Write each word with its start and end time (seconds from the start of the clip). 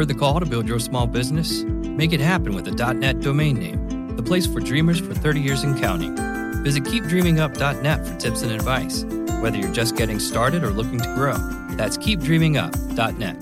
Heard 0.00 0.08
the 0.08 0.14
call 0.14 0.40
to 0.40 0.46
build 0.46 0.66
your 0.66 0.78
small 0.78 1.06
business? 1.06 1.62
Make 1.62 2.14
it 2.14 2.20
happen 2.20 2.54
with 2.54 2.66
a 2.66 2.94
.net 2.94 3.20
domain 3.20 3.58
name, 3.58 4.16
the 4.16 4.22
place 4.22 4.46
for 4.46 4.58
dreamers 4.58 4.98
for 4.98 5.12
30 5.12 5.40
years 5.42 5.62
and 5.62 5.78
counting. 5.78 6.16
Visit 6.64 6.84
keepdreamingup.net 6.84 8.06
for 8.06 8.16
tips 8.16 8.40
and 8.40 8.50
advice, 8.50 9.04
whether 9.42 9.58
you're 9.58 9.70
just 9.74 9.96
getting 9.96 10.18
started 10.18 10.64
or 10.64 10.70
looking 10.70 11.00
to 11.00 11.14
grow. 11.14 11.36
That's 11.76 11.98
keepdreamingup.net. 11.98 13.36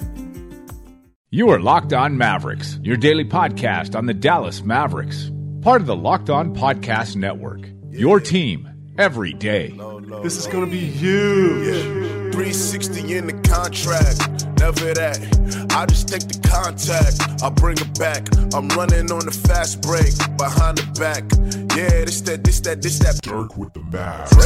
You 1.31 1.49
are 1.51 1.61
Locked 1.61 1.93
On 1.93 2.19
Mavericks, 2.19 2.81
your 2.83 2.97
daily 2.97 3.25
podcast 3.25 3.95
on 3.95 4.07
the 4.07 4.15
Dallas 4.15 4.65
Mavericks, 4.65 5.31
part 5.61 5.81
of 5.81 5.87
the 5.87 5.95
Locked 5.95 6.29
On 6.29 6.57
Podcast 6.57 7.15
Network. 7.15 7.69
Your 7.93 8.19
team 8.19 8.69
every 8.99 9.33
day. 9.33 9.79
This 10.25 10.37
is 10.37 10.49
going 10.49 10.65
to 10.65 10.71
be 10.73 10.81
huge. 10.81 11.85
360 12.33 13.17
in 13.17 13.27
the 13.29 13.49
contract. 13.49 14.38
Never 14.59 14.93
that. 14.95 15.19
I 15.71 15.87
just 15.87 16.09
take 16.09 16.27
the 16.27 16.41
contact. 16.49 17.43
I 17.43 17.49
bring 17.51 17.79
it 17.79 17.99
back. 17.99 18.27
I'm 18.55 18.69
running 18.71 19.13
on 19.13 19.25
the 19.25 19.31
fast 19.31 19.83
break. 19.83 20.17
Behind 20.37 20.79
the 20.79 20.87
back. 20.99 21.23
Yeah, 21.77 22.05
this 22.05 22.21
that, 22.23 22.43
this 22.43 22.59
that, 22.61 22.83
this 22.83 22.99
that. 22.99 23.21
Dirk 23.23 23.57
with 23.57 23.73
the 23.73 23.83
mask. 23.83 24.37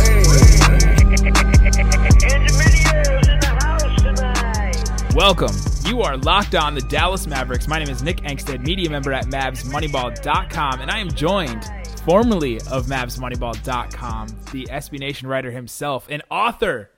Welcome. 5.14 5.56
You 5.86 6.02
are 6.02 6.16
locked 6.18 6.54
on 6.54 6.74
the 6.74 6.82
Dallas 6.82 7.26
Mavericks. 7.26 7.66
My 7.66 7.78
name 7.78 7.88
is 7.88 8.02
Nick 8.02 8.18
Angstadt, 8.18 8.60
media 8.60 8.90
member 8.90 9.12
at 9.12 9.26
MavsMoneyball.com, 9.26 10.80
and 10.80 10.90
I 10.90 10.98
am 10.98 11.10
joined, 11.10 11.64
formerly 12.04 12.56
of 12.70 12.86
MavsMoneyball.com, 12.86 14.28
the 14.52 14.64
SB 14.70 14.98
Nation 14.98 15.28
writer 15.28 15.50
himself, 15.50 16.06
and 16.10 16.22
author 16.30 16.90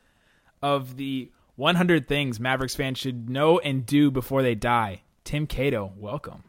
of 0.62 0.96
the 0.96 1.30
100 1.56 2.08
things 2.08 2.40
Mavericks 2.40 2.74
fans 2.74 2.98
should 2.98 3.30
know 3.30 3.58
and 3.58 3.86
do 3.86 4.10
before 4.10 4.42
they 4.42 4.54
die. 4.54 5.02
Tim 5.24 5.46
Cato, 5.46 5.92
welcome. 5.96 6.45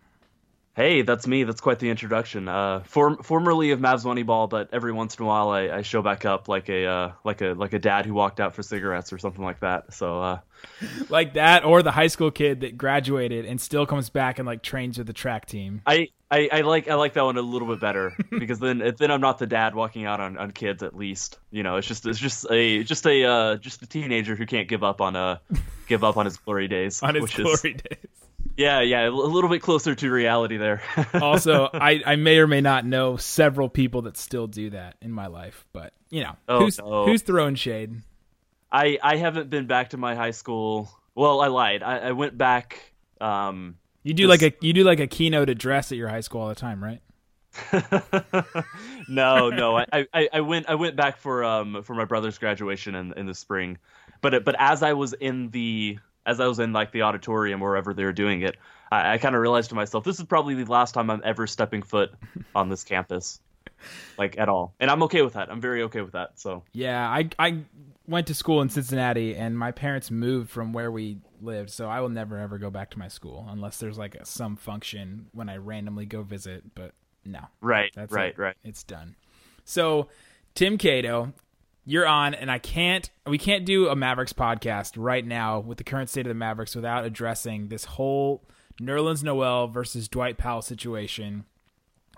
Hey, 0.75 1.03
that's 1.03 1.25
me. 1.25 1.45
That's 1.45 1.61
quite 1.61 1.79
the 1.79 1.89
introduction. 1.89 2.49
Uh, 2.49 2.81
form, 2.81 3.23
formerly 3.23 3.71
of 3.71 3.79
Mavs 3.79 4.03
Moneyball, 4.03 4.49
but 4.49 4.67
every 4.73 4.91
once 4.91 5.15
in 5.15 5.23
a 5.23 5.25
while 5.25 5.49
I, 5.49 5.69
I 5.69 5.81
show 5.83 6.01
back 6.01 6.25
up 6.25 6.49
like 6.49 6.67
a 6.67 6.85
uh, 6.85 7.11
like 7.23 7.41
a 7.41 7.53
like 7.53 7.71
a 7.71 7.79
dad 7.79 8.05
who 8.05 8.13
walked 8.13 8.41
out 8.41 8.55
for 8.55 8.61
cigarettes 8.61 9.13
or 9.13 9.17
something 9.17 9.43
like 9.43 9.61
that. 9.61 9.93
So 9.93 10.21
uh, 10.21 10.39
like 11.09 11.35
that, 11.35 11.63
or 11.63 11.81
the 11.81 11.91
high 11.91 12.07
school 12.07 12.29
kid 12.29 12.59
that 12.59 12.77
graduated 12.77 13.45
and 13.45 13.61
still 13.61 13.85
comes 13.85 14.09
back 14.09 14.37
and 14.37 14.45
like 14.45 14.63
trains 14.63 14.97
with 14.97 15.07
the 15.07 15.13
track 15.13 15.45
team. 15.45 15.81
I, 15.85 16.09
I, 16.29 16.49
I 16.51 16.61
like 16.61 16.89
I 16.89 16.95
like 16.95 17.13
that 17.13 17.23
one 17.23 17.37
a 17.37 17.41
little 17.41 17.69
bit 17.69 17.79
better 17.79 18.13
because 18.29 18.59
then 18.59 18.95
then 18.97 19.11
I'm 19.11 19.21
not 19.21 19.39
the 19.39 19.47
dad 19.47 19.75
walking 19.75 20.05
out 20.05 20.19
on, 20.19 20.37
on 20.37 20.51
kids 20.51 20.83
at 20.83 20.93
least. 20.93 21.39
You 21.51 21.63
know, 21.63 21.77
it's 21.77 21.87
just 21.87 22.05
it's 22.05 22.19
just 22.19 22.45
a 22.51 22.83
just 22.83 23.07
a 23.07 23.23
uh, 23.23 23.55
just 23.55 23.81
a 23.81 23.87
teenager 23.87 24.35
who 24.35 24.45
can't 24.45 24.67
give 24.67 24.83
up 24.83 24.99
on 24.99 25.15
uh 25.15 25.37
give 25.87 26.03
up 26.03 26.17
on 26.17 26.25
his 26.25 26.35
glory 26.35 26.67
days. 26.67 27.01
on 27.03 27.15
his 27.15 27.31
glory 27.31 27.53
is, 27.53 27.61
days. 27.61 28.24
Yeah, 28.57 28.81
yeah, 28.81 29.07
a 29.07 29.09
little 29.09 29.49
bit 29.49 29.61
closer 29.61 29.95
to 29.95 30.11
reality 30.11 30.57
there. 30.57 30.81
also, 31.13 31.69
I, 31.73 32.01
I 32.05 32.15
may 32.15 32.37
or 32.37 32.47
may 32.47 32.61
not 32.61 32.85
know 32.85 33.17
several 33.17 33.67
people 33.67 34.03
that 34.03 34.17
still 34.17 34.47
do 34.47 34.69
that 34.69 34.95
in 35.01 35.11
my 35.11 35.27
life, 35.27 35.65
but 35.73 35.93
you 36.09 36.23
know, 36.23 36.35
oh, 36.47 36.59
who's 36.59 36.79
no. 36.79 37.05
who's 37.05 37.21
throwing 37.21 37.55
shade? 37.55 38.01
I 38.71 38.97
I 39.03 39.17
haven't 39.17 39.49
been 39.49 39.67
back 39.67 39.89
to 39.89 39.97
my 39.97 40.15
high 40.15 40.31
school. 40.31 40.89
Well, 41.15 41.41
I 41.41 41.47
lied. 41.47 41.83
I, 41.83 41.97
I 41.97 42.11
went 42.13 42.37
back. 42.37 42.93
Um, 43.19 43.77
you 44.03 44.13
do 44.13 44.27
this... 44.27 44.41
like 44.41 44.53
a 44.53 44.65
you 44.65 44.71
do 44.71 44.83
like 44.83 44.99
a 44.99 45.07
keynote 45.07 45.49
address 45.49 45.91
at 45.91 45.97
your 45.97 46.07
high 46.07 46.21
school 46.21 46.41
all 46.41 46.49
the 46.49 46.55
time, 46.55 46.81
right? 46.81 47.01
no, 49.09 49.49
no. 49.49 49.77
I, 49.77 50.07
I, 50.13 50.29
I 50.33 50.41
went 50.41 50.69
I 50.69 50.75
went 50.75 50.95
back 50.95 51.17
for 51.17 51.43
um 51.43 51.83
for 51.83 51.93
my 51.93 52.05
brother's 52.05 52.37
graduation 52.37 52.95
in 52.95 53.13
in 53.13 53.25
the 53.25 53.33
spring, 53.33 53.79
but 54.21 54.45
but 54.45 54.55
as 54.59 54.81
I 54.83 54.93
was 54.93 55.13
in 55.13 55.49
the 55.51 55.99
as 56.25 56.39
I 56.39 56.47
was 56.47 56.59
in 56.59 56.73
like 56.73 56.91
the 56.91 57.03
auditorium 57.03 57.59
wherever 57.59 57.93
they 57.93 58.03
were 58.03 58.13
doing 58.13 58.41
it, 58.41 58.57
I, 58.91 59.13
I 59.13 59.17
kind 59.17 59.35
of 59.35 59.41
realized 59.41 59.69
to 59.69 59.75
myself, 59.75 60.03
this 60.03 60.19
is 60.19 60.25
probably 60.25 60.55
the 60.55 60.71
last 60.71 60.93
time 60.93 61.09
I'm 61.09 61.21
ever 61.23 61.47
stepping 61.47 61.81
foot 61.81 62.11
on 62.55 62.69
this 62.69 62.83
campus, 62.83 63.39
like 64.17 64.37
at 64.37 64.49
all. 64.49 64.73
And 64.79 64.89
I'm 64.89 65.03
okay 65.03 65.21
with 65.21 65.33
that. 65.33 65.51
I'm 65.51 65.61
very 65.61 65.83
okay 65.83 66.01
with 66.01 66.13
that. 66.13 66.39
So 66.39 66.63
yeah, 66.73 67.07
I 67.07 67.29
I 67.39 67.63
went 68.07 68.27
to 68.27 68.33
school 68.33 68.61
in 68.61 68.69
Cincinnati, 68.69 69.35
and 69.35 69.57
my 69.57 69.71
parents 69.71 70.11
moved 70.11 70.49
from 70.49 70.73
where 70.73 70.91
we 70.91 71.17
lived, 71.41 71.69
so 71.69 71.87
I 71.87 72.01
will 72.01 72.09
never 72.09 72.37
ever 72.39 72.57
go 72.57 72.69
back 72.69 72.91
to 72.91 72.99
my 72.99 73.07
school 73.07 73.45
unless 73.49 73.77
there's 73.77 73.97
like 73.97 74.15
a, 74.15 74.25
some 74.25 74.55
function 74.55 75.27
when 75.33 75.49
I 75.49 75.57
randomly 75.57 76.05
go 76.05 76.23
visit. 76.23 76.63
But 76.75 76.93
no, 77.23 77.41
right, 77.61 77.91
right, 78.09 78.29
it. 78.29 78.37
right. 78.37 78.55
It's 78.63 78.83
done. 78.83 79.15
So 79.63 80.07
Tim 80.53 80.77
Cato, 80.77 81.33
you're 81.85 82.07
on, 82.07 82.33
and 82.33 82.51
I 82.51 82.57
can't. 82.57 83.09
We 83.27 83.37
can't 83.37 83.65
do 83.65 83.89
a 83.89 83.95
Mavericks 83.95 84.33
podcast 84.33 84.93
right 84.97 85.25
now 85.25 85.59
with 85.59 85.77
the 85.77 85.83
current 85.83 86.09
state 86.09 86.25
of 86.25 86.29
the 86.29 86.33
Mavericks 86.33 86.75
without 86.75 87.05
addressing 87.05 87.67
this 87.67 87.85
whole 87.85 88.43
Nerlens 88.81 89.23
Noel 89.23 89.67
versus 89.67 90.07
Dwight 90.07 90.37
Powell 90.37 90.61
situation. 90.61 91.45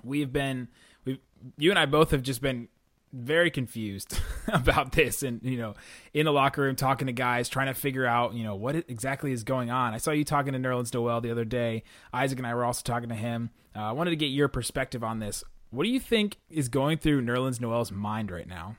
We've 0.03 0.31
been, 0.31 0.69
we, 1.05 1.19
you 1.57 1.69
and 1.69 1.77
I 1.77 1.85
both 1.85 2.11
have 2.11 2.23
just 2.23 2.41
been 2.41 2.69
very 3.11 3.51
confused 3.51 4.19
about 4.47 4.93
this, 4.93 5.21
and 5.21 5.41
you 5.43 5.57
know, 5.57 5.75
in 6.13 6.25
the 6.25 6.31
locker 6.31 6.61
room 6.61 6.77
talking 6.77 7.07
to 7.07 7.13
guys, 7.13 7.49
trying 7.49 7.67
to 7.67 7.73
figure 7.73 8.05
out, 8.05 8.33
you 8.33 8.45
know, 8.45 8.55
what 8.55 8.75
exactly 8.75 9.33
is 9.33 9.43
going 9.43 9.69
on. 9.69 9.93
I 9.93 9.97
saw 9.97 10.11
you 10.11 10.23
talking 10.23 10.53
to 10.53 10.59
Nerlens 10.59 10.93
Noel 10.93 11.19
the 11.19 11.31
other 11.31 11.45
day. 11.45 11.83
Isaac 12.13 12.39
and 12.39 12.47
I 12.47 12.55
were 12.55 12.63
also 12.63 12.83
talking 12.83 13.09
to 13.09 13.15
him. 13.15 13.49
Uh, 13.75 13.79
I 13.79 13.91
wanted 13.91 14.11
to 14.11 14.17
get 14.17 14.27
your 14.27 14.47
perspective 14.47 15.03
on 15.03 15.19
this. 15.19 15.43
What 15.71 15.83
do 15.83 15.89
you 15.89 15.99
think 15.99 16.37
is 16.49 16.69
going 16.69 16.99
through 16.99 17.23
Nerlens 17.23 17.59
Noel's 17.59 17.91
mind 17.91 18.31
right 18.31 18.47
now? 18.47 18.77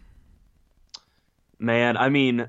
Man, 1.59 1.97
I 1.97 2.09
mean, 2.09 2.49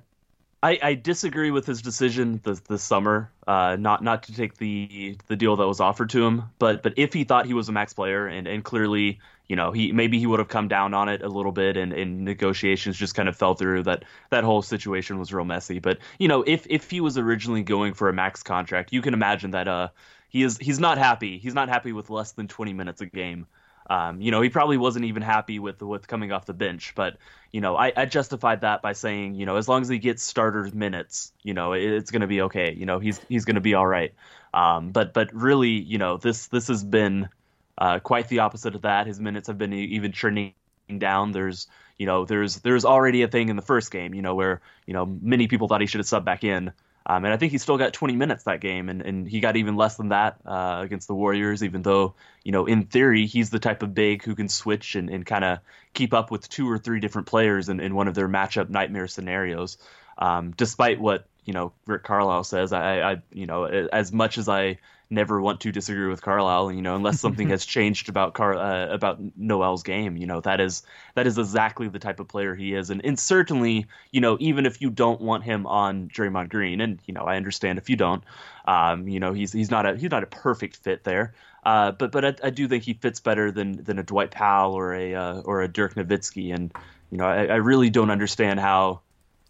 I, 0.61 0.79
I 0.81 0.93
disagree 0.95 1.51
with 1.51 1.65
his 1.65 1.81
decision 1.81 2.41
this, 2.43 2.59
this 2.61 2.83
summer, 2.83 3.31
uh, 3.47 3.77
not 3.79 4.03
not 4.03 4.23
to 4.23 4.35
take 4.35 4.57
the 4.57 5.17
the 5.27 5.35
deal 5.35 5.55
that 5.55 5.67
was 5.67 5.79
offered 5.79 6.09
to 6.11 6.25
him. 6.25 6.43
But 6.59 6.83
but 6.83 6.93
if 6.97 7.13
he 7.13 7.23
thought 7.23 7.45
he 7.45 7.53
was 7.53 7.69
a 7.69 7.71
max 7.71 7.93
player, 7.93 8.27
and, 8.27 8.45
and 8.47 8.63
clearly, 8.63 9.19
you 9.47 9.55
know, 9.55 9.71
he 9.71 9.91
maybe 9.93 10.19
he 10.19 10.27
would 10.27 10.39
have 10.39 10.49
come 10.49 10.67
down 10.67 10.93
on 10.93 11.07
it 11.07 11.21
a 11.21 11.29
little 11.29 11.53
bit, 11.53 11.77
and, 11.77 11.93
and 11.93 12.25
negotiations 12.25 12.97
just 12.97 13.15
kind 13.15 13.29
of 13.29 13.37
fell 13.37 13.55
through. 13.55 13.83
That 13.83 14.03
that 14.31 14.43
whole 14.43 14.61
situation 14.61 15.17
was 15.17 15.33
real 15.33 15.45
messy. 15.45 15.79
But 15.79 15.99
you 16.19 16.27
know, 16.27 16.43
if 16.45 16.67
if 16.69 16.91
he 16.91 16.99
was 17.01 17.17
originally 17.17 17.63
going 17.63 17.93
for 17.93 18.09
a 18.09 18.13
max 18.13 18.43
contract, 18.43 18.91
you 18.91 19.01
can 19.01 19.13
imagine 19.13 19.51
that 19.51 19.67
uh 19.67 19.89
he 20.27 20.43
is 20.43 20.57
he's 20.57 20.79
not 20.79 20.97
happy. 20.97 21.37
He's 21.39 21.53
not 21.55 21.69
happy 21.69 21.93
with 21.93 22.09
less 22.09 22.33
than 22.33 22.47
twenty 22.49 22.73
minutes 22.73 23.01
a 23.01 23.05
game. 23.05 23.47
Um, 23.89 24.21
you 24.21 24.29
know, 24.29 24.41
he 24.41 24.49
probably 24.49 24.77
wasn't 24.77 25.05
even 25.05 25.23
happy 25.23 25.57
with 25.57 25.81
with 25.81 26.07
coming 26.07 26.31
off 26.31 26.45
the 26.45 26.53
bench, 26.53 26.93
but 26.95 27.17
you 27.51 27.61
know, 27.61 27.75
I, 27.75 27.91
I 27.95 28.05
justified 28.05 28.61
that 28.61 28.83
by 28.83 28.93
saying, 28.93 29.33
you 29.33 29.47
know, 29.47 29.55
as 29.55 29.67
long 29.67 29.81
as 29.81 29.89
he 29.89 29.97
gets 29.97 30.21
starters 30.21 30.73
minutes, 30.73 31.33
you 31.41 31.55
know, 31.55 31.73
it, 31.73 31.83
it's 31.83 32.11
going 32.11 32.21
to 32.21 32.27
be 32.27 32.41
okay. 32.43 32.73
You 32.73 32.85
know, 32.85 32.99
he's 32.99 33.19
he's 33.27 33.45
going 33.45 33.55
to 33.55 33.61
be 33.61 33.73
all 33.73 33.87
right. 33.87 34.13
Um, 34.53 34.91
but 34.91 35.13
but 35.13 35.33
really, 35.33 35.71
you 35.71 35.97
know, 35.97 36.17
this 36.17 36.47
this 36.47 36.67
has 36.67 36.83
been 36.83 37.29
uh, 37.77 37.99
quite 37.99 38.27
the 38.27 38.39
opposite 38.39 38.75
of 38.75 38.83
that. 38.83 39.07
His 39.07 39.19
minutes 39.19 39.47
have 39.47 39.57
been 39.57 39.73
even 39.73 40.11
trending 40.11 40.53
down. 40.97 41.31
There's 41.31 41.67
you 41.97 42.05
know, 42.05 42.25
there's 42.25 42.57
there's 42.57 42.85
already 42.85 43.23
a 43.23 43.27
thing 43.27 43.49
in 43.49 43.55
the 43.55 43.61
first 43.61 43.91
game, 43.91 44.13
you 44.13 44.21
know, 44.21 44.35
where 44.35 44.61
you 44.85 44.93
know 44.93 45.05
many 45.05 45.47
people 45.47 45.67
thought 45.67 45.81
he 45.81 45.87
should 45.87 45.99
have 45.99 46.07
subbed 46.07 46.25
back 46.25 46.43
in. 46.43 46.71
Um, 47.05 47.25
and 47.25 47.33
I 47.33 47.37
think 47.37 47.51
he 47.51 47.57
still 47.57 47.77
got 47.77 47.93
20 47.93 48.15
minutes 48.15 48.43
that 48.43 48.61
game, 48.61 48.89
and, 48.89 49.01
and 49.01 49.27
he 49.27 49.39
got 49.39 49.55
even 49.55 49.75
less 49.75 49.95
than 49.95 50.09
that 50.09 50.37
uh, 50.45 50.81
against 50.83 51.07
the 51.07 51.15
Warriors, 51.15 51.63
even 51.63 51.81
though, 51.81 52.13
you 52.43 52.51
know, 52.51 52.65
in 52.65 52.85
theory, 52.85 53.25
he's 53.25 53.49
the 53.49 53.59
type 53.59 53.81
of 53.81 53.93
big 53.93 54.23
who 54.23 54.35
can 54.35 54.47
switch 54.47 54.95
and, 54.95 55.09
and 55.09 55.25
kind 55.25 55.43
of 55.43 55.59
keep 55.93 56.13
up 56.13 56.29
with 56.29 56.47
two 56.49 56.69
or 56.69 56.77
three 56.77 56.99
different 56.99 57.27
players 57.27 57.69
in, 57.69 57.79
in 57.79 57.95
one 57.95 58.07
of 58.07 58.15
their 58.15 58.27
matchup 58.27 58.69
nightmare 58.69 59.07
scenarios. 59.07 59.77
Um, 60.17 60.51
despite 60.51 60.99
what, 60.99 61.25
you 61.45 61.53
know, 61.53 61.71
Rick 61.87 62.03
Carlisle 62.03 62.43
says, 62.43 62.73
I, 62.73 63.13
I, 63.13 63.21
you 63.31 63.47
know, 63.47 63.65
as 63.65 64.11
much 64.11 64.37
as 64.37 64.47
I 64.47 64.77
never 65.09 65.41
want 65.41 65.61
to 65.61 65.71
disagree 65.71 66.07
with 66.07 66.21
Carlisle. 66.21 66.71
You 66.71 66.81
know, 66.81 66.95
unless 66.95 67.19
something 67.19 67.49
has 67.55 67.65
changed 67.65 68.09
about 68.09 68.33
Car 68.33 68.55
uh, 68.55 68.87
about 68.93 69.19
Noel's 69.37 69.83
game. 69.83 70.17
You 70.17 70.27
know, 70.27 70.41
that 70.41 70.59
is 70.59 70.83
that 71.15 71.27
is 71.27 71.37
exactly 71.37 71.87
the 71.87 71.99
type 71.99 72.19
of 72.19 72.27
player 72.27 72.55
he 72.55 72.73
is, 72.73 72.89
and 72.89 73.03
and 73.03 73.19
certainly, 73.19 73.87
you 74.11 74.21
know, 74.21 74.37
even 74.39 74.65
if 74.65 74.81
you 74.81 74.89
don't 74.89 75.21
want 75.21 75.43
him 75.43 75.65
on 75.67 76.09
Draymond 76.09 76.49
Green, 76.49 76.81
and 76.81 76.99
you 77.05 77.13
know, 77.13 77.23
I 77.23 77.35
understand 77.37 77.77
if 77.77 77.89
you 77.89 77.95
don't, 77.95 78.23
um, 78.65 79.07
you 79.07 79.19
know, 79.19 79.33
he's 79.33 79.51
he's 79.51 79.71
not 79.71 79.85
a 79.85 79.95
he's 79.95 80.11
not 80.11 80.23
a 80.23 80.27
perfect 80.27 80.77
fit 80.77 81.03
there. 81.03 81.33
Uh, 81.63 81.91
but 81.91 82.11
but 82.11 82.23
I, 82.23 82.35
I, 82.41 82.49
do 82.51 82.69
think 82.69 82.85
he 82.85 82.93
fits 82.93 83.19
better 83.19 83.51
than 83.51 83.83
than 83.83 83.99
a 83.99 84.03
Dwight 84.03 84.31
Powell 84.31 84.73
or 84.75 84.93
a 84.93 85.13
uh, 85.13 85.41
or 85.41 85.61
a 85.61 85.67
Dirk 85.67 85.95
Nowitzki, 85.95 86.53
and 86.55 86.73
you 87.11 87.17
know, 87.17 87.25
I, 87.25 87.47
I 87.47 87.55
really 87.55 87.89
don't 87.89 88.09
understand 88.09 88.61
how 88.61 89.01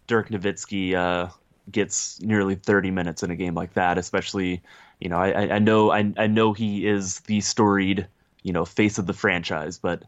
Dirk 0.06 0.28
Nowitzki 0.28 0.94
uh, 0.94 1.28
gets 1.70 2.20
nearly 2.20 2.56
30 2.56 2.90
minutes 2.90 3.22
in 3.22 3.30
a 3.30 3.36
game 3.36 3.54
like 3.54 3.74
that, 3.74 3.98
especially 3.98 4.62
you 5.00 5.08
know, 5.08 5.16
I, 5.16 5.54
I 5.54 5.58
know 5.58 5.90
I, 5.90 6.12
I 6.16 6.26
know 6.26 6.52
he 6.52 6.86
is 6.86 7.20
the 7.20 7.40
storied, 7.40 8.06
you 8.42 8.52
know, 8.52 8.64
face 8.64 8.98
of 8.98 9.06
the 9.06 9.12
franchise, 9.14 9.78
but 9.78 10.04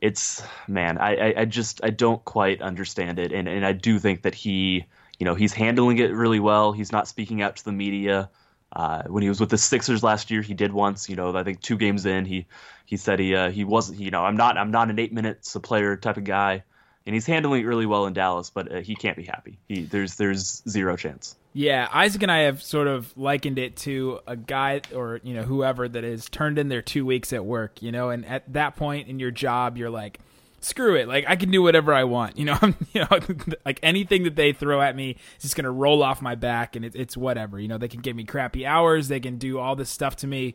it's 0.00 0.42
man, 0.66 0.98
I, 0.98 1.34
I 1.40 1.44
just 1.44 1.80
I 1.84 1.90
don't 1.90 2.24
quite 2.24 2.62
understand 2.62 3.18
it, 3.18 3.32
and 3.32 3.48
and 3.48 3.64
I 3.64 3.72
do 3.72 3.98
think 3.98 4.22
that 4.22 4.34
he, 4.34 4.86
you 5.18 5.24
know, 5.24 5.34
he's 5.34 5.52
handling 5.52 5.98
it 5.98 6.12
really 6.12 6.40
well. 6.40 6.72
He's 6.72 6.92
not 6.92 7.06
speaking 7.08 7.42
out 7.42 7.56
to 7.56 7.64
the 7.64 7.72
media. 7.72 8.30
Uh, 8.72 9.04
when 9.06 9.22
he 9.22 9.28
was 9.28 9.38
with 9.38 9.50
the 9.50 9.58
Sixers 9.58 10.02
last 10.02 10.30
year, 10.30 10.42
he 10.42 10.52
did 10.54 10.72
once. 10.72 11.08
You 11.08 11.16
know, 11.16 11.36
I 11.36 11.44
think 11.44 11.60
two 11.60 11.76
games 11.76 12.06
in, 12.06 12.24
he 12.24 12.46
he 12.86 12.96
said 12.96 13.18
he 13.20 13.34
uh, 13.34 13.50
he 13.50 13.64
wasn't. 13.64 14.00
You 14.00 14.10
know, 14.10 14.24
I'm 14.24 14.36
not 14.36 14.56
I'm 14.58 14.70
not 14.70 14.90
an 14.90 14.98
eight 14.98 15.12
minutes 15.12 15.54
a 15.54 15.60
player 15.60 15.96
type 15.96 16.16
of 16.16 16.24
guy. 16.24 16.64
And 17.06 17.14
he's 17.14 17.26
handling 17.26 17.62
it 17.62 17.66
really 17.66 17.86
well 17.86 18.06
in 18.06 18.12
Dallas, 18.12 18.50
but 18.50 18.72
uh, 18.72 18.80
he 18.80 18.94
can't 18.94 19.16
be 19.16 19.24
happy. 19.24 19.58
He 19.68 19.82
there's 19.82 20.16
there's 20.16 20.62
zero 20.68 20.96
chance. 20.96 21.36
Yeah, 21.52 21.88
Isaac 21.92 22.22
and 22.22 22.32
I 22.32 22.40
have 22.40 22.62
sort 22.62 22.88
of 22.88 23.16
likened 23.16 23.58
it 23.58 23.76
to 23.78 24.20
a 24.26 24.36
guy 24.36 24.80
or 24.94 25.20
you 25.22 25.34
know 25.34 25.42
whoever 25.42 25.88
that 25.88 26.02
has 26.02 26.28
turned 26.28 26.58
in 26.58 26.68
their 26.68 26.82
two 26.82 27.04
weeks 27.06 27.32
at 27.32 27.44
work, 27.44 27.82
you 27.82 27.92
know, 27.92 28.10
and 28.10 28.24
at 28.26 28.52
that 28.52 28.76
point 28.76 29.08
in 29.08 29.18
your 29.18 29.30
job, 29.30 29.76
you're 29.76 29.90
like, 29.90 30.18
screw 30.60 30.96
it, 30.96 31.06
like 31.06 31.26
I 31.28 31.36
can 31.36 31.50
do 31.50 31.62
whatever 31.62 31.92
I 31.92 32.04
want, 32.04 32.38
you 32.38 32.46
know, 32.46 32.58
you 32.92 33.02
know, 33.02 33.20
like 33.66 33.78
anything 33.82 34.24
that 34.24 34.34
they 34.34 34.52
throw 34.52 34.80
at 34.80 34.96
me 34.96 35.10
is 35.36 35.42
just 35.42 35.56
gonna 35.56 35.70
roll 35.70 36.02
off 36.02 36.22
my 36.22 36.34
back, 36.34 36.74
and 36.74 36.84
it, 36.84 36.96
it's 36.96 37.16
whatever, 37.16 37.60
you 37.60 37.68
know, 37.68 37.78
they 37.78 37.88
can 37.88 38.00
give 38.00 38.16
me 38.16 38.24
crappy 38.24 38.66
hours, 38.66 39.08
they 39.08 39.20
can 39.20 39.36
do 39.36 39.58
all 39.58 39.76
this 39.76 39.90
stuff 39.90 40.16
to 40.16 40.26
me, 40.26 40.54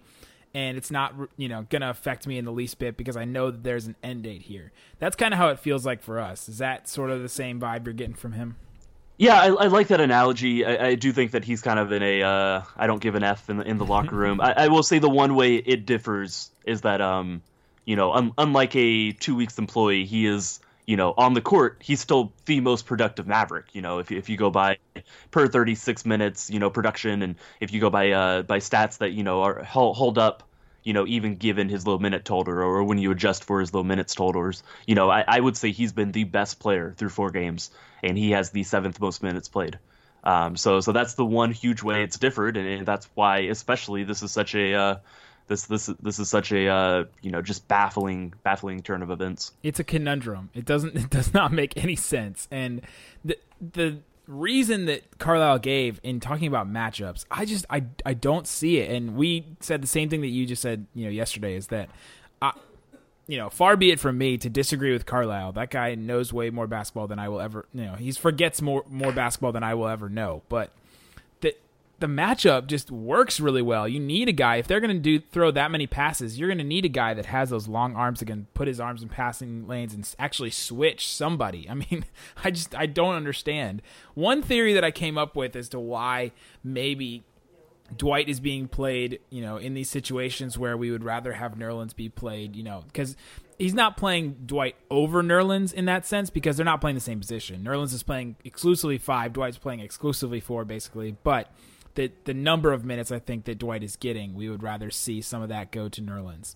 and 0.54 0.78
it's 0.78 0.92
not 0.92 1.14
you 1.38 1.48
know 1.48 1.66
gonna 1.70 1.90
affect 1.90 2.28
me 2.28 2.38
in 2.38 2.46
the 2.46 2.52
least 2.52 2.80
bit 2.80 2.98
because 2.98 3.18
I 3.18 3.26
know 3.26 3.52
that 3.52 3.64
there's 3.64 3.86
an 3.86 3.96
end 4.04 4.24
date 4.24 4.44
here. 4.44 4.72
That's 5.00 5.16
kind 5.16 5.34
of 5.34 5.38
how 5.38 5.50
it 5.50 5.60
feels 5.60 5.86
like 5.86 6.02
for 6.02 6.20
us. 6.20 6.50
Is 6.50 6.58
that 6.60 6.88
sort 6.88 7.10
of 7.12 7.22
the 7.22 7.30
same 7.30 7.60
vibe 7.60 7.86
you're 7.86 7.94
getting 7.94 8.16
from 8.16 8.34
him? 8.34 8.56
Yeah, 9.18 9.38
I, 9.38 9.48
I 9.48 9.68
like 9.68 9.90
that 9.90 10.00
analogy. 10.00 10.64
I, 10.66 10.88
I, 10.88 10.96
do 10.96 11.12
think 11.12 11.32
that 11.32 11.44
he's 11.44 11.62
kind 11.62 11.78
of 11.78 11.92
in 11.92 12.02
a 12.02 12.24
uh, 12.24 12.62
I 12.78 12.88
don't 12.88 13.02
give 13.02 13.16
an 13.16 13.24
f 13.24 13.50
in 13.50 13.58
the 13.58 13.64
in 13.64 13.78
the 13.78 13.86
locker 13.94 14.16
room. 14.16 14.40
I, 14.40 14.54
I, 14.54 14.68
will 14.70 14.84
say 14.84 15.00
the 15.00 15.10
one 15.10 15.36
way 15.36 15.56
it 15.56 15.86
differs 15.86 16.52
is 16.66 16.82
that 16.82 17.02
um, 17.02 17.42
you 17.84 17.96
know, 17.96 18.14
un, 18.14 18.32
unlike 18.38 18.76
a 18.76 19.12
two 19.12 19.36
weeks 19.36 19.58
employee, 19.58 20.06
he 20.06 20.26
is 20.26 20.62
you 20.90 20.98
know 20.98 21.14
on 21.16 21.36
the 21.36 21.42
court 21.42 21.78
he's 21.86 22.00
still 22.00 22.34
the 22.46 22.62
most 22.62 22.88
productive 22.88 23.28
Maverick. 23.28 23.68
You 23.74 23.84
know, 23.84 24.00
if 24.00 24.12
if 24.12 24.28
you 24.28 24.38
go 24.38 24.50
by 24.50 24.80
per 25.30 25.48
thirty 25.48 25.76
six 25.76 26.04
minutes, 26.04 26.50
you 26.50 26.58
know, 26.58 26.72
production, 26.72 27.22
and 27.22 27.36
if 27.60 27.72
you 27.72 27.80
go 27.80 27.92
by 27.92 28.10
uh 28.10 28.42
by 28.42 28.58
stats 28.58 28.98
that 28.98 29.12
you 29.12 29.22
know 29.22 29.44
are 29.44 29.64
hold, 29.64 29.96
hold 29.96 30.18
up 30.18 30.44
you 30.82 30.94
know, 30.94 31.06
even 31.06 31.36
given 31.36 31.70
his 31.70 31.86
low 31.86 32.00
minute 32.00 32.26
total 32.26 32.54
or 32.56 32.84
when 32.84 32.98
you 32.98 33.12
adjust 33.12 33.44
for 33.44 33.60
his 33.60 33.74
low 33.74 33.84
minutes 33.84 34.16
totals, 34.16 34.64
you 34.88 34.96
know, 34.96 35.10
I, 35.12 35.24
I, 35.28 35.40
would 35.40 35.58
say 35.58 35.72
he's 35.72 35.92
been 35.92 36.14
the 36.14 36.24
best 36.24 36.58
player 36.58 36.94
through 36.98 37.10
four 37.10 37.32
games, 37.32 37.70
and 38.02 38.18
he 38.18 38.32
has 38.32 38.52
the 38.52 38.64
seventh 38.64 39.00
most 39.00 39.22
minutes 39.22 39.50
played. 39.50 39.78
Um, 40.24 40.56
so, 40.56 40.80
so 40.80 40.94
that's 40.94 41.16
the 41.16 41.26
one 41.26 41.52
huge 41.52 41.84
way 41.84 42.02
it's 42.04 42.18
differed, 42.18 42.56
and, 42.56 42.66
and 42.66 42.86
that's 42.88 43.10
why, 43.14 43.40
especially, 43.40 44.06
this 44.06 44.24
is 44.24 44.32
such 44.32 44.56
a 44.56 44.74
uh, 44.74 44.96
this 45.50 45.66
this 45.66 45.88
this 46.02 46.20
is 46.20 46.30
such 46.30 46.54
a 46.54 46.68
uh, 46.68 47.04
you 47.22 47.32
know 47.32 47.42
just 47.42 47.68
baffling 47.68 48.34
baffling 48.44 48.82
turn 48.82 49.02
of 49.02 49.12
events. 49.12 49.52
It's 49.64 49.80
a 49.80 49.84
conundrum. 49.84 50.50
It 50.54 50.64
doesn't 50.64 50.96
it 50.96 51.10
does 51.10 51.34
not 51.34 51.52
make 51.52 51.76
any 51.76 51.98
sense, 51.98 52.48
and 52.50 52.82
the 53.26 53.38
the 53.60 53.98
reason 54.28 54.86
that 54.86 55.18
Carlisle 55.18 55.60
gave 55.60 56.00
in 56.04 56.20
talking 56.20 56.48
about 56.48 56.72
matchups, 56.72 57.26
I 57.30 57.46
just 57.46 57.66
I 57.70 57.84
I 58.06 58.14
don't 58.14 58.48
see 58.48 58.78
it. 58.78 58.92
And 58.92 59.16
we 59.16 59.46
said 59.60 59.82
the 59.82 59.88
same 59.88 60.08
thing 60.08 60.22
that 60.22 60.28
you 60.28 60.46
just 60.46 60.62
said, 60.62 60.86
you 60.94 61.06
know, 61.06 61.12
yesterday 61.12 61.56
is 61.56 61.68
that 61.68 61.90
I 62.42 62.54
you 63.28 63.38
know, 63.38 63.50
far 63.50 63.78
be 63.78 63.92
it 63.92 64.00
from 64.00 64.18
me 64.18 64.40
to 64.40 64.50
disagree 64.50 64.92
with 64.92 65.06
Carlisle. 65.06 65.52
That 65.52 65.70
guy 65.70 65.94
knows 65.94 66.34
way 66.34 66.50
more 66.50 66.66
basketball 66.66 67.06
than 67.06 67.20
I 67.20 67.30
will 67.30 67.40
ever, 67.40 67.68
you 67.76 67.86
know, 67.86 67.94
he 67.94 68.12
forgets 68.12 68.62
more 68.62 68.84
more 68.90 69.12
basketball 69.12 69.52
than 69.52 69.64
I 69.64 69.74
will 69.74 69.88
ever 69.88 70.10
know. 70.10 70.44
But 70.50 70.72
the 72.00 72.08
matchup 72.08 72.68
just 72.68 72.92
works 72.92 73.40
really 73.40 73.62
well. 73.62 73.88
You 73.88 74.00
need 74.00 74.30
a 74.30 74.34
guy 74.34 74.58
if 74.58 74.68
they're 74.68 74.80
going 74.80 74.96
to 74.96 75.00
do 75.00 75.20
throw 75.20 75.52
that 75.52 75.72
many 75.72 75.88
passes, 75.88 76.40
you're 76.40 76.48
going 76.48 76.58
to 76.58 76.64
need 76.64 76.86
a 76.86 76.90
guy 76.90 77.14
that 77.14 77.28
has 77.28 77.50
those 77.50 77.68
long 77.68 77.96
arms 77.96 78.20
that 78.20 78.26
can 78.26 78.48
put 78.54 78.68
his 78.68 78.80
arms 78.80 79.04
in 79.04 79.10
passing 79.10 79.68
lanes 79.68 79.94
and 79.94 80.16
actually 80.18 80.52
switch 80.52 81.08
somebody. 81.08 81.70
I 81.70 81.74
mean, 81.74 82.06
I 82.44 82.52
just 82.52 82.76
I 82.76 82.86
don't 82.86 83.16
understand. 83.16 83.82
One 84.14 84.42
theory 84.42 84.74
that 84.74 84.84
I 84.84 84.92
came 84.92 85.18
up 85.18 85.36
with 85.36 85.56
as 85.56 85.70
to 85.70 85.80
why 85.80 86.32
maybe 86.64 87.24
Dwight 87.96 88.30
is 88.30 88.40
being 88.40 88.68
played, 88.68 89.20
you 89.30 89.42
know, 89.42 89.58
in 89.58 89.74
these 89.74 89.90
situations 89.90 90.58
where 90.58 90.78
we 90.78 90.92
would 90.92 91.04
rather 91.04 91.34
have 91.34 91.56
Nerlens 91.56 91.96
be 91.96 92.10
played, 92.10 92.56
you 92.56 92.64
know, 92.64 92.84
because 92.88 93.16
he's 93.58 93.74
not 93.74 93.98
playing 93.98 94.38
Dwight 94.46 94.76
over 94.90 95.24
Nerlens 95.24 95.74
in 95.74 95.86
that 95.86 96.06
sense 96.06 96.30
because 96.30 96.56
they're 96.56 96.66
not 96.66 96.82
playing 96.82 96.96
the 96.96 97.02
same 97.02 97.20
position. 97.20 97.64
Nerlens 97.64 97.94
is 97.94 98.04
playing 98.04 98.36
exclusively 98.44 98.98
five, 98.98 99.34
Dwight's 99.34 99.58
playing 99.58 99.80
exclusively 99.80 100.40
four, 100.40 100.66
basically, 100.66 101.16
but 101.24 101.52
the 102.00 102.12
the 102.24 102.34
number 102.34 102.72
of 102.72 102.86
minutes 102.86 103.12
I 103.12 103.20
think 103.20 103.44
that 103.44 103.58
Dwight 103.58 103.84
is 103.84 103.98
getting, 103.98 104.34
we 104.34 104.48
would 104.48 104.64
rather 104.64 104.90
see 104.90 105.20
some 105.20 105.42
of 105.42 105.50
that 105.50 105.70
go 105.70 105.90
to 105.90 106.02
Nerlens. 106.02 106.56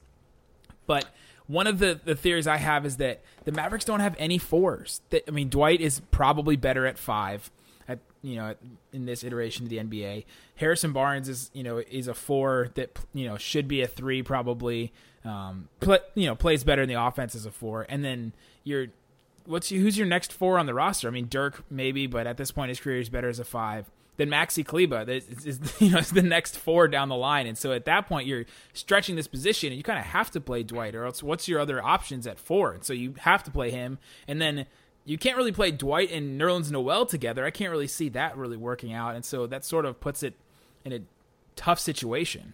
But 0.88 1.08
one 1.48 1.68
of 1.68 1.80
the, 1.80 2.00
the 2.02 2.16
theories 2.16 2.48
I 2.48 2.56
have 2.56 2.86
is 2.86 2.96
that 2.98 3.22
the 3.44 3.52
Mavericks 3.52 3.84
don't 3.84 4.00
have 4.00 4.16
any 4.18 4.38
fours. 4.38 5.02
That 5.10 5.24
I 5.28 5.32
mean, 5.32 5.50
Dwight 5.50 5.82
is 5.82 6.00
probably 6.12 6.56
better 6.56 6.86
at 6.86 6.98
five. 6.98 7.52
At 7.90 8.00
you 8.22 8.38
know, 8.38 8.56
in 8.94 9.06
this 9.06 9.26
iteration 9.26 9.66
of 9.66 9.70
the 9.70 9.80
NBA, 9.80 10.24
Harrison 10.56 10.94
Barnes 10.94 11.28
is 11.28 11.52
you 11.54 11.64
know 11.64 11.80
is 11.80 12.08
a 12.08 12.14
four 12.14 12.70
that 12.76 12.98
you 13.14 13.28
know 13.28 13.36
should 13.38 13.68
be 13.68 13.82
a 13.82 13.88
three 13.88 14.24
probably. 14.24 14.94
Um, 15.26 15.68
you 16.16 16.26
know, 16.26 16.36
plays 16.36 16.64
better 16.64 16.84
in 16.84 16.90
the 16.90 17.02
offense 17.02 17.36
as 17.36 17.46
a 17.46 17.52
four, 17.52 17.86
and 17.90 18.04
then 18.04 18.32
you're 18.64 18.88
what's 19.46 19.68
who's 19.68 19.98
your 19.98 20.08
next 20.08 20.32
four 20.32 20.58
on 20.58 20.68
the 20.68 20.74
roster? 20.74 21.10
I 21.10 21.12
mean, 21.12 21.28
Dirk 21.28 21.66
maybe, 21.70 22.08
but 22.08 22.28
at 22.28 22.38
this 22.38 22.52
point 22.52 22.70
his 22.70 22.80
career 22.80 23.00
is 23.02 23.10
better 23.10 23.28
as 23.28 23.40
a 23.40 23.46
five 23.46 23.90
then 24.18 24.30
Maxi 24.30 24.66
Kleber 24.66 25.10
is, 25.10 25.46
is, 25.46 25.60
you 25.82 25.90
know 25.90 25.98
is 25.98 26.12
the 26.12 26.22
next 26.22 26.58
four 26.58 26.88
down 26.88 27.10
the 27.10 27.16
line, 27.16 27.48
and 27.48 27.58
so 27.58 27.72
at 27.72 27.86
that 27.86 28.08
point 28.08 28.28
you're 28.28 28.46
stretching 28.74 29.16
this 29.16 29.28
position, 29.28 29.68
and 29.68 29.78
you 29.78 29.84
kind 29.84 30.00
of 30.00 30.06
have 30.06 30.32
to 30.32 30.42
play 30.42 30.64
Dwight, 30.64 30.96
or 30.96 31.06
else 31.06 31.24
what's 31.24 31.48
your 31.48 31.60
other 31.60 31.84
options 31.84 32.28
at 32.28 32.40
four? 32.40 32.74
And 32.74 32.84
so 32.84 32.94
you 32.94 33.16
have 33.20 33.44
to 33.44 33.52
play 33.52 33.72
him, 33.72 33.98
and 34.28 34.42
then 34.42 34.66
you 35.06 35.18
can't 35.18 35.38
really 35.38 35.52
play 35.52 35.72
Dwight 35.72 36.12
and 36.12 36.40
Nerlens 36.40 36.72
Noel 36.72 37.06
together. 37.06 37.46
I 37.46 37.52
can't 37.52 37.72
really 37.72 37.88
see 37.88 38.10
that 38.10 38.38
really 38.38 38.58
working 38.58 38.94
out, 38.94 39.16
and 39.16 39.26
so 39.26 39.48
that 39.48 39.66
sort 39.66 39.86
of 39.86 40.00
puts 40.00 40.24
it 40.24 40.36
in 40.86 40.94
a 40.94 41.00
tough 41.56 41.80
situation. 41.80 42.54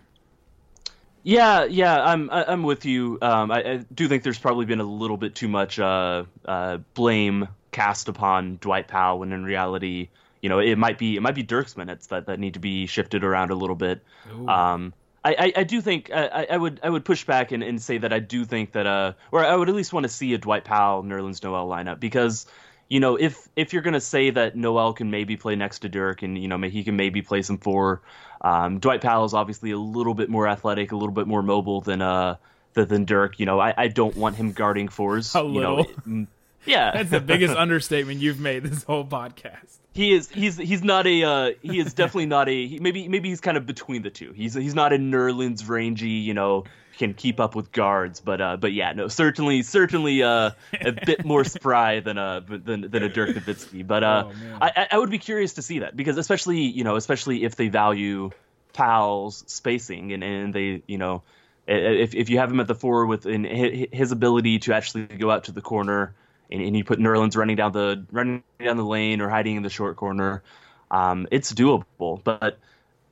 Yeah, 1.24 1.66
yeah, 1.66 2.02
I'm 2.02 2.30
I'm 2.32 2.64
with 2.64 2.86
you. 2.86 3.18
Um, 3.22 3.52
I, 3.52 3.64
I, 3.64 3.78
do 3.94 4.08
think 4.08 4.24
there's 4.24 4.40
probably 4.40 4.66
been 4.66 4.80
a 4.80 4.86
little 4.86 5.18
bit 5.18 5.36
too 5.36 5.50
much 5.50 5.78
uh, 5.78 6.24
uh, 6.46 6.78
blame 6.94 7.50
cast 7.72 8.08
upon 8.08 8.58
Dwight 8.62 8.88
Powell, 8.88 9.20
when 9.20 9.34
in 9.34 9.44
reality 9.44 10.10
you 10.42 10.50
know, 10.50 10.60
it 10.60 10.78
might 10.78 10.98
be 10.98 11.16
it 11.16 11.22
might 11.22 11.36
be 11.36 11.44
Dirk's 11.44 11.76
minutes 11.76 12.08
that, 12.08 12.28
that 12.28 12.40
need 12.40 12.54
to 12.54 12.60
be 12.60 12.86
shifted 12.86 13.24
around 13.24 13.52
a 13.52 13.56
little 13.56 13.76
bit. 13.76 14.02
Um, 14.48 14.94
I, 15.24 15.36
I, 15.38 15.54
I, 15.58 15.64
do 15.64 15.82
think 15.82 16.12
I, 16.14 16.48
I 16.50 16.58
would 16.58 16.80
I 16.82 16.90
would 16.90 17.04
push 17.04 17.26
back 17.26 17.52
and, 17.52 17.62
and 17.62 17.82
say 17.82 17.98
that 17.98 18.14
I 18.14 18.20
do 18.20 18.46
think 18.46 18.72
that 18.74 18.88
uh 18.88 19.14
or 19.32 19.44
I 19.44 19.56
would 19.56 19.68
at 19.68 19.76
least 19.76 19.92
want 19.92 20.06
to 20.06 20.10
see 20.10 20.34
a 20.34 20.38
Dwight 20.38 20.64
Powell 20.64 21.04
Nerlens 21.04 21.44
Noel 21.44 21.68
lineup 21.68 22.00
because 22.00 22.46
you 22.88 23.02
know 23.02 23.18
if 23.18 23.50
if 23.56 23.74
you're 23.74 23.82
gonna 23.82 24.00
say 24.00 24.30
that 24.30 24.56
Noel 24.56 24.94
can 24.94 25.12
maybe 25.12 25.36
play 25.36 25.56
next 25.56 25.80
to 25.80 25.90
Dirk 25.90 26.24
and 26.24 26.38
you 26.38 26.48
know 26.48 26.58
he 26.62 26.84
can 26.84 26.96
maybe 26.96 27.22
play 27.22 27.42
some 27.42 27.58
four, 27.58 28.02
um, 28.42 28.80
Dwight 28.80 29.02
Powell 29.02 29.26
is 29.26 29.34
obviously 29.34 29.72
a 29.72 29.78
little 29.78 30.14
bit 30.14 30.30
more 30.30 30.48
athletic, 30.48 30.94
a 30.94 30.96
little 30.96 31.14
bit 31.14 31.28
more 31.28 31.44
mobile 31.44 31.82
than 31.82 32.02
uh 32.02 32.38
than 32.74 33.04
Dirk. 33.04 33.40
You 33.40 33.46
know 33.46 33.60
I, 33.60 33.74
I 33.76 33.88
don't 33.90 34.16
want 34.16 34.38
him 34.38 34.54
guarding 34.54 34.88
fours. 34.88 35.36
A 35.36 35.40
you 35.40 35.46
little. 35.46 35.86
know, 36.06 36.28
yeah, 36.66 36.92
that's 36.94 37.10
the 37.10 37.20
biggest 37.20 37.54
understatement 37.58 38.22
you've 38.22 38.40
made 38.40 38.64
this 38.64 38.84
whole 38.84 39.04
podcast 39.04 39.79
he 39.94 40.14
is 40.14 40.30
he's 40.30 40.58
he's 40.58 40.84
not 40.84 41.08
a 41.08 41.24
uh, 41.24 41.52
he 41.62 41.80
is 41.80 41.94
definitely 41.94 42.28
not 42.28 42.48
a 42.48 42.68
he, 42.68 42.80
maybe 42.80 43.08
maybe 43.08 43.30
he's 43.30 43.42
kind 43.42 43.58
of 43.58 43.66
between 43.66 44.02
the 44.02 44.10
two. 44.10 44.32
He's 44.34 44.54
he's 44.54 44.76
not 44.76 44.94
a 44.94 44.98
Nerlens 44.98 45.68
rangy, 45.68 46.10
you 46.10 46.34
know, 46.34 46.66
can 46.98 47.14
keep 47.14 47.40
up 47.40 47.56
with 47.56 47.72
guards, 47.72 48.20
but 48.20 48.40
uh, 48.40 48.58
but 48.58 48.74
yeah, 48.74 48.92
no, 48.94 49.08
certainly 49.08 49.64
certainly 49.64 50.22
uh, 50.22 50.52
a 50.80 50.92
bit 50.92 51.26
more 51.26 51.44
spry 51.44 52.02
than 52.02 52.18
a 52.18 52.44
than 52.48 52.90
than 52.90 53.04
a 53.04 53.10
Dirk 53.10 53.32
Nowitzki. 53.32 53.88
But 53.88 54.04
uh, 54.04 54.24
oh, 54.28 54.58
I 54.62 54.88
I 54.92 54.98
would 54.98 55.10
be 55.10 55.18
curious 55.18 55.54
to 55.54 55.62
see 55.62 55.80
that 55.80 55.96
because 55.96 56.18
especially 56.18 56.60
you 56.60 56.84
know 56.84 56.96
especially 56.96 57.44
if 57.44 57.56
they 57.56 57.70
value 57.70 58.30
Powell's 58.74 59.44
spacing 59.48 60.14
and 60.14 60.24
and 60.24 60.54
they 60.54 60.84
you 60.88 60.98
know 60.98 61.24
if 61.68 62.14
if 62.14 62.30
you 62.30 62.38
have 62.38 62.52
him 62.52 62.60
at 62.60 62.68
the 62.68 62.76
four 62.76 63.06
with 63.06 63.26
in 63.26 63.44
his 63.92 64.12
ability 64.12 64.60
to 64.60 64.74
actually 64.74 65.06
go 65.06 65.32
out 65.32 65.46
to 65.46 65.52
the 65.52 65.62
corner 65.62 66.14
and, 66.50 66.62
and 66.62 66.76
you 66.76 66.84
put 66.84 67.00
Nerlens 67.00 67.36
running 67.36 67.56
down 67.56 67.72
the 67.72 68.06
running 68.12 68.44
down 68.60 68.78
the 68.78 68.86
lane 68.86 69.22
or 69.22 69.30
hiding 69.30 69.56
in 69.56 69.64
the 69.64 69.70
short 69.70 69.98
corner, 69.98 70.44
um, 70.92 71.28
it's 71.32 71.54
doable. 71.54 72.24
But 72.24 72.60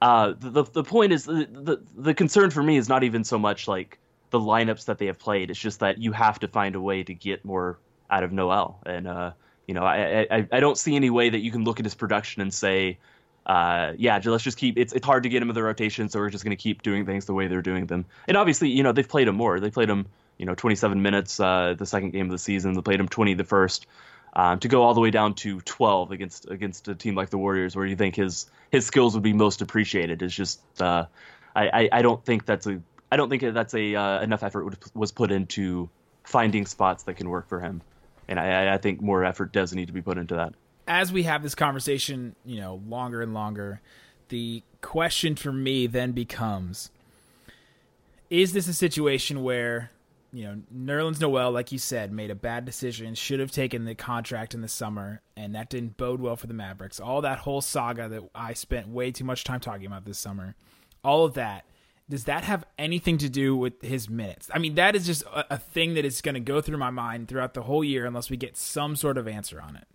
uh, 0.02 0.34
the 0.40 0.64
the 0.64 0.84
point 0.84 1.14
is 1.14 1.26
the, 1.26 1.48
the 1.52 1.82
the 1.96 2.14
concern 2.14 2.50
for 2.50 2.62
me 2.62 2.78
is 2.78 2.90
not 2.90 3.04
even 3.04 3.24
so 3.24 3.38
much 3.38 3.68
like 3.68 4.00
the 4.30 4.40
lineups 4.40 4.86
that 4.86 4.98
they 4.98 5.08
have 5.08 5.20
played. 5.20 5.50
It's 5.50 5.60
just 5.60 5.80
that 5.80 6.00
you 6.00 6.12
have 6.12 6.40
to 6.40 6.48
find 6.48 6.76
a 6.76 6.82
way 6.82 7.04
to 7.04 7.14
get 7.14 7.46
more 7.46 7.80
out 8.10 8.24
of 8.24 8.32
Noel, 8.32 8.80
and 8.86 9.08
uh, 9.08 9.32
you 9.68 9.74
know 9.74 9.84
I, 9.84 10.28
I 10.30 10.48
I 10.52 10.60
don't 10.60 10.78
see 10.78 10.96
any 10.96 11.10
way 11.10 11.30
that 11.30 11.40
you 11.40 11.52
can 11.52 11.64
look 11.64 11.80
at 11.80 11.86
his 11.86 11.96
production 11.96 12.42
and 12.42 12.54
say. 12.54 12.98
Uh, 13.46 13.94
yeah, 13.98 14.20
let's 14.26 14.44
just 14.44 14.58
keep. 14.58 14.78
It's 14.78 14.92
it's 14.92 15.06
hard 15.06 15.24
to 15.24 15.30
get 15.30 15.42
him 15.42 15.48
in 15.48 15.56
the 15.56 15.64
rotation, 15.64 16.10
so 16.10 16.20
we're 16.20 16.30
just 16.30 16.44
going 16.44 16.56
to 16.56 16.62
keep 16.62 16.82
doing 16.82 17.06
things 17.06 17.24
the 17.28 17.34
way 17.34 17.48
they're 17.48 17.62
doing 17.62 17.86
them. 17.86 18.04
And 18.28 18.36
obviously, 18.36 18.68
you 18.68 18.84
know, 18.84 18.92
they've 18.92 19.08
played 19.08 19.30
him 19.30 19.36
more. 19.36 19.62
They 19.62 19.70
played 19.70 19.90
him 19.90 20.08
you 20.38 20.46
know 20.46 20.56
27 20.56 21.02
minutes 21.02 21.40
uh, 21.40 21.76
the 21.78 21.86
second 21.86 22.12
game 22.12 22.26
of 22.26 22.32
the 22.32 22.38
season. 22.38 22.74
They 22.74 22.82
played 22.82 23.00
him 23.00 23.08
20 23.08 23.34
the 23.34 23.44
first. 23.44 23.88
Um, 24.34 24.60
to 24.60 24.68
go 24.68 24.84
all 24.84 24.94
the 24.94 25.02
way 25.02 25.10
down 25.10 25.34
to 25.36 25.62
12 25.62 26.12
against 26.12 26.50
against 26.50 26.88
a 26.88 26.96
team 26.96 27.16
like 27.16 27.32
the 27.32 27.40
Warriors, 27.40 27.76
where 27.76 27.86
you 27.86 27.96
think 27.96 28.16
his 28.16 28.46
his 28.72 28.86
skills 28.86 29.16
would 29.16 29.24
be 29.24 29.34
most 29.34 29.62
appreciated, 29.62 30.22
is 30.22 30.36
just 30.36 30.60
uh, 30.80 31.06
I, 31.56 31.68
I, 31.68 31.90
I 31.92 32.02
don't 32.04 32.24
think 32.24 32.46
that's 32.46 32.68
a 32.68 32.80
I 33.12 33.18
don't 33.18 33.30
think 33.30 33.42
that's 33.42 33.74
a 33.74 33.96
uh, 33.96 34.22
enough 34.22 34.44
effort 34.44 34.78
was 34.94 35.12
put 35.12 35.32
into 35.32 35.90
finding 36.24 36.66
spots 36.66 37.04
that 37.04 37.16
can 37.16 37.30
work 37.30 37.48
for 37.48 37.60
him, 37.60 37.82
and 38.28 38.40
I, 38.40 38.74
I 38.74 38.78
think 38.78 39.02
more 39.02 39.24
effort 39.24 39.54
does 39.54 39.74
need 39.74 39.88
to 39.88 39.94
be 39.94 40.02
put 40.02 40.18
into 40.18 40.36
that. 40.36 40.54
As 40.88 41.12
we 41.12 41.24
have 41.24 41.42
this 41.42 41.56
conversation, 41.56 42.36
you 42.46 42.60
know, 42.60 42.82
longer 42.88 43.22
and 43.22 43.34
longer, 43.34 43.82
the 44.30 44.62
question 44.82 45.36
for 45.36 45.52
me 45.52 45.88
then 45.88 46.12
becomes: 46.12 46.92
Is 48.30 48.54
this 48.54 48.68
a 48.68 48.74
situation 48.74 49.42
where 49.42 49.90
you 50.38 50.46
know, 50.46 50.62
Nerlens 50.72 51.20
Noel, 51.20 51.52
like 51.52 51.72
you 51.72 51.80
said, 51.80 52.12
made 52.12 52.30
a 52.30 52.36
bad 52.36 52.64
decision, 52.64 53.16
should 53.16 53.40
have 53.40 53.52
taken 53.52 53.86
the 53.86 53.96
contract 53.96 54.54
in 54.54 54.62
the 54.62 54.68
summer, 54.68 55.22
and 55.36 55.56
that 55.56 55.70
didn't 55.70 55.98
bode 55.98 56.22
well 56.22 56.36
for 56.36 56.46
the 56.46 56.54
Mavericks. 56.54 57.00
All 57.00 57.22
that 57.22 57.40
whole 57.40 57.62
saga 57.62 58.08
that 58.08 58.24
I 58.36 58.54
spent 58.54 58.88
way 58.88 59.12
too 59.12 59.24
much 59.24 59.44
time 59.44 59.60
talking 59.60 59.88
about 59.88 60.06
this 60.06 60.20
summer, 60.20 60.56
all 61.04 61.26
of 61.26 61.34
that, 61.34 61.66
does 62.10 62.26
that 62.26 62.44
have 62.44 62.66
anything 62.78 63.18
to 63.18 63.30
do 63.30 63.56
with 63.56 63.82
his 63.82 64.10
minutes? 64.10 64.50
I 64.54 64.60
mean, 64.60 64.76
that 64.76 64.96
is 64.96 65.08
just 65.08 65.24
a, 65.24 65.56
a 65.56 65.58
thing 65.58 65.96
that 65.96 66.06
is 66.06 66.22
going 66.22 66.36
to 66.36 66.40
go 66.40 66.62
through 66.62 66.78
my 66.78 66.92
mind 66.92 67.28
throughout 67.28 67.56
the 67.56 67.64
whole 67.64 67.84
year 67.84 68.06
unless 68.06 68.30
we 68.30 68.38
get 68.38 68.56
some 68.56 68.96
sort 68.96 69.18
of 69.18 69.28
answer 69.28 69.60
on 69.60 69.76
it. 69.76 69.88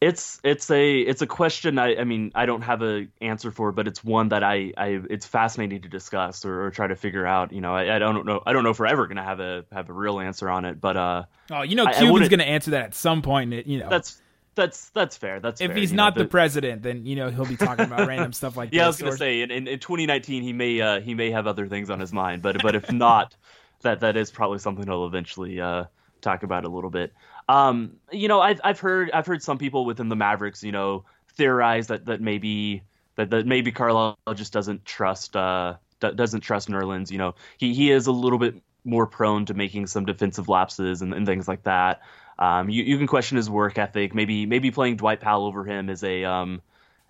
It's 0.00 0.40
it's 0.44 0.70
a 0.70 1.00
it's 1.00 1.22
a 1.22 1.26
question 1.26 1.76
I 1.76 1.96
I 1.96 2.04
mean 2.04 2.30
I 2.32 2.46
don't 2.46 2.62
have 2.62 2.82
a 2.82 3.08
answer 3.20 3.50
for, 3.50 3.72
but 3.72 3.88
it's 3.88 4.04
one 4.04 4.28
that 4.28 4.44
I, 4.44 4.72
I 4.76 5.00
it's 5.10 5.26
fascinating 5.26 5.82
to 5.82 5.88
discuss 5.88 6.44
or, 6.44 6.66
or 6.66 6.70
try 6.70 6.86
to 6.86 6.94
figure 6.94 7.26
out. 7.26 7.52
You 7.52 7.60
know, 7.60 7.74
I, 7.74 7.96
I 7.96 7.98
don't 7.98 8.24
know 8.24 8.40
I 8.46 8.52
don't 8.52 8.62
know 8.62 8.70
if 8.70 8.78
we're 8.78 8.86
ever 8.86 9.08
gonna 9.08 9.24
have 9.24 9.40
a 9.40 9.64
have 9.72 9.90
a 9.90 9.92
real 9.92 10.20
answer 10.20 10.48
on 10.48 10.64
it, 10.64 10.80
but 10.80 10.96
uh 10.96 11.24
Oh, 11.50 11.62
you 11.62 11.74
know, 11.74 11.86
Cuban's 11.86 12.28
going 12.28 12.38
to 12.40 12.44
answer 12.44 12.72
that 12.72 12.84
at 12.84 12.94
some 12.94 13.22
point. 13.22 13.66
You 13.66 13.78
know, 13.80 13.88
that's 13.88 14.20
that's 14.54 14.90
that's 14.90 15.16
fair. 15.16 15.40
That's 15.40 15.60
if 15.60 15.68
fair, 15.70 15.76
he's 15.76 15.90
you 15.90 15.96
know, 15.96 16.04
not 16.04 16.14
the 16.14 16.24
but- 16.24 16.30
president, 16.30 16.82
then 16.82 17.04
you 17.04 17.16
know 17.16 17.30
he'll 17.30 17.46
be 17.46 17.56
talking 17.56 17.86
about 17.86 18.06
random 18.08 18.32
stuff 18.32 18.56
like 18.56 18.68
Yeah, 18.72 18.84
I 18.84 18.86
was 18.86 18.98
gonna 18.98 19.12
or- 19.12 19.16
say 19.16 19.40
in, 19.40 19.50
in, 19.50 19.66
in 19.66 19.78
2019 19.80 20.44
he 20.44 20.52
may 20.52 20.80
uh, 20.80 21.00
he 21.00 21.14
may 21.14 21.32
have 21.32 21.48
other 21.48 21.66
things 21.66 21.90
on 21.90 21.98
his 21.98 22.12
mind, 22.12 22.42
but 22.42 22.62
but 22.62 22.76
if 22.76 22.92
not, 22.92 23.34
that 23.82 24.00
that 24.00 24.16
is 24.16 24.30
probably 24.30 24.58
something 24.60 24.86
he'll 24.86 25.06
eventually 25.06 25.60
uh, 25.60 25.84
talk 26.20 26.44
about 26.44 26.64
a 26.64 26.68
little 26.68 26.90
bit. 26.90 27.12
Um, 27.48 27.96
you 28.12 28.28
know, 28.28 28.40
I've 28.40 28.60
I've 28.62 28.80
heard 28.80 29.10
I've 29.12 29.26
heard 29.26 29.42
some 29.42 29.58
people 29.58 29.84
within 29.84 30.08
the 30.08 30.16
Mavericks, 30.16 30.62
you 30.62 30.72
know, 30.72 31.04
theorize 31.36 31.86
that 31.88 32.06
that 32.06 32.20
maybe 32.20 32.82
that 33.16 33.30
that 33.30 33.46
maybe 33.46 33.72
Carlisle 33.72 34.18
just 34.34 34.52
doesn't 34.52 34.84
trust 34.84 35.36
uh 35.36 35.74
do- 36.00 36.14
doesn't 36.14 36.40
trust 36.40 36.68
Nerlens. 36.68 37.10
You 37.10 37.18
know, 37.18 37.34
he 37.58 37.74
he 37.74 37.90
is 37.90 38.06
a 38.06 38.12
little 38.12 38.38
bit 38.38 38.56
more 38.84 39.06
prone 39.06 39.44
to 39.46 39.54
making 39.54 39.86
some 39.86 40.04
defensive 40.04 40.48
lapses 40.48 41.02
and, 41.02 41.12
and 41.12 41.26
things 41.26 41.48
like 41.48 41.64
that. 41.64 42.00
Um, 42.38 42.68
you 42.68 42.82
you 42.84 42.98
can 42.98 43.06
question 43.06 43.36
his 43.36 43.50
work 43.50 43.78
ethic. 43.78 44.14
Maybe 44.14 44.46
maybe 44.46 44.70
playing 44.70 44.96
Dwight 44.96 45.20
Powell 45.20 45.46
over 45.46 45.64
him 45.64 45.88
is 45.88 46.04
a 46.04 46.24
um 46.24 46.62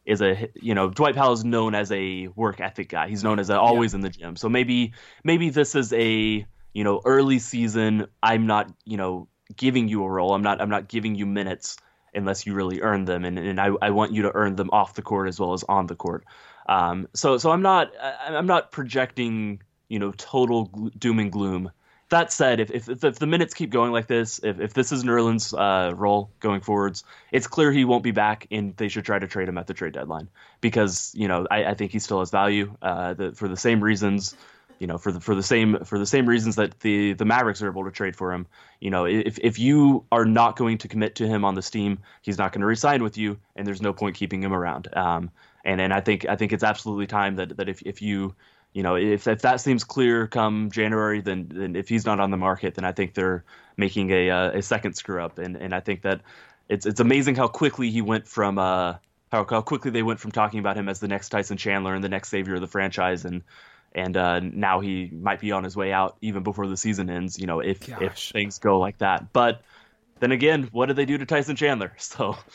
is 0.07 0.23
a 0.23 0.49
you 0.55 0.75
know 0.75 0.89
Dwight 0.89 1.15
Powell 1.15 1.33
is 1.33 1.45
known 1.45 1.75
as 1.75 1.93
a 1.93 2.29
work 2.29 2.61
ethic 2.61 2.89
guy. 2.89 3.09
He's 3.09 3.23
known 3.23 3.39
as 3.39 3.51
a, 3.51 3.61
always 3.61 3.93
in 3.95 4.01
the 4.01 4.09
gym. 4.09 4.37
So 4.37 4.49
maybe 4.49 4.93
maybe 5.25 5.51
this 5.51 5.75
is 5.75 5.93
a 5.93 6.47
you 6.73 6.85
know 6.85 7.03
early 7.05 7.39
season. 7.39 8.07
I'm 8.23 8.47
not 8.47 8.73
you 8.85 8.97
know 8.97 9.29
giving 9.57 9.89
you 9.89 10.05
a 10.05 10.11
role. 10.11 10.35
I'm 10.35 10.43
not 10.43 10.61
I'm 10.61 10.71
not 10.71 10.89
giving 10.89 11.15
you 11.15 11.27
minutes 11.27 11.77
unless 12.15 12.47
you 12.47 12.55
really 12.55 12.81
earn 12.81 13.05
them, 13.05 13.25
and 13.25 13.39
and 13.39 13.61
I, 13.61 13.71
I 13.81 13.91
want 13.91 14.13
you 14.13 14.23
to 14.23 14.35
earn 14.35 14.57
them 14.57 14.71
off 14.73 14.95
the 14.95 15.03
court 15.03 15.29
as 15.29 15.39
well 15.39 15.53
as 15.53 15.65
on 15.65 15.87
the 15.87 15.97
court. 15.97 16.25
Um, 16.69 17.09
so 17.15 17.39
so 17.39 17.51
I'm 17.51 17.63
not 17.63 17.93
I'm 18.01 18.47
not 18.47 18.73
projecting 18.73 19.63
you 19.89 19.99
know 19.99 20.13
total 20.13 20.67
doom 20.99 21.19
and 21.19 21.33
gloom. 21.33 21.73
That 22.11 22.33
said, 22.33 22.59
if, 22.61 22.71
if 22.71 23.05
if 23.05 23.19
the 23.19 23.27
minutes 23.27 23.53
keep 23.53 23.69
going 23.69 23.93
like 23.93 24.07
this, 24.07 24.41
if, 24.43 24.61
if 24.61 24.73
this 24.73 24.93
is 24.93 25.05
Nerlens' 25.05 25.53
uh, 25.53 25.95
role 25.95 26.31
going 26.41 26.63
forwards, 26.63 27.05
it's 27.33 27.47
clear 27.47 27.71
he 27.71 27.85
won't 27.85 28.03
be 28.03 28.13
back, 28.13 28.47
and 28.51 28.75
they 28.79 28.89
should 28.89 29.05
try 29.05 29.19
to 29.19 29.27
trade 29.27 29.47
him 29.47 29.59
at 29.59 29.67
the 29.67 29.75
trade 29.75 29.93
deadline 29.93 30.29
because 30.63 31.13
you 31.15 31.29
know 31.29 31.47
I, 31.51 31.67
I 31.67 31.75
think 31.75 31.93
he 31.93 31.99
still 31.99 32.21
has 32.21 32.31
value 32.31 32.75
uh, 32.81 33.13
the, 33.13 33.33
for 33.33 33.47
the 33.47 33.59
same 33.59 33.85
reasons, 33.85 34.35
you 34.79 34.87
know 34.87 34.99
for 34.99 35.13
the 35.13 35.21
for 35.21 35.35
the 35.35 35.43
same 35.43 35.85
for 35.85 35.99
the 35.99 36.07
same 36.07 36.27
reasons 36.27 36.57
that 36.57 36.81
the 36.81 37.13
the 37.15 37.25
Mavericks 37.25 37.63
are 37.63 37.69
able 37.69 37.85
to 37.85 37.91
trade 37.91 38.17
for 38.17 38.33
him. 38.33 38.47
You 38.81 38.91
know 38.91 39.07
if 39.07 39.39
if 39.43 39.59
you 39.59 40.05
are 40.13 40.25
not 40.25 40.57
going 40.57 40.79
to 40.79 40.89
commit 40.89 41.17
to 41.17 41.27
him 41.27 41.45
on 41.45 41.55
this 41.55 41.71
team, 41.71 41.99
he's 42.23 42.39
not 42.39 42.53
going 42.53 42.61
to 42.61 42.67
resign 42.67 43.03
with 43.03 43.19
you, 43.19 43.39
and 43.57 43.67
there's 43.67 43.83
no 43.83 43.93
point 43.93 44.17
keeping 44.17 44.43
him 44.43 44.53
around. 44.53 44.89
Um, 44.97 45.31
and 45.65 45.81
and 45.81 45.93
I 45.93 46.01
think 46.01 46.27
I 46.29 46.37
think 46.37 46.53
it's 46.53 46.65
absolutely 46.65 47.07
time 47.07 47.37
that 47.37 47.57
that 47.57 47.69
if 47.69 47.83
if 47.83 48.03
you 48.03 48.35
you 48.73 48.83
know, 48.83 48.97
if 48.97 49.27
if 49.27 49.43
that 49.43 49.61
seems 49.61 49.85
clear 49.85 50.27
come 50.27 50.71
January, 50.71 51.21
then 51.21 51.51
then 51.53 51.77
if 51.77 51.89
he's 51.89 52.05
not 52.05 52.21
on 52.21 52.31
the 52.31 52.37
market, 52.37 52.75
then 52.75 52.85
I 52.85 52.93
think 52.93 53.15
they're 53.15 53.45
making 53.77 54.11
a 54.11 54.31
uh, 54.31 54.51
a 54.51 54.63
second 54.63 54.95
screw 54.95 55.23
up, 55.23 55.39
and 55.39 55.57
and 55.57 55.75
I 55.75 55.81
think 55.81 56.03
that 56.03 56.21
it's 56.69 56.87
it's 56.87 57.01
amazing 57.01 57.35
how 57.35 57.49
quickly 57.49 57.91
he 57.91 58.03
went 58.03 58.29
from 58.29 58.59
uh 58.59 58.95
how 59.33 59.47
how 59.49 59.63
quickly 59.63 59.91
they 59.91 60.03
went 60.03 60.21
from 60.21 60.33
talking 60.33 60.61
about 60.61 60.77
him 60.77 60.89
as 60.89 61.01
the 61.01 61.09
next 61.09 61.31
Tyson 61.31 61.57
Chandler 61.57 61.95
and 61.95 62.05
the 62.05 62.09
next 62.09 62.29
savior 62.29 62.57
of 62.57 62.61
the 62.61 62.69
franchise, 62.69 63.25
and 63.25 63.43
and 63.95 64.17
uh, 64.17 64.41
now 64.41 64.81
he 64.81 65.11
might 65.13 65.41
be 65.41 65.53
on 65.53 65.65
his 65.65 65.77
way 65.77 65.93
out 65.93 66.17
even 66.21 66.43
before 66.43 66.67
the 66.67 66.77
season 66.77 67.11
ends. 67.11 67.39
You 67.39 67.47
know, 67.47 67.61
if 67.61 67.89
if 68.01 68.17
things 68.17 68.59
go 68.59 68.79
like 68.79 68.99
that, 68.99 69.33
but 69.33 69.63
then 70.21 70.33
again, 70.33 70.69
what 70.73 70.87
did 70.87 70.97
they 70.97 71.05
do 71.05 71.19
to 71.19 71.27
Tyson 71.27 71.57
Chandler? 71.57 71.93
So. 71.99 72.37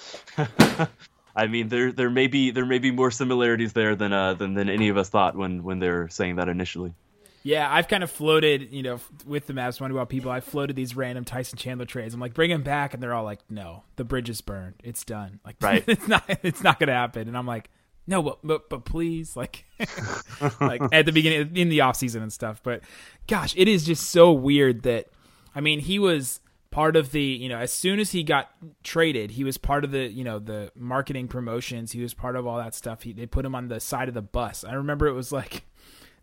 I 1.35 1.47
mean, 1.47 1.67
there 1.69 1.91
there 1.91 2.11
may 2.11 2.27
be 2.27 2.51
there 2.51 2.65
may 2.65 2.77
be 2.77 2.91
more 2.91 3.09
similarities 3.09 3.73
there 3.73 3.95
than 3.95 4.13
uh 4.13 4.35
than, 4.35 4.53
than 4.53 4.69
any 4.69 4.89
of 4.89 4.97
us 4.97 5.09
thought 5.09 5.35
when 5.35 5.63
when 5.63 5.79
they're 5.79 6.07
saying 6.09 6.35
that 6.35 6.47
initially. 6.47 6.93
Yeah, 7.41 7.67
I've 7.69 7.87
kind 7.89 8.03
of 8.03 8.11
floated, 8.11 8.71
you 8.71 8.83
know, 8.83 8.99
with 9.25 9.47
the 9.47 9.53
Mavs 9.53 9.79
Moneyball 9.79 10.07
people. 10.07 10.31
I 10.31 10.39
floated 10.39 10.75
these 10.77 10.95
random 10.95 11.25
Tyson 11.25 11.57
Chandler 11.57 11.85
trades. 11.85 12.13
I'm 12.13 12.21
like, 12.21 12.33
bring 12.33 12.49
him 12.51 12.63
back, 12.63 12.93
and 12.93 13.03
they're 13.03 13.13
all 13.13 13.25
like, 13.25 13.39
no, 13.49 13.83
the 13.97 14.05
bridge 14.05 14.29
is 14.29 14.39
burned. 14.39 14.75
It's 14.81 15.03
done. 15.03 15.41
Like, 15.45 15.57
Right. 15.61 15.83
it's 15.85 16.07
not. 16.07 16.23
It's 16.41 16.63
not 16.63 16.79
going 16.79 16.87
to 16.87 16.93
happen. 16.93 17.27
And 17.27 17.37
I'm 17.37 17.45
like, 17.45 17.69
no, 18.05 18.21
but 18.21 18.39
but, 18.43 18.69
but 18.69 18.85
please, 18.85 19.35
like, 19.35 19.65
like 20.61 20.81
at 20.91 21.05
the 21.05 21.11
beginning 21.11 21.55
in 21.55 21.69
the 21.69 21.81
off 21.81 21.95
season 21.95 22.21
and 22.21 22.33
stuff. 22.33 22.61
But 22.63 22.81
gosh, 23.27 23.53
it 23.57 23.67
is 23.67 23.85
just 23.85 24.09
so 24.09 24.31
weird 24.31 24.83
that, 24.83 25.07
I 25.55 25.61
mean, 25.61 25.79
he 25.79 25.99
was 25.99 26.39
part 26.71 26.95
of 26.95 27.11
the 27.11 27.21
you 27.21 27.47
know 27.47 27.59
as 27.59 27.71
soon 27.71 27.99
as 27.99 28.13
he 28.13 28.23
got 28.23 28.49
traded 28.81 29.29
he 29.29 29.43
was 29.43 29.59
part 29.59 29.83
of 29.83 29.91
the 29.91 30.11
you 30.11 30.23
know 30.23 30.39
the 30.39 30.71
marketing 30.75 31.27
promotions. 31.27 31.91
He 31.91 32.01
was 32.01 32.13
part 32.13 32.35
of 32.35 32.47
all 32.47 32.57
that 32.57 32.75
stuff. 32.75 33.03
He, 33.03 33.13
they 33.13 33.25
put 33.25 33.45
him 33.45 33.55
on 33.55 33.67
the 33.67 33.79
side 33.79 34.07
of 34.07 34.13
the 34.13 34.21
bus. 34.21 34.63
I 34.63 34.73
remember 34.73 35.07
it 35.07 35.13
was 35.13 35.31
like 35.31 35.65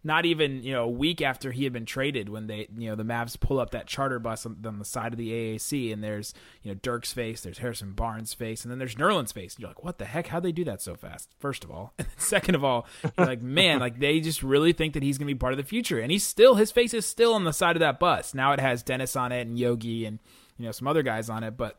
not 0.02 0.24
even 0.24 0.62
you 0.62 0.72
know 0.72 0.84
a 0.84 0.88
week 0.88 1.20
after 1.20 1.52
he 1.52 1.64
had 1.64 1.72
been 1.72 1.84
traded 1.84 2.28
when 2.28 2.46
they 2.46 2.68
you 2.76 2.88
know 2.88 2.96
the 2.96 3.04
Mavs 3.04 3.38
pull 3.38 3.60
up 3.60 3.70
that 3.70 3.86
charter 3.86 4.18
bus 4.18 4.46
on, 4.46 4.56
on 4.64 4.78
the 4.78 4.84
side 4.84 5.12
of 5.12 5.18
the 5.18 5.30
AAC 5.30 5.92
and 5.92 6.02
there's 6.02 6.34
you 6.62 6.70
know 6.70 6.78
Dirk's 6.82 7.12
face, 7.12 7.42
there's 7.42 7.58
Harrison 7.58 7.92
Barnes' 7.92 8.34
face, 8.34 8.64
and 8.64 8.70
then 8.70 8.78
there's 8.78 8.94
Nerlens' 8.94 9.32
face. 9.32 9.54
And 9.54 9.62
you're 9.62 9.70
like, 9.70 9.84
what 9.84 9.98
the 9.98 10.04
heck? 10.04 10.28
How'd 10.28 10.42
they 10.42 10.52
do 10.52 10.64
that 10.64 10.82
so 10.82 10.94
fast? 10.94 11.28
First 11.38 11.64
of 11.64 11.70
all, 11.70 11.92
and 11.98 12.08
second 12.16 12.54
of 12.54 12.64
all, 12.64 12.86
you're 13.02 13.26
like, 13.26 13.42
man, 13.42 13.80
like 13.80 13.98
they 13.98 14.20
just 14.20 14.42
really 14.42 14.72
think 14.72 14.94
that 14.94 15.02
he's 15.02 15.18
gonna 15.18 15.26
be 15.26 15.34
part 15.34 15.52
of 15.52 15.58
the 15.58 15.64
future, 15.64 15.98
and 15.98 16.10
he's 16.10 16.24
still 16.24 16.54
his 16.54 16.70
face 16.70 16.94
is 16.94 17.06
still 17.06 17.34
on 17.34 17.44
the 17.44 17.52
side 17.52 17.76
of 17.76 17.80
that 17.80 18.00
bus. 18.00 18.34
Now 18.34 18.52
it 18.52 18.60
has 18.60 18.82
Dennis 18.82 19.16
on 19.16 19.32
it 19.32 19.46
and 19.46 19.58
Yogi 19.58 20.06
and 20.06 20.18
you 20.58 20.66
know 20.66 20.72
some 20.72 20.88
other 20.88 21.02
guys 21.02 21.28
on 21.28 21.44
it, 21.44 21.56
but 21.56 21.78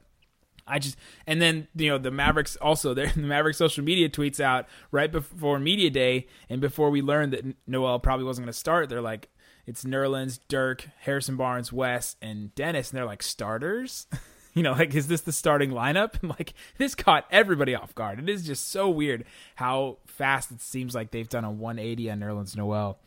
I 0.67 0.79
just 0.79 0.97
and 1.27 1.41
then 1.41 1.67
you 1.75 1.89
know 1.89 1.97
the 1.97 2.11
Mavericks 2.11 2.55
also 2.57 2.93
the 2.93 3.11
Mavericks 3.15 3.57
social 3.57 3.83
media 3.83 4.09
tweets 4.09 4.39
out 4.39 4.67
right 4.91 5.11
before 5.11 5.59
media 5.59 5.89
day 5.89 6.27
and 6.49 6.61
before 6.61 6.89
we 6.89 7.01
learned 7.01 7.33
that 7.33 7.45
Noel 7.67 7.99
probably 7.99 8.25
wasn't 8.25 8.45
going 8.45 8.53
to 8.53 8.59
start. 8.59 8.89
They're 8.89 9.01
like 9.01 9.29
it's 9.65 9.83
Nerlens, 9.83 10.39
Dirk, 10.47 10.89
Harrison 11.01 11.37
Barnes, 11.37 11.71
Wes, 11.71 12.15
and 12.21 12.53
Dennis, 12.55 12.89
and 12.89 12.97
they're 12.97 13.05
like 13.05 13.23
starters. 13.23 14.07
you 14.53 14.63
know, 14.63 14.73
like 14.73 14.93
is 14.95 15.07
this 15.07 15.21
the 15.21 15.31
starting 15.31 15.71
lineup? 15.71 16.15
And 16.21 16.29
like 16.29 16.53
this 16.77 16.95
caught 16.95 17.25
everybody 17.31 17.75
off 17.75 17.95
guard. 17.95 18.19
It 18.19 18.29
is 18.29 18.45
just 18.45 18.69
so 18.69 18.89
weird 18.89 19.25
how 19.55 19.97
fast 20.05 20.51
it 20.51 20.61
seems 20.61 20.95
like 20.95 21.11
they've 21.11 21.29
done 21.29 21.45
a 21.45 21.51
180 21.51 22.11
on 22.11 22.19
Nerlens 22.19 22.55
Noel. 22.55 22.99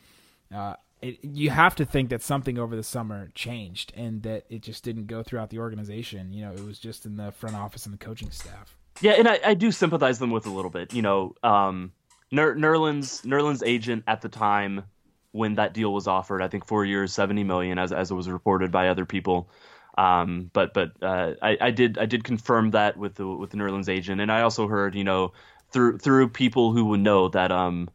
Uh, 0.55 0.75
it, 1.05 1.19
you 1.23 1.51
have 1.51 1.75
to 1.77 1.85
think 1.85 2.09
that 2.09 2.23
something 2.23 2.59
over 2.59 2.75
the 2.75 2.83
summer 2.83 3.29
changed 3.35 3.93
and 3.95 4.23
that 4.23 4.45
it 4.49 4.63
just 4.63 4.83
didn't 4.83 5.07
go 5.07 5.23
throughout 5.23 5.51
the 5.51 5.59
organization. 5.59 6.33
You 6.33 6.47
know, 6.47 6.53
it 6.53 6.65
was 6.65 6.79
just 6.79 7.05
in 7.05 7.17
the 7.17 7.31
front 7.31 7.55
office 7.55 7.85
and 7.85 7.93
the 7.93 7.99
coaching 7.99 8.31
staff. 8.31 8.75
Yeah, 9.03 9.13
and 9.13 9.29
I, 9.29 9.39
I 9.45 9.55
do 9.55 9.71
sympathize 9.71 10.19
them 10.19 10.31
with 10.31 10.47
a 10.47 10.51
little 10.51 10.71
bit. 10.71 10.95
You 10.95 11.03
know, 11.03 11.35
um, 11.43 11.93
Ner- 12.31 12.55
Nerlens 12.55 13.25
Nerlens 13.27 13.63
agent 13.65 14.05
at 14.07 14.23
the 14.23 14.31
time 14.31 14.85
when 15.33 15.57
that 15.57 15.75
deal 15.75 15.93
was 15.93 16.07
offered, 16.07 16.41
I 16.41 16.49
think 16.49 16.65
four 16.67 16.85
years, 16.85 17.13
seventy 17.13 17.45
million, 17.45 17.79
as 17.79 17.93
as 17.93 18.11
it 18.11 18.15
was 18.15 18.29
reported 18.29 18.71
by 18.73 18.89
other 18.89 19.05
people. 19.05 19.51
Um, 19.99 20.51
but 20.55 20.73
but 20.73 20.93
uh, 21.03 21.35
I, 21.43 21.59
I 21.61 21.71
did 21.71 21.99
I 21.99 22.07
did 22.07 22.25
confirm 22.25 22.71
that 22.71 22.97
with 22.97 23.17
the 23.17 23.27
with 23.27 23.51
the 23.51 23.59
Nerlens 23.59 23.91
agent, 23.91 24.23
and 24.23 24.33
I 24.33 24.41
also 24.41 24.69
heard 24.69 24.95
you 24.95 25.05
know 25.05 25.33
through 25.71 25.99
through 25.99 26.31
people 26.31 26.73
who 26.73 26.87
would 26.87 27.01
know 27.01 27.29
that 27.29 27.53
um 27.53 27.91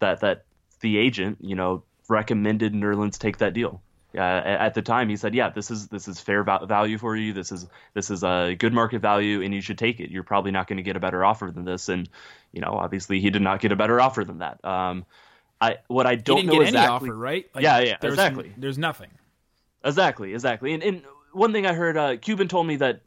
that 0.00 0.20
that 0.20 0.44
the 0.80 0.98
agent 0.98 1.38
you 1.40 1.54
know 1.54 1.84
recommended 2.08 2.72
Nerlens 2.74 3.18
take 3.18 3.38
that 3.38 3.54
deal. 3.54 3.82
Uh, 4.16 4.20
at 4.20 4.74
the 4.74 4.82
time, 4.82 5.08
he 5.08 5.16
said, 5.16 5.34
"Yeah, 5.34 5.50
this 5.50 5.70
is 5.72 5.88
this 5.88 6.06
is 6.06 6.20
fair 6.20 6.44
val- 6.44 6.66
value 6.66 6.98
for 6.98 7.16
you. 7.16 7.32
This 7.32 7.50
is 7.50 7.66
this 7.94 8.10
is 8.10 8.22
a 8.22 8.54
good 8.56 8.72
market 8.72 9.00
value, 9.00 9.42
and 9.42 9.52
you 9.52 9.60
should 9.60 9.78
take 9.78 9.98
it. 9.98 10.10
You're 10.10 10.22
probably 10.22 10.52
not 10.52 10.68
going 10.68 10.76
to 10.76 10.84
get 10.84 10.94
a 10.94 11.00
better 11.00 11.24
offer 11.24 11.50
than 11.52 11.64
this." 11.64 11.88
And 11.88 12.08
you 12.52 12.60
know, 12.60 12.74
obviously, 12.74 13.20
he 13.20 13.30
did 13.30 13.42
not 13.42 13.60
get 13.60 13.72
a 13.72 13.76
better 13.76 14.00
offer 14.00 14.24
than 14.24 14.38
that. 14.38 14.64
Um, 14.64 15.04
I 15.60 15.78
what 15.88 16.06
I 16.06 16.14
don't 16.14 16.36
didn't 16.36 16.46
know 16.46 16.52
get 16.60 16.68
exactly. 16.68 17.08
any 17.08 17.12
offer, 17.12 17.16
right? 17.16 17.50
Yeah, 17.58 17.80
yeah, 17.80 17.96
there's, 18.00 18.14
exactly. 18.14 18.52
There's 18.56 18.78
nothing. 18.78 19.10
Exactly, 19.84 20.32
exactly. 20.32 20.74
And, 20.74 20.82
and 20.82 21.02
one 21.32 21.52
thing 21.52 21.66
I 21.66 21.72
heard, 21.74 21.96
uh, 21.96 22.16
Cuban 22.16 22.48
told 22.48 22.66
me 22.66 22.76
that 22.76 23.00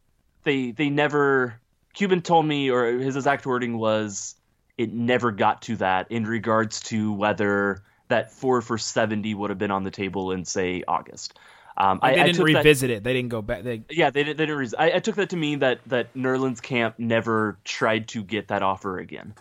they 0.43 0.71
they 0.71 0.89
never. 0.89 1.59
Cuban 1.93 2.21
told 2.21 2.45
me, 2.45 2.69
or 2.69 2.99
his 2.99 3.15
exact 3.15 3.45
wording 3.45 3.77
was, 3.77 4.35
it 4.77 4.93
never 4.93 5.31
got 5.31 5.63
to 5.63 5.77
that 5.77 6.11
in 6.11 6.25
regards 6.25 6.79
to 6.81 7.11
whether 7.13 7.83
that 8.09 8.31
four 8.31 8.61
for 8.61 8.77
seventy 8.77 9.33
would 9.33 9.49
have 9.49 9.59
been 9.59 9.71
on 9.71 9.83
the 9.83 9.91
table 9.91 10.31
in 10.31 10.45
say 10.45 10.83
August. 10.87 11.37
Um, 11.79 11.99
Like, 12.01 12.13
I, 12.13 12.15
they 12.17 12.23
didn't 12.23 12.35
took 12.37 12.47
that- 12.47 12.55
revisit 12.55 12.89
it. 12.89 13.03
They 13.03 13.13
didn't 13.13 13.29
go 13.29 13.41
back. 13.41 13.63
They 13.63 13.83
yeah, 13.89 14.09
they, 14.09 14.23
didn't- 14.23 14.37
they 14.37 14.45
didn't. 14.47 14.59
Re- 14.59 14.77
I, 14.79 14.91
I 14.93 14.99
took 14.99 15.15
that 15.15 15.29
to 15.29 15.37
mean 15.37 15.59
that 15.59 15.79
that 15.87 16.13
Nerlens 16.15 16.61
camp 16.61 16.95
never 16.97 17.57
tried 17.63 18.07
to 18.09 18.23
get 18.23 18.47
that 18.47 18.63
offer 18.63 18.97
again. 18.97 19.33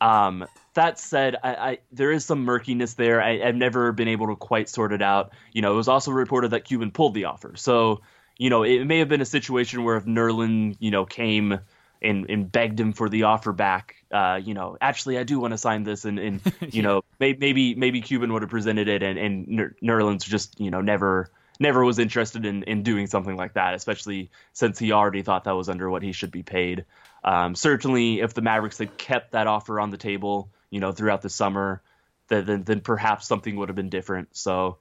Um, 0.00 0.46
that 0.74 0.98
said, 0.98 1.36
I, 1.42 1.54
I, 1.54 1.78
there 1.92 2.10
is 2.10 2.24
some 2.24 2.44
murkiness 2.44 2.94
there. 2.94 3.20
I, 3.20 3.38
have 3.38 3.56
never 3.56 3.92
been 3.92 4.08
able 4.08 4.28
to 4.28 4.36
quite 4.36 4.68
sort 4.68 4.92
it 4.92 5.02
out. 5.02 5.32
You 5.52 5.60
know, 5.62 5.72
it 5.72 5.76
was 5.76 5.88
also 5.88 6.10
reported 6.10 6.52
that 6.52 6.64
Cuban 6.64 6.90
pulled 6.90 7.12
the 7.12 7.24
offer, 7.26 7.52
so 7.56 8.00
you 8.38 8.48
know 8.50 8.62
it 8.62 8.84
may 8.86 8.98
have 8.98 9.08
been 9.08 9.20
a 9.20 9.26
situation 9.26 9.84
where 9.84 9.96
if 9.96 10.04
Nerlens, 10.06 10.76
you 10.80 10.90
know, 10.90 11.04
came 11.04 11.58
and, 12.02 12.28
and 12.30 12.50
begged 12.50 12.80
him 12.80 12.92
for 12.92 13.08
the 13.08 13.24
offer 13.24 13.52
back, 13.52 13.96
uh, 14.10 14.40
you 14.42 14.54
know, 14.54 14.76
actually 14.80 15.18
I 15.18 15.22
do 15.22 15.38
want 15.38 15.52
to 15.52 15.58
sign 15.58 15.82
this, 15.82 16.04
and, 16.04 16.18
and 16.18 16.40
you 16.60 16.68
yeah. 16.70 16.82
know 16.82 17.04
maybe 17.18 17.74
maybe 17.74 18.00
Cuban 18.00 18.32
would 18.32 18.42
have 18.42 18.50
presented 18.50 18.88
it, 18.88 19.02
and 19.02 19.18
and 19.18 19.74
Nerlens 19.82 20.24
just 20.24 20.58
you 20.60 20.70
know 20.70 20.80
never 20.80 21.30
never 21.58 21.84
was 21.84 21.98
interested 21.98 22.46
in 22.46 22.62
in 22.64 22.82
doing 22.82 23.06
something 23.06 23.36
like 23.36 23.54
that, 23.54 23.74
especially 23.74 24.30
since 24.52 24.78
he 24.78 24.92
already 24.92 25.22
thought 25.22 25.44
that 25.44 25.52
was 25.52 25.68
under 25.68 25.90
what 25.90 26.02
he 26.02 26.12
should 26.12 26.30
be 26.30 26.42
paid. 26.42 26.84
Um, 27.22 27.54
certainly, 27.54 28.20
if 28.20 28.34
the 28.34 28.42
Mavericks 28.42 28.78
had 28.78 28.96
kept 28.96 29.32
that 29.32 29.46
offer 29.46 29.78
on 29.78 29.90
the 29.90 29.98
table, 29.98 30.50
you 30.70 30.80
know, 30.80 30.92
throughout 30.92 31.22
the 31.22 31.28
summer, 31.28 31.82
then 32.28 32.46
then, 32.46 32.62
then 32.64 32.80
perhaps 32.80 33.26
something 33.26 33.56
would 33.56 33.68
have 33.68 33.76
been 33.76 33.90
different. 33.90 34.28
So, 34.36 34.78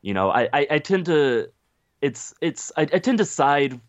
you 0.00 0.14
know, 0.14 0.30
I, 0.30 0.48
I, 0.52 0.66
I 0.70 0.78
tend 0.78 1.06
to 1.06 1.50
it's 2.00 2.32
it's 2.40 2.72
I, 2.76 2.82
I, 2.82 2.98
tend 2.98 3.18
to 3.18 3.24
side 3.24 3.80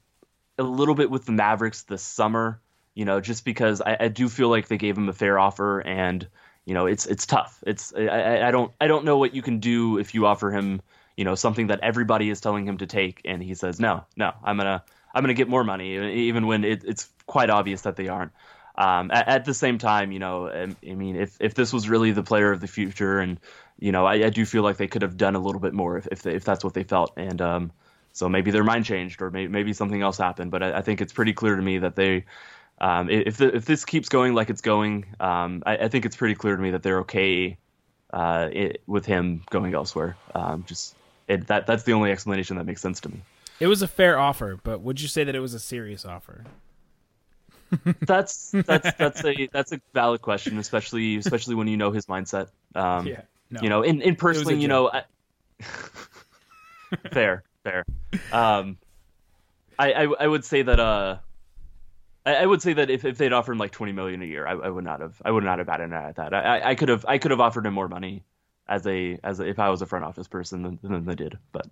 a 0.58 0.64
little 0.64 0.96
bit 0.96 1.10
with 1.10 1.26
the 1.26 1.32
Mavericks 1.32 1.84
this 1.84 2.02
summer. 2.02 2.60
You 2.94 3.06
know, 3.06 3.22
just 3.22 3.46
because 3.46 3.82
I, 3.82 3.98
I 4.02 4.08
do 4.10 4.28
feel 4.28 4.50
like 4.50 4.68
they 4.68 4.78
gave 4.78 4.98
him 4.98 5.08
a 5.10 5.14
fair 5.14 5.40
offer, 5.40 5.80
and 5.80 6.28
you 6.66 6.74
know, 6.74 6.86
it's 6.86 7.06
it's 7.06 7.26
tough. 7.26 7.64
It's 7.66 7.94
I, 7.96 8.48
I 8.48 8.52
don't 8.52 8.72
I 8.82 8.88
don't 8.88 9.06
know 9.06 9.18
what 9.18 9.34
you 9.34 9.42
can 9.42 9.60
do 9.60 9.98
if 9.98 10.14
you 10.14 10.26
offer 10.26 10.52
him 10.52 10.82
you 11.18 11.26
know 11.26 11.36
something 11.36 11.68
that 11.68 11.80
everybody 11.82 12.30
is 12.30 12.42
telling 12.42 12.66
him 12.66 12.78
to 12.78 12.88
take, 12.88 13.22
and 13.26 13.44
he 13.44 13.54
says 13.54 13.80
no, 13.80 14.06
no, 14.16 14.34
I'm 14.44 14.58
gonna 14.58 14.84
I'm 15.14 15.24
gonna 15.24 15.34
get 15.34 15.48
more 15.48 15.64
money, 15.64 15.98
even 16.28 16.48
when 16.48 16.64
it, 16.64 16.84
it's 16.84 17.10
quite 17.28 17.50
obvious 17.50 17.82
that 17.82 17.96
they 17.96 18.08
aren't. 18.08 18.32
Um, 18.76 19.12
at, 19.12 19.28
at, 19.28 19.46
the 19.46 19.54
same 19.54 19.78
time, 19.78 20.14
you 20.14 20.20
know, 20.20 20.48
I, 20.48 20.64
I, 20.90 20.94
mean, 20.96 21.18
if 21.18 21.38
if 21.42 21.54
this 21.54 21.74
was 21.74 21.90
really 21.90 22.12
the 22.12 22.24
player 22.24 22.52
of 22.52 22.62
the 22.62 22.68
future, 22.68 23.20
and 23.20 23.40
you 23.80 23.92
know, 23.92 24.06
I, 24.06 24.14
I 24.26 24.30
do 24.30 24.46
feel 24.46 24.64
like 24.64 24.78
they 24.78 24.88
could 24.88 25.02
have 25.02 25.18
done 25.18 25.36
a 25.36 25.40
little 25.40 25.60
bit 25.60 25.74
more 25.74 25.98
if 25.98 26.08
if, 26.12 26.22
they, 26.24 26.34
if 26.34 26.46
that's 26.46 26.64
what 26.64 26.74
they 26.74 26.84
felt, 26.84 27.14
and 27.18 27.42
um, 27.42 27.72
so 28.14 28.30
maybe 28.30 28.50
their 28.50 28.64
mind 28.64 28.86
changed, 28.86 29.22
or 29.22 29.30
maybe, 29.30 29.52
maybe 29.52 29.74
something 29.74 30.02
else 30.02 30.18
happened. 30.18 30.52
But 30.52 30.64
I, 30.64 30.78
I 30.78 30.82
think 30.82 31.02
it's 31.02 31.14
pretty 31.14 31.34
clear 31.34 31.56
to 31.56 31.62
me 31.62 31.80
that 31.80 31.96
they, 31.96 32.26
um, 32.82 33.12
if 33.12 33.38
the, 33.38 33.56
if 33.56 33.66
this 33.66 33.86
keeps 33.86 34.10
going 34.10 34.34
like 34.34 34.50
it's 34.50 34.62
going, 34.62 35.06
um, 35.20 35.62
I, 35.68 35.78
I, 35.78 35.88
think 35.88 36.04
it's 36.06 36.16
pretty 36.16 36.34
clear 36.34 36.56
to 36.56 36.62
me 36.62 36.72
that 36.72 36.82
they're 36.82 37.02
okay 37.02 37.58
uh, 38.12 38.50
it, 38.52 38.82
with 38.88 39.06
him 39.06 39.44
going 39.52 39.76
elsewhere. 39.76 40.18
Um, 40.34 40.66
just 40.68 40.96
it, 41.28 41.46
that 41.46 41.68
that's 41.68 41.84
the 41.84 41.94
only 41.94 42.12
explanation 42.12 42.58
that 42.58 42.66
makes 42.66 42.82
sense 42.82 43.00
to 43.02 43.10
me. 43.10 43.22
It 43.60 43.68
was 43.68 43.84
a 43.84 43.88
fair 43.88 44.18
offer, 44.18 44.60
but 44.64 44.82
would 44.82 45.00
you 45.00 45.08
say 45.08 45.24
that 45.24 45.36
it 45.36 45.40
was 45.40 45.54
a 45.54 45.60
serious 45.60 46.06
offer? 46.06 46.44
that's 48.02 48.50
that's 48.50 48.92
that's 48.98 49.24
a 49.24 49.48
that's 49.54 49.72
a 49.72 49.82
valid 49.94 50.24
question, 50.24 50.58
especially 50.58 51.18
especially 51.18 51.54
when 51.54 51.68
you 51.68 51.78
know 51.78 51.92
his 51.92 52.08
mindset. 52.08 52.48
Um, 52.74 53.06
yeah, 53.06 53.22
no. 53.52 53.62
you 53.62 53.70
know, 53.70 53.84
in 53.84 54.02
in 54.02 54.16
personally, 54.16 54.60
you 54.60 54.68
know, 54.68 54.90
I, 54.92 55.04
fair, 57.12 57.44
fair. 57.64 57.86
Um, 58.32 58.80
I, 59.78 59.94
I, 59.94 60.04
I 60.22 60.28
would 60.28 60.44
say 60.44 60.64
that 60.64 60.80
uh, 60.80 61.18
I, 62.26 62.36
I, 62.36 62.46
would 62.46 62.62
say 62.62 62.74
that 62.74 62.90
if, 62.90 63.04
if 63.04 63.18
they'd 63.18 63.34
offered 63.34 63.54
him 63.54 63.58
like 63.58 63.72
twenty 63.72 63.92
million 63.92 64.22
a 64.22 64.26
year, 64.26 64.48
I, 64.48 64.52
I 64.52 64.70
would 64.70 64.84
not 64.84 65.02
have 65.02 65.22
I 65.24 65.32
would 65.32 65.44
not 65.44 65.58
have 65.58 65.68
batted 65.68 65.92
at 65.92 66.16
that. 66.18 66.34
I, 66.34 66.72
I 66.72 66.76
could 66.76 66.90
have 66.90 67.06
I 67.08 67.18
could 67.18 67.32
have 67.32 67.40
offered 67.40 67.66
him 67.66 67.74
more 67.74 67.88
money 67.88 68.24
as 68.68 68.86
a 68.88 69.20
as 69.24 69.40
a, 69.40 69.48
if 69.48 69.60
I 69.60 69.70
was 69.70 69.82
a 69.82 69.86
front 69.86 70.06
office 70.06 70.28
person 70.28 70.64
than, 70.64 70.80
than 70.82 71.06
they 71.06 71.16
did. 71.16 71.38
But 71.52 71.68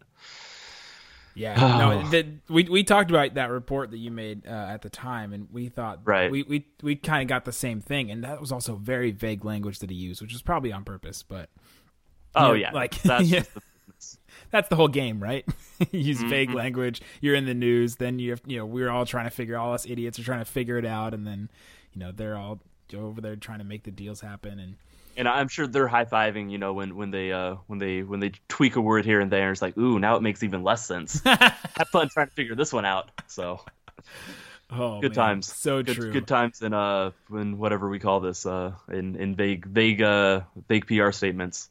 yeah, 1.35 1.55
no, 1.77 2.09
the, 2.09 2.27
we 2.49 2.63
we 2.63 2.83
talked 2.83 3.09
about 3.09 3.35
that 3.35 3.49
report 3.49 3.91
that 3.91 3.97
you 3.97 4.11
made 4.11 4.45
uh, 4.47 4.49
at 4.49 4.81
the 4.81 4.89
time, 4.89 5.33
and 5.33 5.47
we 5.51 5.69
thought 5.69 6.01
right. 6.03 6.29
we 6.29 6.43
we 6.43 6.65
we 6.81 6.95
kind 6.95 7.21
of 7.21 7.27
got 7.27 7.45
the 7.45 7.51
same 7.51 7.79
thing, 7.79 8.11
and 8.11 8.23
that 8.23 8.41
was 8.41 8.51
also 8.51 8.75
very 8.75 9.11
vague 9.11 9.45
language 9.45 9.79
that 9.79 9.89
he 9.89 9.95
used, 9.95 10.21
which 10.21 10.33
was 10.33 10.41
probably 10.41 10.71
on 10.71 10.83
purpose. 10.83 11.23
But 11.23 11.49
oh 12.35 12.49
know, 12.49 12.53
yeah, 12.53 12.71
like 12.71 13.01
that's 13.01 13.23
yeah. 13.29 13.43
The, 13.53 13.61
that's 14.51 14.69
the 14.69 14.75
whole 14.75 14.87
game, 14.87 15.21
right? 15.21 15.45
use 15.91 16.19
mm-hmm. 16.19 16.29
vague 16.29 16.53
language. 16.53 17.01
You're 17.21 17.35
in 17.35 17.45
the 17.45 17.53
news, 17.53 17.95
then 17.95 18.19
you 18.19 18.31
have 18.31 18.41
you 18.45 18.57
know 18.57 18.65
we're 18.65 18.89
all 18.89 19.05
trying 19.05 19.25
to 19.25 19.31
figure 19.31 19.57
all 19.57 19.73
us 19.73 19.85
idiots 19.85 20.19
are 20.19 20.23
trying 20.23 20.39
to 20.39 20.51
figure 20.51 20.77
it 20.77 20.85
out, 20.85 21.13
and 21.13 21.25
then 21.25 21.49
you 21.93 21.99
know 21.99 22.11
they're 22.11 22.37
all 22.37 22.59
over 22.95 23.21
there 23.21 23.35
trying 23.35 23.59
to 23.59 23.65
make 23.65 23.83
the 23.83 23.91
deals 23.91 24.19
happen 24.19 24.57
and 24.57 24.75
and 25.19 25.27
I'm 25.27 25.49
sure 25.49 25.67
they're 25.67 25.87
high 25.87 26.05
fiving, 26.05 26.49
you 26.49 26.57
know, 26.57 26.71
when 26.71 26.95
when 26.95 27.11
they 27.11 27.33
uh 27.33 27.55
when 27.67 27.77
they 27.77 28.03
when 28.03 28.21
they 28.21 28.31
tweak 28.47 28.77
a 28.77 28.81
word 28.81 29.03
here 29.03 29.19
and 29.19 29.29
there. 29.29 29.51
It's 29.51 29.61
like, 29.61 29.77
ooh, 29.77 29.99
now 29.99 30.15
it 30.15 30.21
makes 30.21 30.43
even 30.43 30.63
less 30.63 30.85
sense. 30.85 31.21
Have 31.25 31.89
fun 31.91 32.07
trying 32.07 32.27
to 32.27 32.33
figure 32.33 32.55
this 32.55 32.71
one 32.71 32.85
out. 32.85 33.11
So, 33.27 33.59
oh, 34.71 35.01
good 35.01 35.11
man. 35.11 35.15
times. 35.15 35.53
So 35.53 35.83
good, 35.83 35.95
true. 35.95 36.13
Good 36.13 36.25
times 36.25 36.61
in 36.61 36.73
uh 36.73 37.11
in 37.31 37.57
whatever 37.57 37.89
we 37.89 37.99
call 37.99 38.21
this 38.21 38.45
uh 38.45 38.71
in 38.89 39.17
in 39.17 39.35
vague 39.35 39.65
vague 39.65 40.01
uh 40.01 40.41
vague 40.69 40.87
PR 40.87 41.11
statements. 41.11 41.69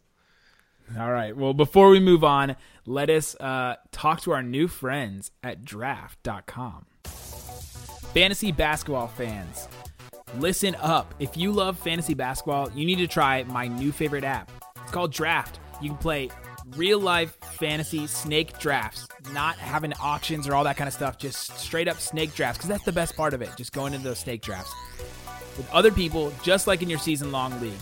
All 0.99 1.11
right. 1.11 1.37
Well, 1.37 1.55
before 1.55 1.91
we 1.91 2.01
move 2.01 2.25
on, 2.25 2.57
let 2.87 3.11
us 3.11 3.35
uh, 3.37 3.77
talk 3.93 4.21
to 4.23 4.31
our 4.33 4.43
new 4.43 4.69
friends 4.69 5.31
at 5.43 5.65
draft.com. 5.65 6.87
Fantasy 8.15 8.53
basketball 8.53 9.09
fans, 9.09 9.69
Listen 10.37 10.77
up. 10.77 11.15
If 11.19 11.37
you 11.37 11.53
love 11.53 11.79
fantasy 11.79 12.15
basketball, 12.15 12.71
you 12.75 12.85
need 12.85 12.99
to 12.99 13.07
try 13.07 13.45
my 13.45 13.67
new 13.67 13.93
favorite 13.93 14.25
app. 14.25 14.51
It's 14.83 14.93
called 14.93 15.13
Draft. 15.13 15.59
You 15.81 15.91
can 15.91 15.99
play 15.99 16.31
real 16.77 17.01
life 17.01 17.37
fantasy 17.59 18.07
snake 18.07 18.59
drafts, 18.59 19.09
not 19.33 19.57
having 19.57 19.93
auctions 19.95 20.47
or 20.47 20.55
all 20.55 20.65
that 20.65 20.77
kind 20.77 20.87
of 20.87 20.95
stuff, 20.95 21.19
just 21.19 21.59
straight 21.59 21.89
up 21.89 21.99
snake 21.99 22.35
drafts, 22.35 22.59
because 22.59 22.69
that's 22.69 22.85
the 22.85 22.93
best 22.93 23.17
part 23.17 23.33
of 23.33 23.41
it, 23.41 23.51
just 23.57 23.73
going 23.73 23.95
into 23.95 24.07
those 24.07 24.19
snake 24.19 24.43
drafts 24.43 24.73
with 25.57 25.69
other 25.73 25.91
people, 25.91 26.33
just 26.43 26.67
like 26.67 26.83
in 26.83 26.91
your 26.91 26.99
season 26.99 27.33
long 27.33 27.59
league. 27.61 27.73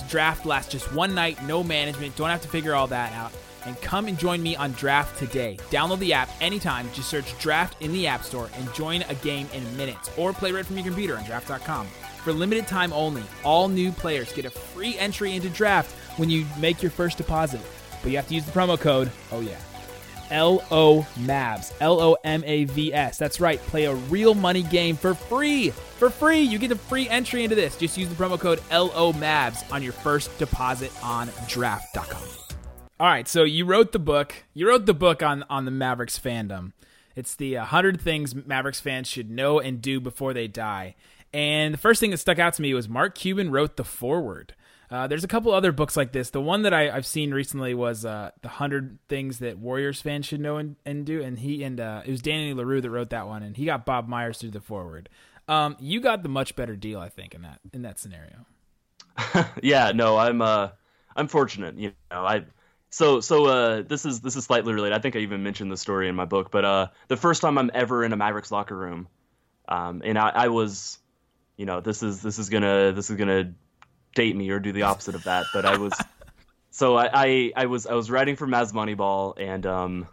This 0.00 0.10
draft 0.10 0.46
lasts 0.46 0.72
just 0.72 0.92
one 0.92 1.14
night, 1.14 1.42
no 1.44 1.62
management, 1.62 2.16
don't 2.16 2.30
have 2.30 2.40
to 2.42 2.48
figure 2.48 2.74
all 2.74 2.86
that 2.86 3.12
out 3.12 3.32
and 3.66 3.78
come 3.82 4.08
and 4.08 4.18
join 4.18 4.42
me 4.42 4.56
on 4.56 4.72
Draft 4.72 5.18
today. 5.18 5.58
Download 5.70 5.98
the 5.98 6.14
app 6.14 6.30
anytime. 6.40 6.88
Just 6.94 7.10
search 7.10 7.38
Draft 7.38 7.80
in 7.82 7.92
the 7.92 8.06
App 8.06 8.24
Store 8.24 8.48
and 8.54 8.72
join 8.72 9.02
a 9.02 9.14
game 9.16 9.46
in 9.52 9.76
minutes 9.76 10.10
or 10.16 10.32
play 10.32 10.52
right 10.52 10.64
from 10.64 10.76
your 10.76 10.86
computer 10.86 11.18
on 11.18 11.24
draft.com. 11.24 11.86
For 12.24 12.32
limited 12.32 12.66
time 12.66 12.92
only, 12.94 13.22
all 13.44 13.68
new 13.68 13.92
players 13.92 14.32
get 14.32 14.46
a 14.46 14.50
free 14.50 14.96
entry 14.96 15.34
into 15.34 15.50
Draft 15.50 15.90
when 16.18 16.30
you 16.30 16.46
make 16.58 16.82
your 16.82 16.90
first 16.90 17.18
deposit. 17.18 17.60
But 18.02 18.10
you 18.10 18.16
have 18.16 18.28
to 18.28 18.34
use 18.34 18.46
the 18.46 18.52
promo 18.52 18.80
code, 18.80 19.10
oh 19.32 19.40
yeah, 19.40 19.58
L 20.30 20.64
O 20.70 21.06
MAVS. 21.18 21.72
L 21.80 22.00
O 22.00 22.16
M 22.24 22.42
A 22.46 22.64
V 22.64 22.92
S. 22.92 23.18
That's 23.18 23.40
right. 23.40 23.58
Play 23.60 23.84
a 23.84 23.94
real 23.94 24.34
money 24.34 24.62
game 24.62 24.96
for 24.96 25.14
free. 25.14 25.70
For 25.70 26.10
free. 26.10 26.40
You 26.40 26.58
get 26.58 26.72
a 26.72 26.76
free 26.76 27.08
entry 27.08 27.44
into 27.44 27.56
this. 27.56 27.76
Just 27.76 27.96
use 27.96 28.08
the 28.08 28.14
promo 28.14 28.38
code 28.38 28.60
L 28.70 28.90
O 28.94 29.12
MAVS 29.12 29.70
on 29.72 29.82
your 29.82 29.92
first 29.92 30.36
deposit 30.38 30.92
on 31.02 31.28
draft.com. 31.48 32.22
All 32.98 33.06
right, 33.06 33.26
so 33.26 33.44
you 33.44 33.64
wrote 33.64 33.92
the 33.92 33.98
book. 33.98 34.34
You 34.52 34.68
wrote 34.68 34.84
the 34.84 34.92
book 34.92 35.22
on 35.22 35.44
on 35.48 35.64
the 35.64 35.70
Mavericks 35.70 36.18
fandom. 36.18 36.72
It's 37.16 37.34
the 37.34 37.56
100 37.56 38.00
things 38.00 38.34
Mavericks 38.34 38.80
fans 38.80 39.08
should 39.08 39.30
know 39.30 39.58
and 39.58 39.80
do 39.80 40.00
before 40.00 40.32
they 40.32 40.48
die. 40.48 40.96
And 41.32 41.72
the 41.72 41.78
first 41.78 42.00
thing 42.00 42.10
that 42.10 42.18
stuck 42.18 42.38
out 42.38 42.54
to 42.54 42.62
me 42.62 42.74
was 42.74 42.88
Mark 42.88 43.14
Cuban 43.14 43.50
wrote 43.50 43.76
the 43.76 43.84
foreword. 43.84 44.54
Uh, 44.90 45.06
there's 45.06 45.22
a 45.22 45.28
couple 45.28 45.52
other 45.52 45.70
books 45.70 45.96
like 45.96 46.10
this. 46.10 46.30
The 46.30 46.40
one 46.40 46.62
that 46.62 46.74
I, 46.74 46.90
have 46.90 47.06
seen 47.06 47.32
recently 47.32 47.74
was 47.74 48.04
uh, 48.04 48.32
the 48.42 48.48
hundred 48.48 48.98
things 49.08 49.38
that 49.38 49.56
Warriors 49.58 50.02
fans 50.02 50.26
should 50.26 50.40
know 50.40 50.56
and, 50.56 50.74
and 50.84 51.06
do, 51.06 51.22
and 51.22 51.38
he 51.38 51.62
and 51.62 51.78
uh, 51.78 52.02
it 52.04 52.10
was 52.10 52.22
Danny 52.22 52.52
Leroux 52.54 52.80
that 52.80 52.90
wrote 52.90 53.10
that 53.10 53.28
one, 53.28 53.44
and 53.44 53.56
he 53.56 53.66
got 53.66 53.86
Bob 53.86 54.08
Myers 54.08 54.38
do 54.38 54.50
the 54.50 54.60
foreword. 54.60 55.08
Um, 55.46 55.76
you 55.78 56.00
got 56.00 56.22
the 56.22 56.28
much 56.28 56.56
better 56.56 56.74
deal, 56.74 56.98
I 56.98 57.08
think, 57.08 57.34
in 57.34 57.42
that 57.42 57.60
in 57.72 57.82
that 57.82 58.00
scenario. 58.00 58.46
yeah, 59.62 59.92
no, 59.92 60.16
I'm 60.16 60.42
uh, 60.42 60.70
I'm 61.14 61.28
fortunate. 61.28 61.76
You 61.76 61.92
know, 62.10 62.24
I 62.24 62.44
so 62.90 63.20
so 63.20 63.46
uh, 63.46 63.82
this 63.82 64.04
is 64.04 64.20
this 64.20 64.34
is 64.34 64.44
slightly 64.44 64.72
related. 64.72 64.96
I 64.96 65.00
think 65.00 65.14
I 65.14 65.20
even 65.20 65.44
mentioned 65.44 65.70
the 65.70 65.76
story 65.76 66.08
in 66.08 66.16
my 66.16 66.24
book, 66.24 66.50
but 66.50 66.64
uh, 66.64 66.86
the 67.06 67.16
first 67.16 67.42
time 67.42 67.58
I'm 67.58 67.70
ever 67.74 68.04
in 68.04 68.12
a 68.12 68.16
Mavericks 68.16 68.50
locker 68.50 68.76
room, 68.76 69.06
um, 69.68 70.02
and 70.04 70.18
I, 70.18 70.30
I 70.30 70.48
was, 70.48 70.98
you 71.56 71.66
know, 71.66 71.80
this 71.80 72.02
is 72.02 72.22
this 72.22 72.40
is 72.40 72.48
gonna 72.48 72.92
this 72.92 73.08
is 73.08 73.16
gonna 73.16 73.54
date 74.14 74.36
me 74.36 74.50
or 74.50 74.58
do 74.58 74.72
the 74.72 74.82
opposite 74.82 75.14
of 75.14 75.24
that, 75.24 75.46
but 75.52 75.64
I 75.64 75.76
was. 75.76 75.92
so 76.70 76.96
I, 76.96 77.10
I, 77.12 77.52
I 77.56 77.66
was 77.66 77.86
I 77.86 77.94
was 77.94 78.10
writing 78.10 78.36
for 78.36 78.46
Mavs 78.46 78.72
Moneyball 78.72 79.34
and 79.38 79.66
um, 79.66 80.06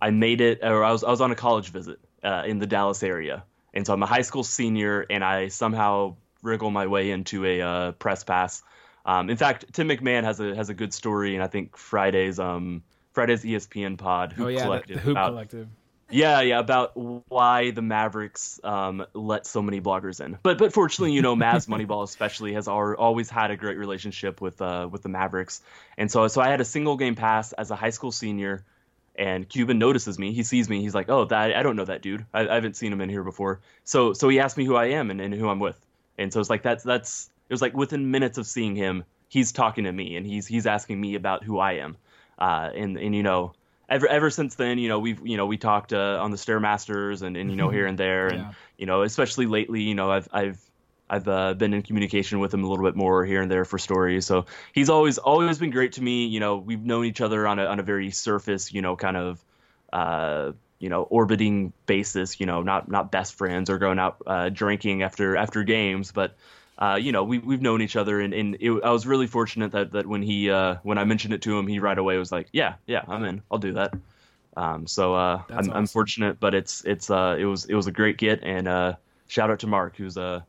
I 0.00 0.10
made 0.10 0.40
it 0.40 0.60
or 0.62 0.84
I 0.84 0.92
was 0.92 1.04
I 1.04 1.10
was 1.10 1.20
on 1.20 1.30
a 1.30 1.36
college 1.36 1.68
visit 1.70 1.98
uh, 2.22 2.44
in 2.46 2.58
the 2.58 2.66
Dallas 2.66 3.02
area 3.02 3.44
and 3.74 3.86
so 3.86 3.92
I'm 3.92 4.02
a 4.02 4.06
high 4.06 4.22
school 4.22 4.42
senior 4.42 5.04
and 5.10 5.22
I 5.22 5.48
somehow 5.48 6.16
wriggle 6.42 6.70
my 6.70 6.86
way 6.86 7.10
into 7.10 7.44
a 7.44 7.60
uh, 7.60 7.92
press 7.92 8.24
pass 8.24 8.62
um, 9.08 9.30
in 9.30 9.38
fact, 9.38 9.72
Tim 9.72 9.88
McMahon 9.88 10.24
has 10.24 10.38
a 10.38 10.54
has 10.54 10.68
a 10.68 10.74
good 10.74 10.92
story, 10.92 11.34
and 11.34 11.42
I 11.42 11.46
think 11.46 11.78
Friday's 11.78 12.38
um 12.38 12.82
Friday's 13.12 13.42
ESPN 13.42 13.96
pod 13.96 14.34
Hoop 14.34 14.46
oh, 14.46 14.48
yeah, 14.48 14.64
Collective. 14.64 15.00
Hoop 15.00 15.12
about, 15.12 15.30
Collective. 15.30 15.68
Yeah, 16.10 16.40
yeah, 16.40 16.58
about 16.58 16.92
why 17.28 17.70
the 17.70 17.82
Mavericks 17.82 18.58
um, 18.64 19.04
let 19.12 19.46
so 19.46 19.60
many 19.60 19.78
bloggers 19.80 20.24
in. 20.24 20.38
But 20.42 20.56
but 20.56 20.72
fortunately, 20.72 21.12
you 21.12 21.20
know, 21.20 21.36
Mavs 21.36 21.68
Moneyball 21.68 22.02
especially 22.02 22.54
has 22.54 22.66
always 22.66 23.28
had 23.28 23.50
a 23.50 23.56
great 23.56 23.76
relationship 23.76 24.40
with 24.40 24.60
uh, 24.62 24.88
with 24.90 25.02
the 25.02 25.10
Mavericks, 25.10 25.60
and 25.98 26.10
so 26.10 26.26
so 26.28 26.40
I 26.40 26.48
had 26.48 26.62
a 26.62 26.64
single 26.64 26.96
game 26.96 27.14
pass 27.14 27.52
as 27.52 27.70
a 27.70 27.76
high 27.76 27.90
school 27.90 28.10
senior, 28.10 28.64
and 29.16 29.46
Cuban 29.46 29.78
notices 29.78 30.18
me. 30.18 30.32
He 30.32 30.44
sees 30.44 30.70
me. 30.70 30.80
He's 30.80 30.94
like, 30.94 31.10
"Oh, 31.10 31.26
that 31.26 31.54
I 31.54 31.62
don't 31.62 31.76
know 31.76 31.84
that 31.84 32.00
dude. 32.00 32.24
I, 32.32 32.48
I 32.48 32.54
haven't 32.54 32.76
seen 32.76 32.90
him 32.90 33.02
in 33.02 33.10
here 33.10 33.24
before." 33.24 33.60
So 33.84 34.14
so 34.14 34.30
he 34.30 34.40
asked 34.40 34.56
me 34.56 34.64
who 34.64 34.76
I 34.76 34.86
am 34.86 35.10
and, 35.10 35.20
and 35.20 35.34
who 35.34 35.50
I'm 35.50 35.60
with, 35.60 35.78
and 36.16 36.32
so 36.32 36.40
it's 36.40 36.48
like 36.48 36.62
that's 36.62 36.84
that's 36.84 37.28
it 37.50 37.52
was 37.52 37.60
like 37.60 37.76
within 37.76 38.10
minutes 38.10 38.38
of 38.38 38.46
seeing 38.46 38.74
him, 38.74 39.04
he's 39.28 39.52
talking 39.52 39.84
to 39.84 39.92
me 39.92 40.16
and 40.16 40.26
he's 40.26 40.46
he's 40.46 40.66
asking 40.66 40.98
me 40.98 41.16
about 41.16 41.44
who 41.44 41.58
I 41.58 41.72
am. 41.72 41.98
Uh, 42.38 42.70
and 42.74 42.96
and 42.96 43.14
you 43.14 43.22
know, 43.22 43.52
ever 43.88 44.06
ever 44.08 44.30
since 44.30 44.54
then, 44.54 44.78
you 44.78 44.88
know, 44.88 44.98
we've 44.98 45.26
you 45.26 45.36
know 45.36 45.46
we 45.46 45.56
talked 45.56 45.92
uh, 45.92 46.18
on 46.20 46.30
the 46.30 46.36
stairmasters 46.36 47.22
and 47.22 47.36
and 47.36 47.50
you 47.50 47.56
know 47.56 47.70
here 47.76 47.86
and 47.86 47.98
there, 47.98 48.30
and 48.30 48.46
Yeah. 48.46 48.52
you 48.76 48.86
know, 48.86 49.02
especially 49.02 49.46
lately, 49.46 49.82
you 49.82 49.94
know, 49.94 50.10
I've 50.10 50.28
I've 50.32 50.60
I've 51.10 51.28
uh, 51.28 51.54
been 51.54 51.72
in 51.72 51.82
communication 51.82 52.38
with 52.38 52.52
him 52.52 52.64
a 52.64 52.68
little 52.68 52.84
bit 52.84 52.94
more 52.96 53.24
here 53.24 53.40
and 53.40 53.50
there 53.50 53.64
for 53.64 53.78
stories. 53.78 54.26
So 54.26 54.46
he's 54.72 54.90
always 54.90 55.18
always 55.18 55.58
been 55.58 55.70
great 55.70 55.92
to 55.92 56.02
me. 56.02 56.26
You 56.26 56.40
know, 56.40 56.58
we've 56.58 56.84
known 56.84 57.04
each 57.06 57.20
other 57.20 57.46
on 57.46 57.58
a 57.58 57.64
on 57.64 57.80
a 57.80 57.82
very 57.82 58.10
surface, 58.10 58.72
you 58.72 58.82
know, 58.82 58.96
kind 58.96 59.16
of 59.16 59.44
uh, 59.92 60.52
you 60.78 60.90
know, 60.90 61.02
orbiting 61.02 61.72
basis. 61.86 62.40
You 62.40 62.46
know, 62.46 62.62
not 62.62 62.90
not 62.90 63.10
best 63.10 63.34
friends 63.34 63.70
or 63.70 63.78
going 63.78 63.98
out 63.98 64.22
uh, 64.26 64.48
drinking 64.50 65.02
after 65.02 65.36
after 65.36 65.62
games, 65.64 66.12
but 66.12 66.36
uh, 66.78 66.98
you 67.00 67.12
know, 67.12 67.24
we 67.24 67.38
we've 67.38 67.60
known 67.60 67.82
each 67.82 67.96
other, 67.96 68.20
and, 68.20 68.32
and 68.32 68.56
it, 68.60 68.70
I 68.84 68.90
was 68.90 69.06
really 69.06 69.26
fortunate 69.26 69.72
that 69.72 69.92
that 69.92 70.06
when 70.06 70.22
he 70.22 70.50
uh, 70.50 70.76
when 70.82 70.98
I 70.98 71.04
mentioned 71.04 71.34
it 71.34 71.42
to 71.42 71.58
him, 71.58 71.66
he 71.66 71.78
right 71.78 71.98
away 71.98 72.16
was 72.18 72.32
like, 72.32 72.48
yeah, 72.52 72.74
yeah, 72.86 73.02
I'm 73.08 73.24
in, 73.24 73.42
I'll 73.50 73.58
do 73.58 73.72
that. 73.74 73.94
Um, 74.56 74.86
so 74.86 75.14
uh, 75.14 75.42
I'm, 75.48 75.56
That's 75.56 75.68
I'm 75.68 75.86
fortunate, 75.86 76.40
but 76.40 76.54
it's 76.54 76.84
it's 76.84 77.10
uh, 77.10 77.36
it 77.38 77.44
was 77.44 77.64
it 77.66 77.74
was 77.74 77.86
a 77.86 77.92
great 77.92 78.16
get, 78.16 78.42
and 78.42 78.68
uh, 78.68 78.94
shout 79.26 79.50
out 79.50 79.60
to 79.60 79.66
Mark, 79.66 79.96
who's 79.96 80.16
a 80.16 80.46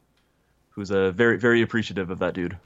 who's 0.69 0.91
a 0.91 1.11
very 1.11 1.37
very 1.37 1.61
appreciative 1.61 2.09
of 2.09 2.19
that 2.19 2.33
dude. 2.33 2.57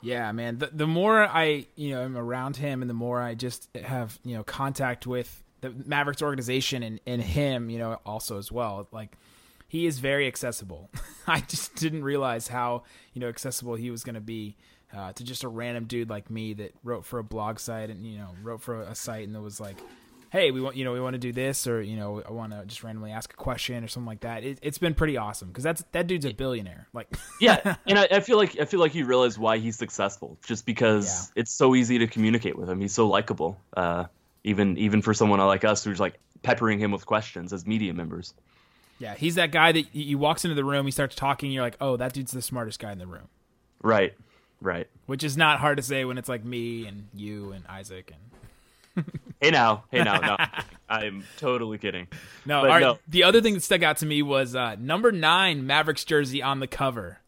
Yeah, 0.00 0.30
man. 0.32 0.58
The, 0.58 0.70
the 0.72 0.86
more 0.86 1.24
I, 1.24 1.66
you 1.74 1.90
know, 1.90 2.02
am 2.02 2.16
around 2.16 2.56
him 2.56 2.82
and 2.82 2.88
the 2.88 2.94
more 2.94 3.20
I 3.20 3.34
just 3.34 3.68
have, 3.76 4.18
you 4.24 4.36
know, 4.36 4.44
contact 4.44 5.06
with 5.06 5.42
the 5.60 5.70
Mavericks 5.70 6.22
organization 6.22 6.82
and, 6.84 7.00
and 7.04 7.20
him, 7.20 7.68
you 7.68 7.78
know, 7.78 7.98
also 8.06 8.38
as 8.38 8.52
well. 8.52 8.86
Like, 8.92 9.16
he 9.68 9.86
is 9.86 9.98
very 9.98 10.26
accessible. 10.26 10.90
I 11.26 11.40
just 11.40 11.74
didn't 11.76 12.02
realize 12.02 12.48
how, 12.48 12.84
you 13.12 13.20
know, 13.20 13.28
accessible 13.28 13.74
he 13.74 13.90
was 13.90 14.02
going 14.02 14.14
to 14.14 14.20
be 14.20 14.56
uh, 14.96 15.12
to 15.12 15.22
just 15.22 15.44
a 15.44 15.48
random 15.48 15.84
dude 15.84 16.08
like 16.08 16.30
me 16.30 16.54
that 16.54 16.72
wrote 16.82 17.04
for 17.04 17.18
a 17.18 17.24
blog 17.24 17.58
site 17.58 17.90
and, 17.90 18.06
you 18.06 18.18
know, 18.18 18.30
wrote 18.42 18.62
for 18.62 18.80
a 18.80 18.94
site 18.94 19.26
and 19.26 19.34
that 19.34 19.42
was 19.42 19.60
like, 19.60 19.76
hey, 20.30 20.50
we 20.50 20.60
want, 20.60 20.76
you 20.76 20.84
know, 20.84 20.92
we 20.92 21.00
want 21.00 21.14
to 21.14 21.18
do 21.18 21.32
this 21.32 21.66
or, 21.66 21.82
you 21.82 21.96
know, 21.96 22.22
I 22.26 22.32
want 22.32 22.52
to 22.52 22.64
just 22.66 22.82
randomly 22.82 23.12
ask 23.12 23.32
a 23.32 23.36
question 23.36 23.84
or 23.84 23.88
something 23.88 24.06
like 24.06 24.20
that. 24.20 24.44
It, 24.44 24.58
it's 24.62 24.78
been 24.78 24.94
pretty 24.94 25.16
awesome 25.16 25.48
because 25.48 25.64
that's, 25.64 25.84
that 25.92 26.06
dude's 26.06 26.24
a 26.24 26.32
billionaire. 26.32 26.88
Like, 26.92 27.14
yeah, 27.40 27.76
and 27.86 27.98
I, 27.98 28.08
I 28.10 28.20
feel 28.20 28.36
like 28.36 28.58
I 28.58 28.64
feel 28.64 28.80
like 28.80 28.94
you 28.94 29.06
realize 29.06 29.38
why 29.38 29.58
he's 29.58 29.76
successful, 29.76 30.38
just 30.44 30.66
because 30.66 31.30
it's 31.34 31.52
so 31.52 31.74
easy 31.74 31.98
to 31.98 32.06
communicate 32.06 32.58
with 32.58 32.68
him. 32.68 32.80
He's 32.80 32.94
so 32.94 33.08
likable, 33.08 33.58
uh, 33.76 34.06
even 34.44 34.76
even 34.78 35.02
for 35.02 35.14
someone 35.14 35.40
like 35.40 35.64
us 35.64 35.84
who's 35.84 36.00
like 36.00 36.18
peppering 36.42 36.78
him 36.78 36.90
with 36.90 37.06
questions 37.06 37.52
as 37.52 37.66
media 37.66 37.94
members. 37.94 38.34
Yeah, 38.98 39.14
he's 39.14 39.36
that 39.36 39.52
guy 39.52 39.72
that 39.72 39.86
he 39.92 40.14
walks 40.14 40.44
into 40.44 40.54
the 40.54 40.64
room, 40.64 40.84
he 40.86 40.90
starts 40.92 41.14
talking, 41.14 41.52
you're 41.52 41.62
like, 41.62 41.76
oh, 41.80 41.96
that 41.96 42.12
dude's 42.12 42.32
the 42.32 42.42
smartest 42.42 42.80
guy 42.80 42.90
in 42.92 42.98
the 42.98 43.06
room. 43.06 43.28
Right, 43.82 44.12
right. 44.60 44.88
Which 45.06 45.22
is 45.22 45.36
not 45.36 45.60
hard 45.60 45.76
to 45.76 45.82
say 45.82 46.04
when 46.04 46.18
it's 46.18 46.28
like 46.28 46.44
me 46.44 46.86
and 46.86 47.06
you 47.14 47.52
and 47.52 47.64
Isaac 47.68 48.12
and 48.12 49.04
Hey 49.40 49.50
now, 49.52 49.84
hey 49.92 50.02
now, 50.02 50.18
no, 50.18 50.36
I'm 50.88 51.22
totally 51.36 51.78
kidding. 51.78 52.08
no. 52.44 52.62
But 52.62 52.70
all 52.70 52.74
right, 52.74 52.80
no. 52.80 52.98
The 53.06 53.22
other 53.22 53.40
thing 53.40 53.54
that 53.54 53.62
stuck 53.62 53.84
out 53.84 53.98
to 53.98 54.06
me 54.06 54.22
was 54.22 54.56
uh, 54.56 54.74
number 54.80 55.12
nine 55.12 55.64
Mavericks 55.64 56.04
jersey 56.04 56.42
on 56.42 56.58
the 56.58 56.66
cover. 56.66 57.18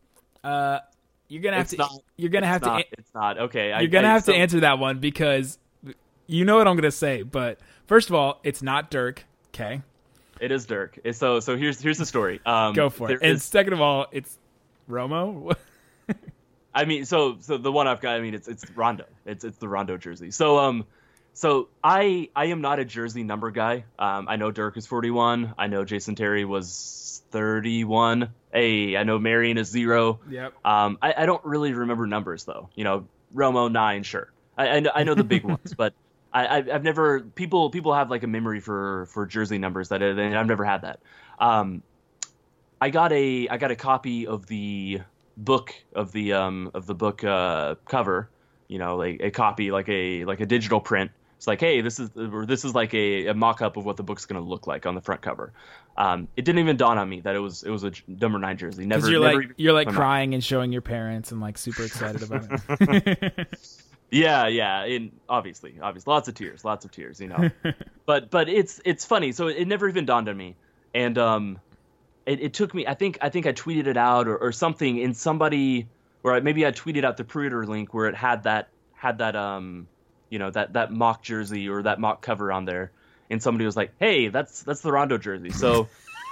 Uh, 0.43 0.81
you're 1.29 1.43
gonna 1.43 1.57
have 1.59 1.67
It's 1.67 1.71
to 1.73 1.77
not- 1.77 1.93
you're 2.17 2.31
gonna 2.31 2.49
have 2.49 2.63
not. 2.63 2.79
to 2.81 2.87
It's 2.99 3.15
not 3.15 3.39
okay. 3.39 3.69
You're 3.79 3.87
gonna 3.87 4.09
I- 4.09 4.13
have 4.15 4.25
so- 4.25 4.33
to 4.33 4.39
answer 4.39 4.59
that 4.61 4.81
one 4.81 4.99
because 4.99 5.59
you 6.27 6.45
know 6.45 6.57
what 6.57 6.67
I'm 6.67 6.75
gonna 6.75 6.91
say. 6.91 7.23
But 7.23 7.61
first 7.87 8.09
of 8.09 8.17
all, 8.17 8.41
it's 8.43 8.61
not 8.63 8.91
Dirk. 8.91 9.25
Okay, 9.55 9.83
It 10.41 10.51
is 10.53 10.67
Dirk. 10.67 10.99
So 11.13 11.41
so 11.41 11.57
here's 11.57 11.81
here's 11.81 11.99
the 11.99 12.07
story. 12.07 12.41
Um, 12.47 12.75
go 12.75 12.91
for 12.91 13.11
it. 13.11 13.19
And 13.23 13.33
is- 13.37 13.45
second 13.45 13.73
of 13.75 13.81
all, 13.81 14.07
it's 14.11 14.39
Romo. 14.89 15.55
I 16.75 16.85
mean, 16.85 17.05
so 17.05 17.37
so 17.41 17.59
the 17.59 17.73
one 17.73 17.87
I've 17.89 18.01
got, 18.01 18.17
I 18.17 18.21
mean, 18.21 18.35
it's 18.35 18.49
it's 18.49 18.69
Rondo. 18.71 19.05
It's 19.27 19.45
it's 19.45 19.59
the 19.59 19.69
Rondo 19.69 19.97
jersey. 19.97 20.31
So 20.31 20.59
um, 20.59 20.87
so 21.35 21.69
I 21.83 22.29
I 22.35 22.47
am 22.47 22.61
not 22.61 22.79
a 22.79 22.85
jersey 22.85 23.23
number 23.23 23.51
guy. 23.51 23.85
Um, 23.99 24.29
I 24.29 24.37
know 24.37 24.51
Dirk 24.51 24.77
is 24.77 24.87
41. 24.87 25.55
I 25.59 25.67
know 25.67 25.85
Jason 25.85 26.15
Terry 26.15 26.45
was 26.45 27.23
31. 27.31 28.31
Hey, 28.53 28.97
I 28.97 29.03
know 29.05 29.19
Marion 29.19 29.59
is 29.59 29.69
zero. 29.69 30.21
yep. 30.29 30.53
Um, 30.65 30.99
I, 31.03 31.15
I 31.17 31.27
don't 31.27 31.45
really 31.45 31.73
remember 31.73 32.07
numbers 32.07 32.45
though. 32.45 32.69
You 32.75 32.85
know, 32.85 33.07
Romo 33.35 33.71
nine, 33.71 34.03
sure. 34.03 34.31
I 34.57 34.69
I 34.69 34.81
know, 34.81 34.91
I 34.95 35.05
know 35.05 35.15
the 35.15 35.25
big 35.25 35.45
ones, 35.45 35.75
but 35.75 35.93
I 36.33 36.59
I've, 36.59 36.71
I've 36.71 36.85
never 36.85 37.21
people 37.21 37.71
people 37.71 37.95
have 37.95 38.11
like 38.11 38.23
a 38.23 38.27
memory 38.27 38.61
for 38.61 39.07
for 39.07 39.27
jersey 39.27 39.59
numbers 39.59 39.89
that 39.89 40.03
and 40.03 40.37
I've 40.37 40.47
never 40.47 40.65
had 40.65 40.83
that. 40.83 41.01
Um, 41.39 41.83
I 42.81 42.91
got 42.91 43.13
a 43.13 43.49
I 43.49 43.57
got 43.57 43.71
a 43.71 43.77
copy 43.77 44.27
of 44.27 44.47
the 44.47 45.01
book 45.37 45.75
of 45.95 46.13
the 46.13 46.33
um 46.33 46.71
of 46.75 46.87
the 46.87 46.95
book 46.95 47.25
uh 47.25 47.77
cover. 47.87 48.31
You 48.69 48.79
know, 48.79 48.97
like 48.97 49.21
a 49.21 49.31
copy 49.31 49.71
like 49.71 49.89
a 49.89 50.25
like 50.25 50.41
a 50.41 50.47
digital 50.47 50.81
print. 50.81 51.11
It's 51.37 51.47
like, 51.47 51.59
hey, 51.61 51.81
this 51.81 51.99
is 51.99 52.11
or 52.17 52.45
this 52.45 52.65
is 52.67 52.75
like 52.75 52.93
a, 52.93 53.29
a 53.29 53.35
mock-up 53.35 53.79
of 53.79 53.87
what 53.87 53.97
the 53.97 54.03
book's 54.03 54.27
going 54.27 54.41
to 54.41 54.47
look 54.47 54.67
like 54.67 54.85
on 54.85 54.95
the 54.95 55.01
front 55.01 55.23
cover. 55.23 55.55
Um, 55.97 56.29
it 56.37 56.45
didn't 56.45 56.59
even 56.59 56.77
dawn 56.77 56.99
on 56.99 57.09
me 57.09 57.23
that 57.23 57.35
it 57.35 57.39
was 57.39 57.63
it 57.63 57.71
was 57.71 57.83
a 57.83 57.93
number 58.07 58.39
nine 58.39 58.59
jersey. 58.59 58.85
Never, 58.85 59.01
Because 59.01 59.11
you're 59.11 59.21
never 59.21 59.35
like 59.37 59.45
even- 59.45 59.55
you're 59.57 59.73
like 59.73 59.89
crying 59.89 60.35
and 60.35 60.45
showing 60.45 60.71
your 60.71 60.83
parents 60.83 61.33
and 61.33 61.41
like 61.41 61.57
super 61.57 61.83
excited 61.83 62.23
about 62.23 62.47
it. 62.51 63.49
Yeah, 64.11 64.49
yeah, 64.49 64.83
and 64.85 65.13
obviously, 65.29 65.79
obviously, 65.81 66.11
lots 66.11 66.29
of 66.29 66.35
tears, 66.35 66.65
lots 66.65 66.85
of 66.85 66.91
tears, 66.91 67.21
you 67.21 67.29
know. 67.29 67.51
but 68.07 68.31
but 68.31 68.49
it's 68.49 68.81
it's 68.85 69.05
funny. 69.05 69.33
So 69.33 69.47
it 69.49 69.67
never 69.69 69.89
even 69.89 70.05
dawned 70.05 70.29
on 70.29 70.37
me, 70.37 70.57
and 70.95 71.17
um, 71.17 71.61
it, 72.27 72.41
it 72.41 72.55
took 72.55 72.75
me. 72.75 72.87
I 72.87 72.95
think 72.95 73.19
I 73.23 73.29
think 73.29 73.47
I 73.47 73.53
tweeted 73.53 73.87
it 73.87 73.97
out 73.97 74.27
or, 74.27 74.37
or 74.37 74.51
something, 74.53 75.01
and 75.01 75.17
somebody, 75.17 75.87
or 76.25 76.41
maybe 76.41 76.67
I 76.67 76.73
tweeted 76.73 77.05
out 77.05 77.17
the 77.19 77.25
pre-order 77.25 77.65
link 77.67 77.95
where 77.95 78.07
it 78.07 78.17
had 78.17 78.43
that 78.45 78.69
had 78.95 79.19
that 79.19 79.37
um, 79.37 79.87
you 80.29 80.39
know, 80.41 80.51
that 80.51 80.73
that 80.73 80.91
mock 80.93 81.23
jersey 81.23 81.69
or 81.69 81.83
that 81.83 82.01
mock 82.01 82.21
cover 82.21 82.51
on 82.51 82.65
there, 82.65 82.91
and 83.31 83.41
somebody 83.41 83.65
was 83.65 83.77
like, 83.77 83.93
"Hey, 84.01 84.27
that's 84.29 84.65
that's 84.65 84.81
the 84.81 84.91
Rondo 84.91 85.19
jersey." 85.19 85.51
So 85.51 85.87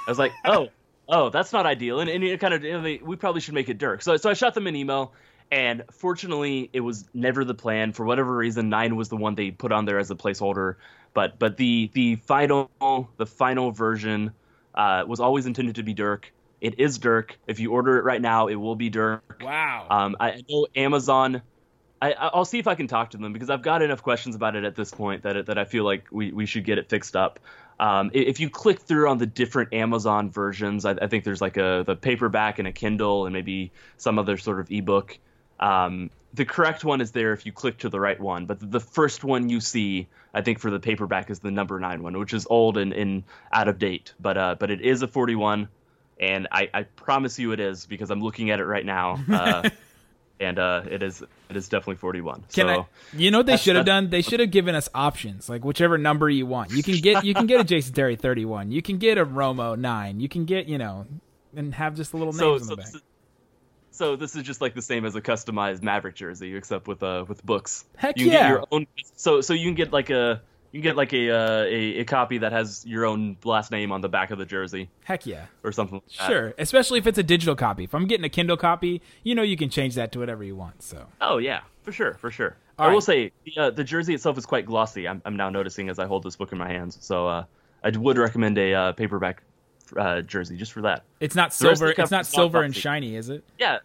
I 0.07 0.11
was 0.11 0.19
like, 0.19 0.33
"Oh, 0.45 0.69
oh, 1.09 1.31
that's 1.31 1.53
not 1.53 1.65
ideal," 1.65 2.01
and, 2.01 2.11
and 2.11 2.25
it 2.25 2.41
kind 2.41 2.55
of 2.55 2.65
you 2.65 2.73
know, 2.73 2.83
they- 2.83 2.99
we 2.99 3.15
probably 3.15 3.41
should 3.41 3.55
make 3.55 3.69
it 3.69 3.79
Dirk. 3.79 4.03
So 4.03 4.17
so 4.17 4.31
I 4.31 4.35
shot 4.35 4.55
them 4.55 4.67
an 4.67 4.75
email. 4.75 5.13
And 5.51 5.85
fortunately, 5.91 6.69
it 6.73 6.81
was 6.81 7.07
never 7.15 7.45
the 7.45 7.55
plan. 7.55 7.93
For 7.93 8.05
whatever 8.05 8.37
reason, 8.37 8.69
nine 8.69 8.97
was 8.97 9.09
the 9.09 9.17
one 9.17 9.35
they 9.35 9.51
put 9.51 9.73
on 9.73 9.87
there 9.87 9.99
as 9.99 10.11
a 10.11 10.15
placeholder. 10.15 10.77
But 11.15 11.39
but 11.39 11.57
the 11.57 11.91
the 11.95 12.17
final 12.17 12.71
the 13.17 13.27
final 13.27 13.73
version 13.73 14.33
uh, 14.75 15.05
was 15.07 15.21
always 15.21 15.47
intended 15.47 15.77
to 15.77 15.83
be 15.83 15.95
Dirk. 15.95 16.33
It 16.61 16.79
is 16.79 16.99
Dirk. 16.99 17.39
If 17.47 17.61
you 17.61 17.73
order 17.73 17.99
it 17.99 18.05
right 18.05 18.21
now, 18.21 18.49
it 18.49 18.57
will 18.57 18.77
be 18.77 18.91
Dirk. 18.91 19.41
wow. 19.43 19.87
Um, 19.91 20.17
I 20.21 20.43
know 20.49 20.67
Amazon. 20.77 21.43
I, 22.01 22.13
I'll 22.13 22.45
see 22.45 22.61
if 22.61 22.69
I 22.69 22.77
can 22.77 22.87
talk 22.87 23.11
to 23.11 23.17
them 23.17 23.33
because 23.33 23.51
I've 23.51 23.63
got 23.63 23.83
enough 23.83 24.03
questions 24.03 24.37
about 24.37 24.55
it 24.55 24.65
at 24.65 24.77
this 24.77 24.93
point 24.93 25.23
that 25.25 25.37
it, 25.37 25.47
that 25.47 25.59
I 25.59 25.65
feel 25.65 25.83
like 25.83 26.07
we, 26.13 26.31
we 26.31 26.47
should 26.47 26.65
get 26.65 26.79
it 26.79 26.89
fixed 26.89 27.17
up. 27.17 27.41
Um, 27.81 28.11
if 28.13 28.39
you 28.39 28.51
click 28.51 28.81
through 28.81 29.09
on 29.09 29.19
the 29.19 29.27
different 29.27 29.73
Amazon 29.73 30.31
versions, 30.31 30.85
I, 30.85 30.93
I 30.93 31.07
think 31.09 31.25
there's 31.25 31.41
like 31.41 31.57
a 31.57 31.85
the 31.87 31.97
paperback 31.97 32.59
and 32.59 32.69
a 32.69 32.73
Kindle 32.73 33.27
and 33.27 33.33
maybe 33.33 33.73
some 33.97 34.19
other 34.19 34.37
sort 34.37 34.61
of 34.61 34.71
ebook. 34.71 35.19
Um, 35.61 36.11
the 36.35 36.45
correct 36.45 36.85
one 36.85 37.01
is 37.01 37.13
there 37.13 37.33
if 37.33 37.47
you 37.47 37.53
click 37.53 37.79
to 37.79 37.89
the 37.89 37.99
right 37.99 38.19
one, 38.19 38.47
but 38.47 38.59
the 38.61 38.81
first 38.81 39.25
one 39.25 39.49
you 39.49 39.61
see, 39.61 40.09
I 40.35 40.43
think 40.43 40.59
for 40.59 40.71
the 40.71 40.79
paperback 40.79 41.31
is 41.31 41.41
the 41.41 41.51
number 41.51 41.81
nine 41.81 42.03
one, 42.03 42.19
which 42.19 42.35
is 42.35 42.47
old 42.49 42.77
and, 42.77 42.93
and 42.93 43.25
out 43.53 43.69
of 43.69 43.79
date. 43.79 44.13
But 44.21 44.37
uh, 44.37 44.57
but 44.59 44.71
it 44.71 44.81
is 44.81 45.03
a 45.03 45.09
41, 45.09 45.69
and 46.21 46.49
I, 46.53 46.69
I 46.73 46.83
promise 46.83 47.39
you 47.39 47.53
it 47.53 47.61
is 47.61 47.87
because 47.87 48.11
I'm 48.11 48.21
looking 48.21 48.51
at 48.51 48.61
it 48.61 48.65
right 48.65 48.85
now. 48.85 49.19
Uh, 49.29 49.69
and 50.41 50.59
uh, 50.59 50.83
it 50.89 51.03
is 51.03 51.23
it 51.49 51.57
is 51.57 51.69
definitely 51.69 51.97
41. 51.97 52.45
Can 52.53 52.67
so 52.67 52.69
I? 52.69 52.87
You 53.17 53.31
know 53.31 53.39
what 53.39 53.47
they 53.47 53.57
should 53.57 53.77
have 53.77 53.85
done? 53.85 54.11
They 54.11 54.23
should 54.23 54.41
have 54.41 54.51
given 54.51 54.75
us 54.75 54.89
options, 54.95 55.49
like 55.49 55.65
whichever 55.65 55.99
number 55.99 56.31
you 56.31 56.47
want. 56.47 56.71
You 56.71 56.83
can 56.83 57.01
get 57.01 57.25
you 57.25 57.35
can 57.35 57.47
get 57.47 57.61
a 57.61 57.65
Jason 57.65 57.95
Terry 57.95 58.17
thirty 58.17 58.45
one. 58.45 58.71
You 58.71 58.83
can 58.83 58.99
get 58.99 59.19
a 59.19 59.27
Romo 59.27 59.77
nine. 59.77 60.21
You 60.21 60.29
can 60.29 60.45
get 60.45 60.67
you 60.67 60.79
know, 60.79 61.07
and 61.57 61.75
have 61.75 61.97
just 61.97 62.13
a 62.13 62.17
little 62.17 62.33
names 62.33 62.39
so 62.39 62.55
on 62.55 62.61
so 62.61 62.67
the 62.67 62.77
back. 62.77 63.03
So 63.99 64.15
this 64.15 64.37
is 64.37 64.45
just 64.45 64.61
like 64.61 64.75
the 64.75 64.83
same 64.83 65.05
as 65.05 65.17
a 65.17 65.21
customized 65.21 65.83
Maverick 65.83 66.15
jersey, 66.15 66.55
except 66.55 66.87
with 66.87 67.03
uh 67.03 67.25
with 67.27 67.45
books. 67.45 67.85
Heck 67.97 68.17
you 68.17 68.27
yeah. 68.27 68.33
Get 68.33 68.49
your 68.49 68.65
own, 68.71 68.87
so 69.17 69.41
so 69.41 69.53
you 69.53 69.67
can 69.67 69.75
get 69.75 69.93
like 69.93 70.09
a 70.11 70.41
you 70.71 70.81
can 70.81 70.83
get 70.91 70.97
like 70.97 71.13
a, 71.13 71.31
uh, 71.31 71.63
a 71.65 71.99
a 71.99 72.05
copy 72.05 72.39
that 72.39 72.53
has 72.53 72.87
your 72.87 73.05
own 73.05 73.37
last 73.43 73.73
name 73.73 73.91
on 73.91 74.01
the 74.01 74.09
back 74.09 74.31
of 74.31 74.39
the 74.39 74.47
jersey 74.47 74.89
Heck 75.03 75.27
yeah, 75.27 75.47
or 75.65 75.73
something. 75.73 76.01
Like 76.19 76.31
sure. 76.31 76.55
Especially 76.59 77.01
if 77.01 77.07
it's 77.09 77.19
a 77.19 77.23
digital 77.25 77.57
copy. 77.57 77.85
If 77.85 77.95
I'm 77.95 78.07
getting 78.07 78.25
a 78.25 78.29
Kindle 78.29 78.57
copy, 78.57 79.03
you 79.25 79.35
know 79.35 79.43
you 79.43 79.57
can 79.57 79.69
change 79.69 79.97
that 79.97 80.13
to 80.13 80.21
whatever 80.21 80.45
you 80.45 80.55
want. 80.55 80.83
So 80.83 81.07
Oh 81.21 81.39
yeah, 81.39 81.63
for 81.83 81.91
sure, 81.91 82.15
for 82.15 82.31
sure. 82.31 82.57
All 82.79 82.89
I 82.89 82.93
will 82.93 83.01
say 83.01 83.33
the, 83.45 83.61
uh, 83.61 83.71
the 83.71 83.83
jersey 83.83 84.15
itself 84.15 84.39
is 84.39 84.47
quite 84.47 84.65
glossy. 84.65 85.09
I'm, 85.09 85.21
I'm 85.25 85.37
now 85.37 85.51
noticing 85.51 85.89
as 85.89 85.99
I 85.99 86.07
hold 86.07 86.23
this 86.23 86.37
book 86.37 86.53
in 86.53 86.59
my 86.59 86.69
hands. 86.69 86.97
So 87.01 87.27
uh, 87.27 87.45
I 87.83 87.91
would 87.91 88.17
recommend 88.17 88.57
a 88.59 88.75
uh, 88.75 88.93
paperback 88.93 89.43
uh, 89.97 90.21
jersey 90.23 90.57
just 90.57 90.73
for 90.73 90.83
that. 90.83 91.05
it's 91.21 91.35
not 91.35 91.51
The 91.51 91.57
silver. 91.57 91.95
It's 91.97 92.11
not 92.11 92.27
silver 92.27 92.63
and 92.63 92.75
shiny, 92.75 93.17
is 93.17 93.31
it? 93.31 93.45
Yeah, 93.59 93.79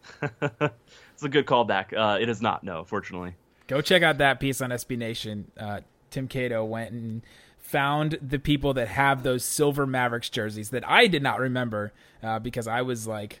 it's 0.22 1.22
a 1.22 1.28
good 1.28 1.46
callback. 1.46 1.96
Uh, 1.96 2.18
it 2.20 2.28
is 2.28 2.40
not. 2.40 2.64
No, 2.64 2.84
fortunately. 2.84 3.34
Go 3.66 3.80
check 3.80 4.02
out 4.02 4.18
that 4.18 4.40
piece 4.40 4.60
on 4.60 4.70
SB 4.70 4.98
Nation. 4.98 5.50
Uh, 5.58 5.80
Tim 6.10 6.28
Cato 6.28 6.64
went 6.64 6.92
and 6.92 7.22
found 7.58 8.18
the 8.20 8.38
people 8.38 8.74
that 8.74 8.88
have 8.88 9.22
those 9.22 9.44
silver 9.44 9.86
Mavericks 9.86 10.28
jerseys 10.28 10.70
that 10.70 10.88
I 10.88 11.06
did 11.06 11.22
not 11.22 11.38
remember 11.38 11.92
uh, 12.22 12.40
because 12.40 12.66
I 12.66 12.82
was 12.82 13.06
like 13.06 13.40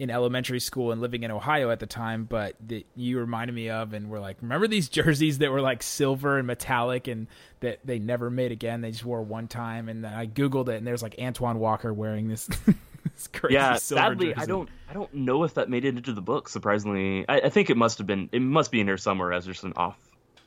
in 0.00 0.08
elementary 0.08 0.60
school 0.60 0.92
and 0.92 1.00
living 1.00 1.22
in 1.24 1.30
Ohio 1.30 1.70
at 1.70 1.78
the 1.78 1.86
time, 1.86 2.24
but 2.24 2.56
that 2.68 2.86
you 2.96 3.18
reminded 3.18 3.54
me 3.54 3.68
of, 3.68 3.92
and 3.92 4.08
we're 4.08 4.18
like, 4.18 4.38
remember 4.40 4.66
these 4.66 4.88
jerseys 4.90 5.38
that 5.38 5.50
were 5.50 5.60
like 5.60 5.82
silver 5.82 6.38
and 6.38 6.46
metallic, 6.46 7.06
and 7.06 7.26
that 7.60 7.80
they 7.84 7.98
never 7.98 8.30
made 8.30 8.50
again. 8.50 8.80
They 8.80 8.90
just 8.90 9.04
wore 9.04 9.22
one 9.22 9.46
time, 9.46 9.90
and 9.90 10.02
then 10.02 10.14
I 10.14 10.26
googled 10.26 10.68
it, 10.68 10.76
and 10.76 10.86
there's 10.86 11.02
like 11.02 11.16
Antoine 11.20 11.58
Walker 11.58 11.92
wearing 11.92 12.28
this. 12.28 12.48
this 13.14 13.26
crazy 13.28 13.54
yeah, 13.54 13.74
silver 13.76 14.02
sadly, 14.02 14.26
jersey. 14.28 14.40
I 14.40 14.46
don't, 14.46 14.68
I 14.88 14.92
don't 14.92 15.12
know 15.14 15.44
if 15.44 15.54
that 15.54 15.68
made 15.68 15.84
it 15.84 15.96
into 15.96 16.12
the 16.12 16.20
book. 16.20 16.48
Surprisingly, 16.48 17.24
I, 17.28 17.40
I 17.42 17.48
think 17.48 17.70
it 17.70 17.76
must 17.76 17.98
have 17.98 18.06
been, 18.06 18.28
it 18.32 18.40
must 18.42 18.70
be 18.70 18.80
in 18.80 18.86
here 18.86 18.98
somewhere 18.98 19.32
as 19.32 19.46
just 19.46 19.64
an 19.64 19.72
off, 19.76 19.98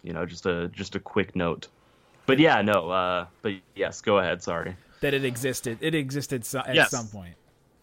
you 0.03 0.13
know, 0.13 0.25
just 0.25 0.45
a, 0.45 0.67
just 0.69 0.95
a 0.95 0.99
quick 0.99 1.35
note. 1.35 1.67
But 2.25 2.39
yeah, 2.39 2.61
no, 2.61 2.89
uh, 2.89 3.25
but 3.41 3.53
yes, 3.75 4.01
go 4.01 4.17
ahead. 4.19 4.41
Sorry, 4.41 4.75
that 5.01 5.13
it 5.13 5.25
existed. 5.25 5.77
It 5.81 5.93
existed 5.93 6.45
so, 6.45 6.59
at 6.59 6.73
Yes. 6.75 6.91
some 6.91 7.07
point. 7.07 7.35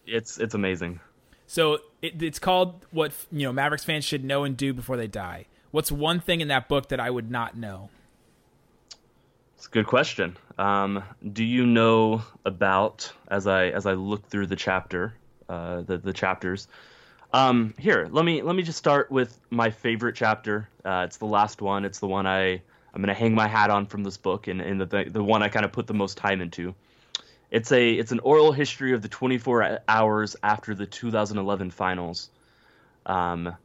it's, 0.07 0.39
it's 0.39 0.55
amazing. 0.55 0.99
So 1.45 1.79
it, 2.01 2.21
it's 2.23 2.39
called 2.39 2.85
what 2.91 3.11
you 3.31 3.45
know 3.45 3.53
Mavericks 3.53 3.83
fans 3.83 4.05
should 4.05 4.23
know 4.23 4.43
and 4.43 4.55
do 4.57 4.73
before 4.73 4.97
they 4.97 5.07
die. 5.07 5.45
What's 5.71 5.91
one 5.91 6.19
thing 6.19 6.41
in 6.41 6.47
that 6.47 6.67
book 6.67 6.89
that 6.89 6.99
I 6.99 7.09
would 7.09 7.29
not 7.29 7.55
know? 7.55 7.89
It's 9.61 9.67
a 9.67 9.69
good 9.69 9.85
question. 9.85 10.37
Um, 10.57 11.03
do 11.33 11.43
you 11.43 11.67
know 11.67 12.23
about 12.45 13.13
as 13.27 13.45
I 13.45 13.67
as 13.67 13.85
I 13.85 13.93
look 13.93 14.25
through 14.25 14.47
the 14.47 14.55
chapter, 14.55 15.13
uh, 15.47 15.81
the 15.81 15.99
the 15.99 16.13
chapters? 16.13 16.67
Um, 17.31 17.75
here, 17.77 18.07
let 18.09 18.25
me 18.25 18.41
let 18.41 18.55
me 18.55 18.63
just 18.63 18.79
start 18.79 19.11
with 19.11 19.39
my 19.51 19.69
favorite 19.69 20.15
chapter. 20.15 20.67
Uh, 20.83 21.03
it's 21.05 21.17
the 21.17 21.27
last 21.27 21.61
one. 21.61 21.85
It's 21.85 21.99
the 21.99 22.07
one 22.07 22.25
I 22.25 22.53
I'm 22.91 23.01
gonna 23.03 23.13
hang 23.13 23.35
my 23.35 23.47
hat 23.47 23.69
on 23.69 23.85
from 23.85 24.03
this 24.03 24.17
book, 24.17 24.47
and, 24.47 24.61
and 24.61 24.81
the 24.81 25.05
the 25.07 25.23
one 25.23 25.43
I 25.43 25.47
kind 25.49 25.63
of 25.63 25.71
put 25.71 25.85
the 25.85 25.93
most 25.93 26.17
time 26.17 26.41
into. 26.41 26.73
It's 27.51 27.71
a 27.71 27.91
it's 27.91 28.11
an 28.11 28.19
oral 28.21 28.53
history 28.53 28.93
of 28.93 29.03
the 29.03 29.09
24 29.09 29.81
hours 29.87 30.35
after 30.41 30.73
the 30.73 30.87
2011 30.87 31.69
finals. 31.69 32.31
Um, 33.05 33.55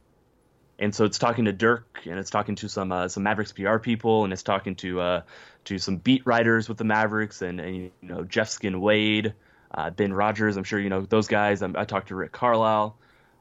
and 0.79 0.93
so 0.93 1.05
it's 1.05 1.17
talking 1.17 1.45
to 1.45 1.53
Dirk, 1.53 2.01
and 2.05 2.19
it's 2.19 2.29
talking 2.29 2.55
to 2.55 2.69
some 2.69 2.91
uh, 2.91 3.07
some 3.07 3.23
Mavericks 3.23 3.51
PR 3.51 3.77
people, 3.77 4.23
and 4.23 4.31
it's 4.31 4.43
talking 4.43 4.75
to 4.75 5.01
uh, 5.01 5.21
to 5.65 5.79
some 5.79 5.97
beat 5.97 6.25
writers 6.25 6.69
with 6.69 6.77
the 6.77 6.83
Mavericks, 6.83 7.41
and, 7.41 7.59
and 7.59 7.75
you 7.75 7.91
know 8.01 8.23
Jeff 8.23 8.49
Skin 8.49 8.79
Wade, 8.79 9.33
uh, 9.73 9.89
Ben 9.89 10.13
Rogers. 10.13 10.55
I'm 10.57 10.63
sure 10.63 10.79
you 10.79 10.89
know 10.89 11.01
those 11.01 11.27
guys. 11.27 11.61
i 11.61 11.69
I 11.75 11.85
talked 11.85 12.09
to 12.09 12.15
Rick 12.15 12.31
Carlisle. 12.31 12.95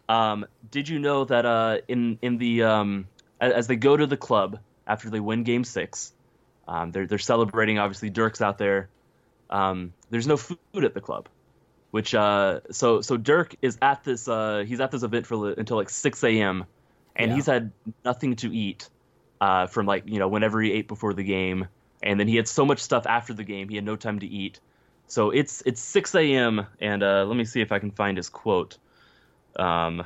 Um, 0.09 0.47
did 0.71 0.89
you 0.89 0.99
know 0.99 1.25
that 1.25 1.45
uh, 1.45 1.79
in 1.89 2.19
in 2.23 2.39
the 2.39 2.63
um, 2.63 3.07
as 3.41 3.67
they 3.67 3.77
go 3.77 3.97
to 3.97 4.07
the 4.07 4.17
club 4.17 4.59
after 4.87 5.11
they 5.11 5.21
win 5.21 5.43
Game 5.43 5.65
Six, 5.65 6.13
um, 6.67 6.91
they're 6.91 7.07
they're 7.07 7.19
celebrating. 7.19 7.79
Obviously, 7.79 8.09
Dirk's 8.09 8.41
out 8.41 8.57
there. 8.57 8.89
Um, 9.51 9.93
there's 10.11 10.27
no 10.27 10.37
food 10.37 10.85
at 10.85 10.95
the 10.95 11.01
club, 11.01 11.29
which 11.91 12.15
uh, 12.15 12.61
so 12.71 13.03
so 13.03 13.17
Dirk 13.17 13.57
is 13.61 13.77
at 13.83 14.05
this 14.05 14.27
uh, 14.27 14.65
he's 14.67 14.81
at 14.81 14.91
this 14.91 15.03
event 15.03 15.27
for 15.27 15.51
until 15.53 15.77
like 15.77 15.91
6 15.91 16.25
a.m. 16.25 16.65
and 17.17 17.31
Yeah. 17.31 17.37
he's 17.37 17.47
had 17.47 17.73
nothing 18.05 18.37
to 18.37 18.55
eat 18.55 18.89
uh, 19.41 19.67
from 19.67 19.87
like 19.87 20.05
you 20.07 20.19
know 20.19 20.29
whenever 20.29 20.61
he 20.61 20.73
ate 20.73 20.89
before 20.89 21.15
the 21.15 21.25
game, 21.25 21.69
and 22.03 22.19
then 22.19 22.29
he 22.29 22.37
had 22.37 22.49
so 22.49 22.65
much 22.65 22.81
stuff 22.81 23.07
after 23.07 23.35
the 23.35 23.45
game 23.45 23.69
he 23.69 23.77
had 23.77 23.85
no 23.85 23.97
time 23.97 24.19
to 24.21 24.27
eat. 24.27 24.61
So 25.09 25.31
it's 25.31 25.63
it's 25.67 25.81
6 25.81 26.15
a.m. 26.15 26.67
and 26.81 27.03
uh, 27.03 27.25
let 27.25 27.37
me 27.37 27.45
see 27.45 27.61
if 27.61 27.73
I 27.73 27.79
can 27.79 27.91
find 27.91 28.17
his 28.17 28.29
quote. 28.29 28.79
Um, 29.59 30.05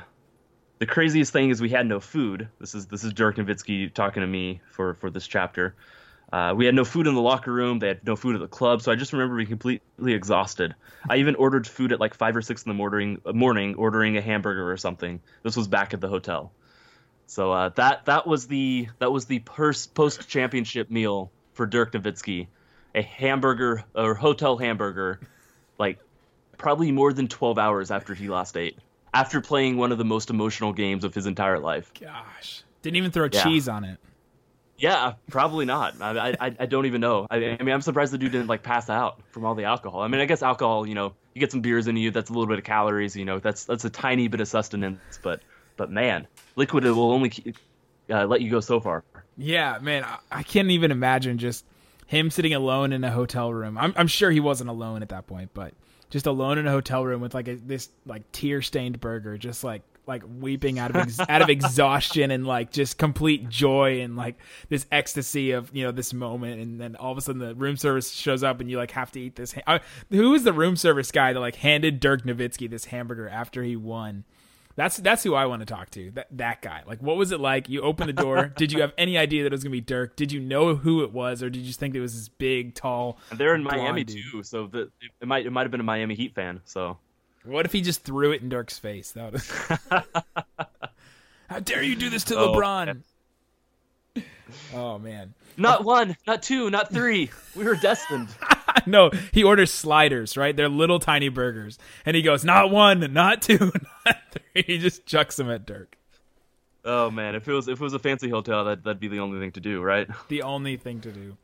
the 0.79 0.85
craziest 0.85 1.31
thing 1.33 1.49
is 1.49 1.61
we 1.61 1.69
had 1.69 1.85
no 1.87 1.99
food. 1.99 2.49
This 2.59 2.75
is 2.75 2.87
this 2.87 3.03
is 3.03 3.13
Dirk 3.13 3.37
Nowitzki 3.37 3.93
talking 3.93 4.21
to 4.21 4.27
me 4.27 4.61
for 4.71 4.95
for 4.95 5.09
this 5.09 5.27
chapter. 5.27 5.75
Uh, 6.31 6.53
we 6.55 6.65
had 6.65 6.73
no 6.75 6.85
food 6.85 7.07
in 7.07 7.13
the 7.13 7.21
locker 7.21 7.51
room. 7.51 7.79
They 7.79 7.89
had 7.89 8.05
no 8.05 8.15
food 8.15 8.35
at 8.35 8.41
the 8.41 8.47
club. 8.47 8.81
So 8.81 8.91
I 8.91 8.95
just 8.95 9.11
remember 9.11 9.35
being 9.35 9.49
completely 9.49 10.13
exhausted. 10.13 10.75
I 11.09 11.17
even 11.17 11.35
ordered 11.35 11.67
food 11.67 11.91
at 11.91 11.99
like 11.99 12.13
five 12.13 12.35
or 12.37 12.41
six 12.41 12.63
in 12.63 12.69
the 12.69 12.73
morning, 12.73 13.21
morning 13.33 13.75
ordering 13.75 14.15
a 14.17 14.21
hamburger 14.21 14.71
or 14.71 14.77
something. 14.77 15.21
This 15.43 15.57
was 15.57 15.67
back 15.67 15.93
at 15.93 15.99
the 15.99 16.07
hotel. 16.07 16.53
So 17.31 17.53
uh, 17.53 17.69
that 17.75 18.07
that 18.07 18.27
was 18.27 18.47
the 18.47 18.89
that 18.99 19.09
was 19.09 19.23
the 19.23 19.39
post 19.39 20.27
championship 20.27 20.91
meal 20.91 21.31
for 21.53 21.65
Dirk 21.65 21.93
Nowitzki, 21.93 22.47
a 22.93 23.01
hamburger 23.01 23.85
or 23.95 24.15
hotel 24.15 24.57
hamburger, 24.57 25.21
like 25.79 25.97
probably 26.57 26.91
more 26.91 27.13
than 27.13 27.29
twelve 27.29 27.57
hours 27.57 27.89
after 27.89 28.13
he 28.13 28.27
lost 28.27 28.57
eight, 28.57 28.77
after 29.13 29.39
playing 29.39 29.77
one 29.77 29.93
of 29.93 29.97
the 29.97 30.03
most 30.03 30.29
emotional 30.29 30.73
games 30.73 31.05
of 31.05 31.15
his 31.15 31.25
entire 31.25 31.57
life. 31.57 31.89
Gosh, 31.97 32.63
didn't 32.81 32.97
even 32.97 33.11
throw 33.11 33.29
Yeah. 33.31 33.43
cheese 33.43 33.69
on 33.69 33.85
it. 33.85 33.97
Yeah, 34.75 35.13
probably 35.29 35.63
not. 35.63 36.01
I, 36.01 36.35
I, 36.37 36.55
I 36.59 36.65
don't 36.65 36.85
even 36.85 36.99
know. 36.99 37.27
I, 37.31 37.37
I 37.37 37.63
mean, 37.63 37.73
I'm 37.73 37.81
surprised 37.81 38.11
the 38.11 38.17
dude 38.17 38.33
didn't 38.33 38.47
like 38.47 38.63
pass 38.63 38.89
out 38.89 39.21
from 39.31 39.45
all 39.45 39.55
the 39.55 39.65
alcohol. 39.65 40.01
I 40.01 40.09
mean, 40.09 40.19
I 40.19 40.25
guess 40.25 40.43
alcohol, 40.43 40.85
you 40.85 40.95
know, 40.95 41.13
you 41.33 41.39
get 41.39 41.51
some 41.51 41.61
beers 41.61 41.87
into 41.87 42.01
you. 42.01 42.11
That's 42.11 42.29
a 42.29 42.33
little 42.33 42.47
bit 42.47 42.57
of 42.57 42.65
calories. 42.65 43.15
You 43.15 43.23
know, 43.23 43.39
that's 43.39 43.63
that's 43.63 43.85
a 43.85 43.89
tiny 43.89 44.27
bit 44.27 44.41
of 44.41 44.49
sustenance. 44.49 44.99
But 45.21 45.41
but 45.77 45.91
man, 45.91 46.27
liquid 46.55 46.83
will 46.83 47.11
only 47.11 47.31
uh, 48.09 48.25
let 48.25 48.41
you 48.41 48.49
go 48.49 48.59
so 48.59 48.79
far. 48.79 49.03
Yeah, 49.37 49.79
man, 49.81 50.03
I, 50.03 50.17
I 50.31 50.43
can't 50.43 50.69
even 50.69 50.91
imagine 50.91 51.37
just 51.37 51.65
him 52.07 52.29
sitting 52.29 52.53
alone 52.53 52.91
in 52.93 53.03
a 53.03 53.11
hotel 53.11 53.53
room. 53.53 53.77
I'm, 53.77 53.93
I'm 53.95 54.07
sure 54.07 54.31
he 54.31 54.39
wasn't 54.39 54.69
alone 54.69 55.01
at 55.01 55.09
that 55.09 55.27
point, 55.27 55.51
but 55.53 55.73
just 56.09 56.27
alone 56.27 56.57
in 56.57 56.67
a 56.67 56.71
hotel 56.71 57.05
room 57.05 57.21
with 57.21 57.33
like 57.33 57.47
a, 57.47 57.55
this 57.55 57.89
like 58.05 58.29
tear 58.31 58.61
stained 58.61 58.99
burger, 58.99 59.37
just 59.37 59.63
like 59.63 59.81
like 60.07 60.23
weeping 60.39 60.77
out 60.77 60.89
of 60.89 60.97
ex- 60.97 61.19
out 61.29 61.41
of 61.41 61.49
exhaustion 61.49 62.31
and 62.31 62.45
like 62.45 62.71
just 62.71 62.97
complete 62.97 63.47
joy 63.49 64.01
and 64.01 64.17
like 64.17 64.35
this 64.67 64.85
ecstasy 64.91 65.51
of 65.51 65.73
you 65.73 65.83
know 65.83 65.91
this 65.91 66.13
moment, 66.13 66.61
and 66.61 66.81
then 66.81 66.95
all 66.97 67.11
of 67.11 67.17
a 67.17 67.21
sudden 67.21 67.39
the 67.39 67.55
room 67.55 67.77
service 67.77 68.11
shows 68.11 68.43
up 68.43 68.59
and 68.59 68.69
you 68.69 68.77
like 68.77 68.91
have 68.91 69.11
to 69.11 69.19
eat 69.21 69.35
this. 69.35 69.53
Ha- 69.53 69.61
uh, 69.65 69.79
who 70.09 70.33
is 70.33 70.43
the 70.43 70.53
room 70.53 70.75
service 70.75 71.11
guy 71.11 71.31
that 71.33 71.39
like 71.39 71.55
handed 71.55 71.99
Dirk 71.99 72.23
Nowitzki 72.23 72.69
this 72.69 72.85
hamburger 72.85 73.29
after 73.29 73.63
he 73.63 73.75
won? 73.75 74.25
That's 74.75 74.97
that's 74.97 75.23
who 75.23 75.33
I 75.35 75.45
want 75.45 75.61
to 75.61 75.65
talk 75.65 75.89
to. 75.91 76.11
That 76.11 76.27
that 76.31 76.61
guy. 76.61 76.81
Like, 76.87 77.01
what 77.01 77.17
was 77.17 77.31
it 77.31 77.39
like? 77.39 77.67
You 77.69 77.81
opened 77.81 78.09
the 78.09 78.13
door. 78.13 78.47
did 78.57 78.71
you 78.71 78.81
have 78.81 78.93
any 78.97 79.17
idea 79.17 79.43
that 79.43 79.47
it 79.51 79.55
was 79.55 79.63
gonna 79.63 79.71
be 79.71 79.81
Dirk? 79.81 80.15
Did 80.15 80.31
you 80.31 80.39
know 80.39 80.75
who 80.75 81.03
it 81.03 81.11
was, 81.11 81.43
or 81.43 81.49
did 81.49 81.59
you 81.59 81.65
just 81.67 81.79
think 81.79 81.93
it 81.95 81.99
was 82.01 82.13
this 82.15 82.29
big, 82.29 82.73
tall? 82.75 83.17
They're 83.33 83.53
in 83.55 83.63
Miami 83.63 84.03
dude? 84.03 84.23
too, 84.31 84.43
so 84.43 84.67
the, 84.67 84.89
it 85.21 85.27
might 85.27 85.45
it 85.45 85.51
might 85.51 85.63
have 85.63 85.71
been 85.71 85.79
a 85.81 85.83
Miami 85.83 86.15
Heat 86.15 86.33
fan. 86.35 86.61
So 86.65 86.97
What 87.43 87.65
if 87.65 87.71
he 87.73 87.81
just 87.81 88.03
threw 88.03 88.31
it 88.31 88.41
in 88.41 88.49
Dirk's 88.49 88.79
face? 88.79 89.11
That 89.11 89.33
would. 89.33 89.41
How 91.49 91.59
dare 91.59 91.83
you 91.83 91.95
do 91.97 92.09
this 92.09 92.23
to 92.25 92.37
Oh, 92.37 92.53
LeBron? 92.53 93.01
Oh 94.73 94.97
man. 94.99 95.33
not 95.57 95.83
one, 95.83 96.15
not 96.27 96.43
two, 96.43 96.69
not 96.69 96.91
three. 96.91 97.29
We 97.55 97.63
were 97.65 97.75
destined. 97.75 98.29
No, 98.87 99.11
he 99.31 99.43
orders 99.43 99.71
sliders, 99.71 100.35
right? 100.37 100.55
They're 100.55 100.69
little 100.69 100.99
tiny 100.99 101.29
burgers, 101.29 101.77
and 102.05 102.15
he 102.15 102.21
goes, 102.21 102.43
"Not 102.43 102.71
one, 102.71 103.13
not 103.13 103.41
two, 103.41 103.57
not 104.05 104.17
three. 104.31 104.63
He 104.63 104.77
just 104.77 105.05
chucks 105.05 105.35
them 105.35 105.49
at 105.49 105.65
Dirk. 105.65 105.97
Oh 106.83 107.11
man, 107.11 107.35
if 107.35 107.47
it 107.47 107.53
was 107.53 107.67
if 107.67 107.79
it 107.79 107.83
was 107.83 107.93
a 107.93 107.99
fancy 107.99 108.29
hotel, 108.29 108.65
that 108.65 108.83
that'd 108.83 108.99
be 108.99 109.07
the 109.07 109.19
only 109.19 109.39
thing 109.39 109.51
to 109.53 109.59
do, 109.59 109.81
right? 109.81 110.07
the 110.29 110.41
only 110.43 110.77
thing 110.77 111.01
to 111.01 111.11
do. 111.11 111.37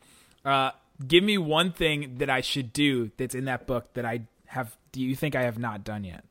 Uh, 0.43 0.71
give 1.07 1.23
me 1.23 1.37
one 1.37 1.71
thing 1.71 2.15
that 2.17 2.29
I 2.29 2.41
should 2.41 2.73
do 2.73 3.11
that's 3.17 3.35
in 3.35 3.45
that 3.45 3.67
book 3.67 3.93
that 3.93 4.05
I 4.05 4.21
have. 4.47 4.75
Do 4.91 5.01
you 5.01 5.15
think 5.15 5.35
I 5.35 5.43
have 5.43 5.59
not 5.59 5.83
done 5.83 6.03
yet? 6.03 6.23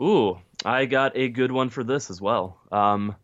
Ooh, 0.00 0.38
I 0.64 0.86
got 0.86 1.16
a 1.16 1.28
good 1.28 1.52
one 1.52 1.70
for 1.70 1.84
this 1.84 2.10
as 2.10 2.20
well. 2.20 2.58
Um, 2.70 3.14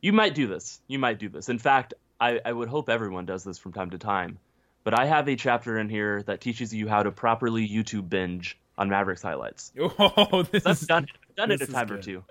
you 0.00 0.12
might 0.12 0.34
do 0.34 0.46
this. 0.46 0.80
You 0.88 0.98
might 0.98 1.18
do 1.18 1.28
this. 1.28 1.48
In 1.48 1.58
fact, 1.58 1.94
I, 2.20 2.40
I 2.44 2.52
would 2.52 2.68
hope 2.68 2.88
everyone 2.88 3.26
does 3.26 3.44
this 3.44 3.58
from 3.58 3.72
time 3.72 3.90
to 3.90 3.98
time. 3.98 4.38
But 4.86 4.96
I 4.96 5.04
have 5.06 5.28
a 5.28 5.34
chapter 5.34 5.80
in 5.80 5.88
here 5.88 6.22
that 6.28 6.40
teaches 6.40 6.72
you 6.72 6.86
how 6.86 7.02
to 7.02 7.10
properly 7.10 7.68
YouTube 7.68 8.08
binge 8.08 8.56
on 8.78 8.88
Mavericks 8.88 9.20
highlights. 9.20 9.72
Oh, 9.98 10.44
this 10.44 10.64
I've 10.64 10.76
is 10.80 10.86
done, 10.86 11.08
I've 11.28 11.34
done 11.34 11.50
it 11.50 11.60
a 11.60 11.66
time 11.66 11.90
or 11.90 12.00
two. 12.00 12.22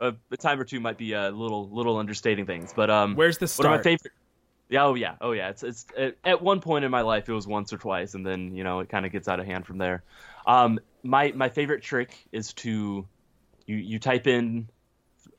Uh, 0.00 0.12
a 0.30 0.36
time 0.38 0.58
or 0.58 0.64
two 0.64 0.80
might 0.80 0.96
be 0.96 1.12
a 1.12 1.30
little 1.30 1.68
little 1.68 1.98
understating 1.98 2.46
things, 2.46 2.72
but 2.74 2.88
um, 2.88 3.16
Where's 3.16 3.36
the 3.36 3.52
one 3.58 3.66
of 3.66 3.78
my 3.78 3.82
favorite. 3.82 4.14
Yeah, 4.70 4.86
oh 4.86 4.94
yeah, 4.94 5.16
oh 5.20 5.32
yeah. 5.32 5.50
It's 5.50 5.62
it's 5.62 5.84
at- 5.94 6.16
at 6.24 6.40
one 6.40 6.60
point 6.62 6.86
in 6.86 6.90
my 6.90 7.02
life 7.02 7.28
it 7.28 7.34
was 7.34 7.46
once 7.46 7.70
or 7.70 7.76
twice, 7.76 8.14
and 8.14 8.24
then 8.26 8.54
you 8.56 8.64
know 8.64 8.80
it 8.80 8.88
kind 8.88 9.04
of 9.04 9.12
gets 9.12 9.28
out 9.28 9.38
of 9.38 9.44
hand 9.44 9.66
from 9.66 9.76
there. 9.76 10.02
Um, 10.46 10.80
my 11.02 11.32
my 11.32 11.50
favorite 11.50 11.82
trick 11.82 12.16
is 12.32 12.54
to 12.54 13.06
you 13.66 13.76
you 13.76 13.98
type 13.98 14.26
in 14.26 14.70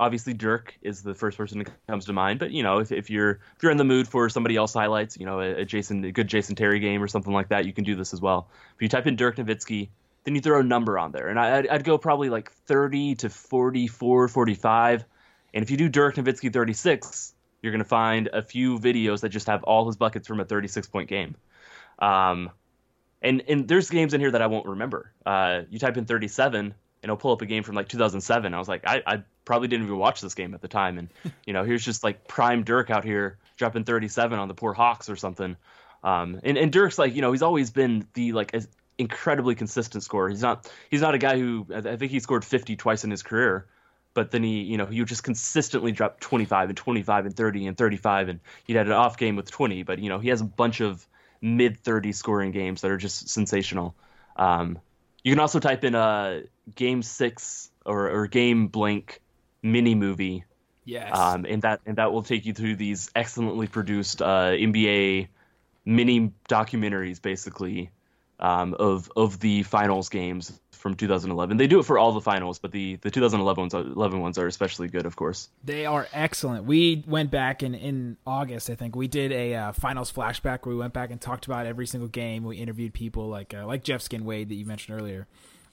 obviously 0.01 0.33
Dirk 0.33 0.75
is 0.81 1.03
the 1.03 1.13
first 1.13 1.37
person 1.37 1.59
that 1.59 1.69
comes 1.87 2.05
to 2.05 2.13
mind, 2.13 2.39
but 2.39 2.49
you 2.51 2.63
know 2.63 2.79
if, 2.79 2.91
if 2.91 3.09
you're 3.09 3.39
if 3.55 3.63
you're 3.63 3.71
in 3.71 3.77
the 3.77 3.85
mood 3.85 4.07
for 4.07 4.27
somebody 4.29 4.55
else 4.55 4.73
highlights, 4.73 5.15
you 5.15 5.25
know 5.27 5.39
a, 5.39 5.61
a 5.61 5.65
Jason 5.65 6.03
a 6.03 6.11
good 6.11 6.27
Jason 6.27 6.55
Terry 6.55 6.79
game 6.79 7.01
or 7.01 7.07
something 7.07 7.31
like 7.31 7.49
that, 7.49 7.65
you 7.65 7.71
can 7.71 7.83
do 7.83 7.95
this 7.95 8.11
as 8.11 8.19
well. 8.19 8.49
If 8.75 8.81
you 8.81 8.89
type 8.89 9.05
in 9.05 9.15
Dirk 9.15 9.37
Nowitzki, 9.37 9.89
then 10.23 10.33
you 10.35 10.41
throw 10.41 10.59
a 10.59 10.63
number 10.63 10.97
on 10.97 11.11
there, 11.11 11.27
and 11.27 11.39
I, 11.39 11.59
I'd, 11.59 11.67
I'd 11.67 11.83
go 11.83 11.97
probably 11.99 12.29
like 12.29 12.51
30 12.51 13.15
to 13.15 13.29
44, 13.29 14.27
45, 14.27 15.05
and 15.53 15.63
if 15.63 15.69
you 15.69 15.77
do 15.77 15.87
Dirk 15.87 16.15
Nowitzki 16.15 16.51
36, 16.51 17.33
you're 17.61 17.71
gonna 17.71 17.83
find 17.83 18.27
a 18.33 18.41
few 18.41 18.79
videos 18.79 19.21
that 19.21 19.29
just 19.29 19.47
have 19.47 19.63
all 19.63 19.85
his 19.85 19.97
buckets 19.97 20.27
from 20.27 20.39
a 20.39 20.45
36 20.45 20.87
point 20.87 21.09
game. 21.09 21.35
Um, 21.99 22.49
and 23.21 23.43
and 23.47 23.67
there's 23.67 23.91
games 23.91 24.15
in 24.15 24.19
here 24.19 24.31
that 24.31 24.41
I 24.41 24.47
won't 24.47 24.65
remember. 24.65 25.11
Uh, 25.23 25.61
you 25.69 25.77
type 25.77 25.95
in 25.95 26.05
37, 26.05 26.73
and 27.01 27.09
it'll 27.09 27.17
pull 27.17 27.31
up 27.31 27.41
a 27.41 27.45
game 27.45 27.63
from 27.63 27.75
like 27.75 27.87
2007. 27.87 28.53
I 28.53 28.59
was 28.59 28.67
like, 28.67 28.85
I, 28.85 29.01
I 29.05 29.23
probably 29.45 29.67
didn't 29.67 29.85
even 29.85 29.97
watch 29.97 30.21
this 30.21 30.35
game 30.35 30.53
at 30.53 30.61
the 30.61 30.67
time, 30.67 30.97
and 30.97 31.09
you 31.45 31.53
know, 31.53 31.63
here's 31.63 31.83
just 31.83 32.03
like 32.03 32.27
prime 32.27 32.63
Dirk 32.63 32.89
out 32.89 33.03
here 33.03 33.37
dropping 33.57 33.83
37 33.83 34.39
on 34.39 34.47
the 34.47 34.53
poor 34.53 34.73
Hawks 34.73 35.09
or 35.09 35.15
something. 35.15 35.55
Um, 36.03 36.39
and 36.43 36.57
and 36.57 36.71
Dirk's 36.71 36.97
like, 36.97 37.15
you 37.15 37.21
know, 37.21 37.31
he's 37.31 37.43
always 37.43 37.69
been 37.69 38.07
the 38.13 38.33
like 38.33 38.55
incredibly 38.97 39.55
consistent 39.55 40.03
scorer. 40.03 40.29
He's 40.29 40.41
not 40.41 40.71
he's 40.89 41.01
not 41.01 41.15
a 41.15 41.17
guy 41.17 41.37
who 41.37 41.65
I 41.73 41.95
think 41.97 42.11
he 42.11 42.19
scored 42.19 42.45
50 42.45 42.75
twice 42.75 43.03
in 43.03 43.11
his 43.11 43.23
career, 43.23 43.65
but 44.13 44.31
then 44.31 44.43
he 44.43 44.61
you 44.61 44.77
know 44.77 44.85
he 44.85 44.99
would 44.99 45.09
just 45.09 45.23
consistently 45.23 45.91
drop 45.91 46.19
25 46.19 46.69
and 46.69 46.77
25 46.77 47.25
and 47.25 47.35
30 47.35 47.67
and 47.67 47.77
35 47.77 48.29
and 48.29 48.39
he'd 48.65 48.75
had 48.75 48.87
an 48.87 48.93
off 48.93 49.17
game 49.17 49.35
with 49.35 49.49
20, 49.49 49.83
but 49.83 49.99
you 49.99 50.09
know 50.09 50.19
he 50.19 50.29
has 50.29 50.41
a 50.41 50.45
bunch 50.45 50.81
of 50.81 51.05
mid 51.41 51.79
30 51.79 52.11
scoring 52.13 52.51
games 52.51 52.81
that 52.81 52.91
are 52.91 52.97
just 52.97 53.29
sensational. 53.29 53.95
Um, 54.35 54.79
you 55.23 55.31
can 55.31 55.39
also 55.39 55.59
type 55.59 55.83
in 55.83 55.95
a 55.95 56.43
game 56.75 57.01
six 57.01 57.71
or, 57.85 58.09
or 58.09 58.27
game 58.27 58.67
blank 58.67 59.21
mini 59.61 59.95
movie. 59.95 60.45
Yes. 60.85 61.17
Um, 61.17 61.45
and 61.45 61.61
that 61.61 61.81
and 61.85 61.97
that 61.97 62.11
will 62.11 62.23
take 62.23 62.45
you 62.45 62.53
through 62.53 62.75
these 62.75 63.09
excellently 63.15 63.67
produced 63.67 64.21
uh, 64.21 64.51
NBA 64.51 65.27
mini 65.85 66.31
documentaries, 66.49 67.21
basically, 67.21 67.91
um, 68.39 68.73
of 68.73 69.11
of 69.15 69.39
the 69.39 69.63
finals 69.63 70.09
games 70.09 70.59
from 70.81 70.95
2011. 70.95 71.57
They 71.57 71.67
do 71.67 71.79
it 71.79 71.83
for 71.83 71.99
all 71.99 72.11
the 72.11 72.21
finals, 72.21 72.59
but 72.59 72.71
the 72.71 72.95
the 72.97 73.11
2011 73.11 73.61
ones, 73.61 73.73
11 73.73 74.19
ones 74.19 74.37
are 74.37 74.47
especially 74.47 74.87
good, 74.87 75.05
of 75.05 75.15
course. 75.15 75.47
They 75.63 75.85
are 75.85 76.07
excellent. 76.11 76.65
We 76.65 77.03
went 77.07 77.29
back 77.31 77.61
in 77.61 77.75
in 77.75 78.17
August, 78.25 78.69
I 78.69 78.75
think. 78.75 78.95
We 78.95 79.07
did 79.07 79.31
a 79.31 79.55
uh, 79.55 79.71
finals 79.73 80.11
flashback 80.11 80.65
where 80.65 80.73
we 80.73 80.79
went 80.79 80.93
back 80.93 81.11
and 81.11 81.21
talked 81.21 81.45
about 81.45 81.67
every 81.67 81.85
single 81.85 82.09
game. 82.09 82.43
We 82.43 82.57
interviewed 82.57 82.93
people 82.93 83.29
like 83.29 83.53
uh, 83.53 83.65
like 83.65 83.83
Jeff 83.83 84.01
Skin 84.01 84.25
Wade 84.25 84.49
that 84.49 84.55
you 84.55 84.65
mentioned 84.65 84.99
earlier, 84.99 85.27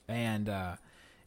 and. 0.07 0.49
Uh, 0.49 0.77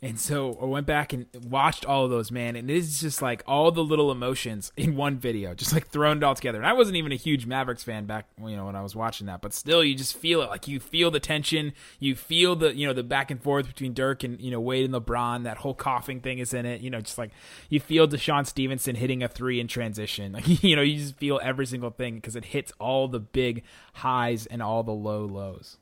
and 0.04 0.20
so 0.20 0.58
I 0.60 0.66
went 0.66 0.88
back 0.88 1.14
and 1.14 1.28
watched 1.48 1.86
all 1.86 2.06
of 2.06 2.10
those, 2.10 2.32
man, 2.32 2.56
and 2.56 2.72
it 2.72 2.76
is 2.76 3.02
just 3.02 3.22
like 3.22 3.44
all 3.46 3.72
the 3.72 3.84
little 3.84 4.12
emotions 4.12 4.72
in 4.78 4.96
one 4.96 5.20
video, 5.20 5.54
just 5.54 5.74
like 5.74 5.90
thrown 5.90 6.24
all 6.24 6.34
together. 6.34 6.58
And 6.58 6.66
I 6.66 6.74
wasn't 6.74 6.98
even 6.98 7.12
a 7.12 7.16
huge 7.16 7.46
Mavericks 7.46 7.84
fan 7.84 8.06
back, 8.06 8.26
you 8.44 8.56
know, 8.56 8.66
when 8.66 8.76
I 8.76 8.82
was 8.82 8.96
watching 8.96 9.28
that, 9.28 9.42
but 9.42 9.54
still, 9.54 9.84
you 9.84 9.94
just 9.94 10.18
feel 10.18 10.42
it. 10.42 10.50
Like 10.50 10.68
you 10.68 10.80
feel 10.80 11.12
the 11.12 11.20
tension, 11.20 11.74
you 12.00 12.16
feel 12.16 12.56
the, 12.56 12.76
you 12.76 12.88
know, 12.88 12.94
the 12.94 13.04
back 13.04 13.30
and 13.30 13.42
forth 13.42 13.68
between 13.68 13.94
Dirk 13.94 14.24
and 14.24 14.42
you 14.42 14.50
know 14.50 14.60
Wade 14.60 14.86
and 14.86 14.94
LeBron. 14.94 15.44
That 15.44 15.58
whole 15.58 15.76
coughing 15.76 16.20
thing 16.20 16.40
is 16.40 16.52
in 16.52 16.66
it. 16.66 16.82
You 16.82 16.90
know, 16.90 17.02
just 17.02 17.20
like 17.20 17.30
you 17.70 17.80
feel 17.80 18.08
DeShawn 18.08 18.48
Stevenson 18.48 18.96
hitting 18.96 19.22
a 19.22 19.28
three 19.28 19.60
in 19.60 19.68
transition. 19.68 20.32
Like 20.42 20.64
you 20.64 20.76
know, 20.76 20.82
you 20.82 20.98
just 20.98 21.18
feel 21.18 21.40
every 21.44 21.66
single 21.66 21.92
thing 21.92 22.16
because 22.16 22.36
it 22.36 22.46
hits 22.46 22.72
all 22.80 23.08
the 23.08 23.20
big 23.20 23.64
highs 23.94 24.46
and 24.48 24.62
all 24.64 24.82
the 24.82 24.92
low 24.92 25.26
lows. 25.26 25.78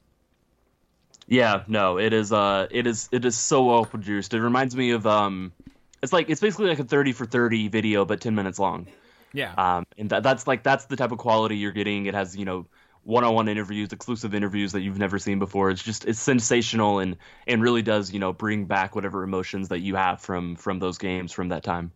Yeah, 1.29 1.63
no, 1.67 1.99
it 1.99 2.11
is. 2.11 2.33
Uh, 2.33 2.67
it 2.71 2.87
is. 2.87 3.07
It 3.11 3.23
is 3.23 3.37
so 3.37 3.63
well 3.63 3.85
produced. 3.85 4.33
It 4.33 4.41
reminds 4.41 4.75
me 4.75 4.91
of 4.91 5.05
um, 5.05 5.53
it's 6.01 6.11
like 6.11 6.29
it's 6.29 6.41
basically 6.41 6.67
like 6.67 6.79
a 6.79 6.83
thirty 6.83 7.13
for 7.13 7.25
thirty 7.25 7.67
video, 7.67 8.03
but 8.03 8.19
ten 8.19 8.33
minutes 8.33 8.57
long. 8.57 8.87
Yeah. 9.31 9.53
Um, 9.55 9.85
and 9.97 10.09
that, 10.09 10.23
that's 10.23 10.47
like 10.47 10.63
that's 10.63 10.85
the 10.85 10.95
type 10.95 11.11
of 11.11 11.19
quality 11.19 11.57
you're 11.57 11.71
getting. 11.71 12.07
It 12.07 12.15
has 12.15 12.35
you 12.35 12.45
know 12.45 12.65
one-on-one 13.03 13.47
interviews, 13.47 13.93
exclusive 13.93 14.33
interviews 14.33 14.71
that 14.71 14.81
you've 14.81 14.97
never 14.97 15.19
seen 15.19 15.37
before. 15.37 15.69
It's 15.69 15.83
just 15.83 16.05
it's 16.05 16.19
sensational 16.19 16.97
and 16.97 17.15
and 17.45 17.61
really 17.61 17.83
does 17.83 18.11
you 18.11 18.19
know 18.19 18.33
bring 18.33 18.65
back 18.65 18.95
whatever 18.95 19.23
emotions 19.23 19.69
that 19.69 19.79
you 19.79 19.95
have 19.95 20.21
from 20.21 20.55
from 20.55 20.79
those 20.79 20.97
games 20.97 21.31
from 21.31 21.49
that 21.49 21.63
time. 21.63 21.91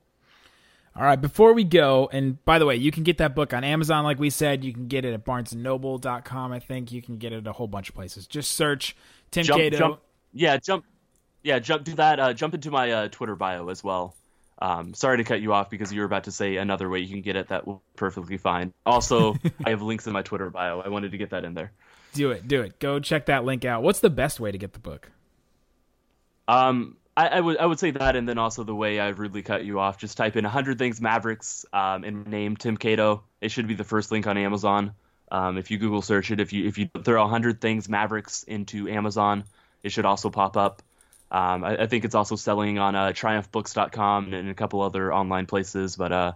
All 0.95 1.03
right, 1.03 1.19
before 1.19 1.53
we 1.53 1.63
go, 1.63 2.07
and 2.11 2.43
by 2.45 2.59
the 2.59 2.67
way, 2.67 2.75
you 2.75 2.91
can 2.91 3.01
get 3.01 3.17
that 3.17 3.33
book 3.33 3.51
on 3.51 3.63
Amazon, 3.63 4.03
like 4.03 4.19
we 4.19 4.29
said. 4.29 4.63
You 4.63 4.71
can 4.71 4.87
get 4.87 5.05
it 5.05 5.13
at 5.13 5.25
barnesandnoble.com, 5.25 6.51
I 6.51 6.59
think. 6.59 6.91
You 6.91 7.01
can 7.01 7.17
get 7.17 7.33
it 7.33 7.37
at 7.37 7.47
a 7.47 7.51
whole 7.51 7.67
bunch 7.67 7.89
of 7.89 7.95
places. 7.95 8.27
Just 8.27 8.51
search 8.51 8.95
Tim 9.31 9.43
jump, 9.43 9.59
Cato. 9.59 9.77
Jump, 9.77 9.99
yeah, 10.33 10.57
jump. 10.57 10.85
Yeah, 11.41 11.57
jump. 11.57 11.83
Do 11.83 11.95
that. 11.95 12.19
Uh, 12.19 12.33
jump 12.33 12.53
into 12.53 12.69
my 12.69 12.91
uh, 12.91 13.07
Twitter 13.07 13.35
bio 13.35 13.69
as 13.69 13.83
well. 13.83 14.15
Um, 14.59 14.93
sorry 14.93 15.17
to 15.17 15.23
cut 15.23 15.41
you 15.41 15.51
off 15.51 15.71
because 15.71 15.91
you 15.91 15.99
were 15.99 16.05
about 16.05 16.25
to 16.25 16.31
say 16.31 16.57
another 16.57 16.87
way 16.87 16.99
you 16.99 17.09
can 17.09 17.21
get 17.21 17.35
it. 17.35 17.47
That 17.47 17.65
will 17.65 17.81
perfectly 17.95 18.37
fine. 18.37 18.71
Also, 18.85 19.35
I 19.65 19.71
have 19.71 19.81
links 19.81 20.05
in 20.05 20.13
my 20.13 20.21
Twitter 20.21 20.51
bio. 20.51 20.79
I 20.79 20.89
wanted 20.89 21.11
to 21.11 21.17
get 21.17 21.31
that 21.31 21.43
in 21.43 21.55
there. 21.55 21.71
Do 22.13 22.29
it. 22.29 22.47
Do 22.47 22.61
it. 22.61 22.79
Go 22.79 22.99
check 22.99 23.25
that 23.25 23.45
link 23.45 23.65
out. 23.65 23.81
What's 23.81 23.99
the 23.99 24.11
best 24.11 24.39
way 24.39 24.51
to 24.51 24.57
get 24.59 24.73
the 24.73 24.79
book? 24.79 25.11
Um, 26.47 26.97
I, 27.15 27.27
I, 27.27 27.39
would 27.39 27.57
I 27.57 27.65
would 27.65 27.79
say 27.79 27.91
that, 27.91 28.15
and 28.15 28.27
then 28.27 28.37
also 28.37 28.63
the 28.63 28.73
way 28.73 28.99
I 28.99 29.09
rudely 29.11 29.43
cut 29.43 29.63
you 29.63 29.79
off. 29.79 29.99
Just 29.99 30.17
type 30.17 30.35
in 30.35 30.43
hundred 30.45 30.79
things 30.79 30.99
Mavericks 30.99 31.65
um, 31.71 32.03
and 32.03 32.27
name 32.27 32.57
Tim 32.57 32.75
Cato. 32.75 33.23
It 33.39 33.49
should 33.51 33.67
be 33.67 33.75
the 33.75 33.83
first 33.83 34.11
link 34.11 34.25
on 34.25 34.37
Amazon. 34.37 34.93
Um, 35.31 35.57
if 35.57 35.69
you 35.71 35.77
Google 35.77 36.01
search 36.01 36.31
it, 36.31 36.39
if 36.39 36.53
you 36.53 36.67
if 36.67 36.77
you 36.77 36.89
throw 37.03 37.27
hundred 37.27 37.61
things 37.61 37.87
Mavericks 37.87 38.43
into 38.43 38.87
Amazon, 38.89 39.43
it 39.83 39.91
should 39.91 40.05
also 40.05 40.29
pop 40.29 40.57
up. 40.57 40.81
Um, 41.31 41.63
I, 41.63 41.83
I, 41.83 41.87
think 41.87 42.05
it's 42.05 42.13
also 42.13 42.35
selling 42.35 42.77
on 42.77 42.95
uh, 42.95 43.07
TriumphBooks.com 43.07 44.33
and 44.33 44.49
a 44.49 44.53
couple 44.53 44.81
other 44.81 45.11
online 45.11 45.47
places, 45.47 45.95
but 45.95 46.11
uh, 46.11 46.31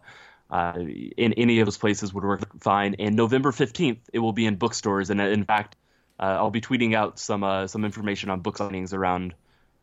uh, 0.49 0.73
in 0.79 1.33
any 1.33 1.59
of 1.59 1.67
those 1.67 1.77
places 1.77 2.11
would 2.13 2.23
work 2.23 2.61
fine. 2.61 2.95
And 2.97 3.15
November 3.15 3.51
fifteenth, 3.51 4.09
it 4.13 4.19
will 4.19 4.33
be 4.33 4.45
in 4.45 4.55
bookstores, 4.55 5.09
and 5.09 5.21
uh, 5.21 5.25
in 5.25 5.43
fact, 5.43 5.75
uh, 6.19 6.23
I'll 6.23 6.51
be 6.51 6.61
tweeting 6.61 6.95
out 6.95 7.19
some 7.19 7.43
uh, 7.43 7.67
some 7.67 7.85
information 7.85 8.29
on 8.29 8.41
book 8.41 8.57
signings 8.57 8.93
around 8.93 9.35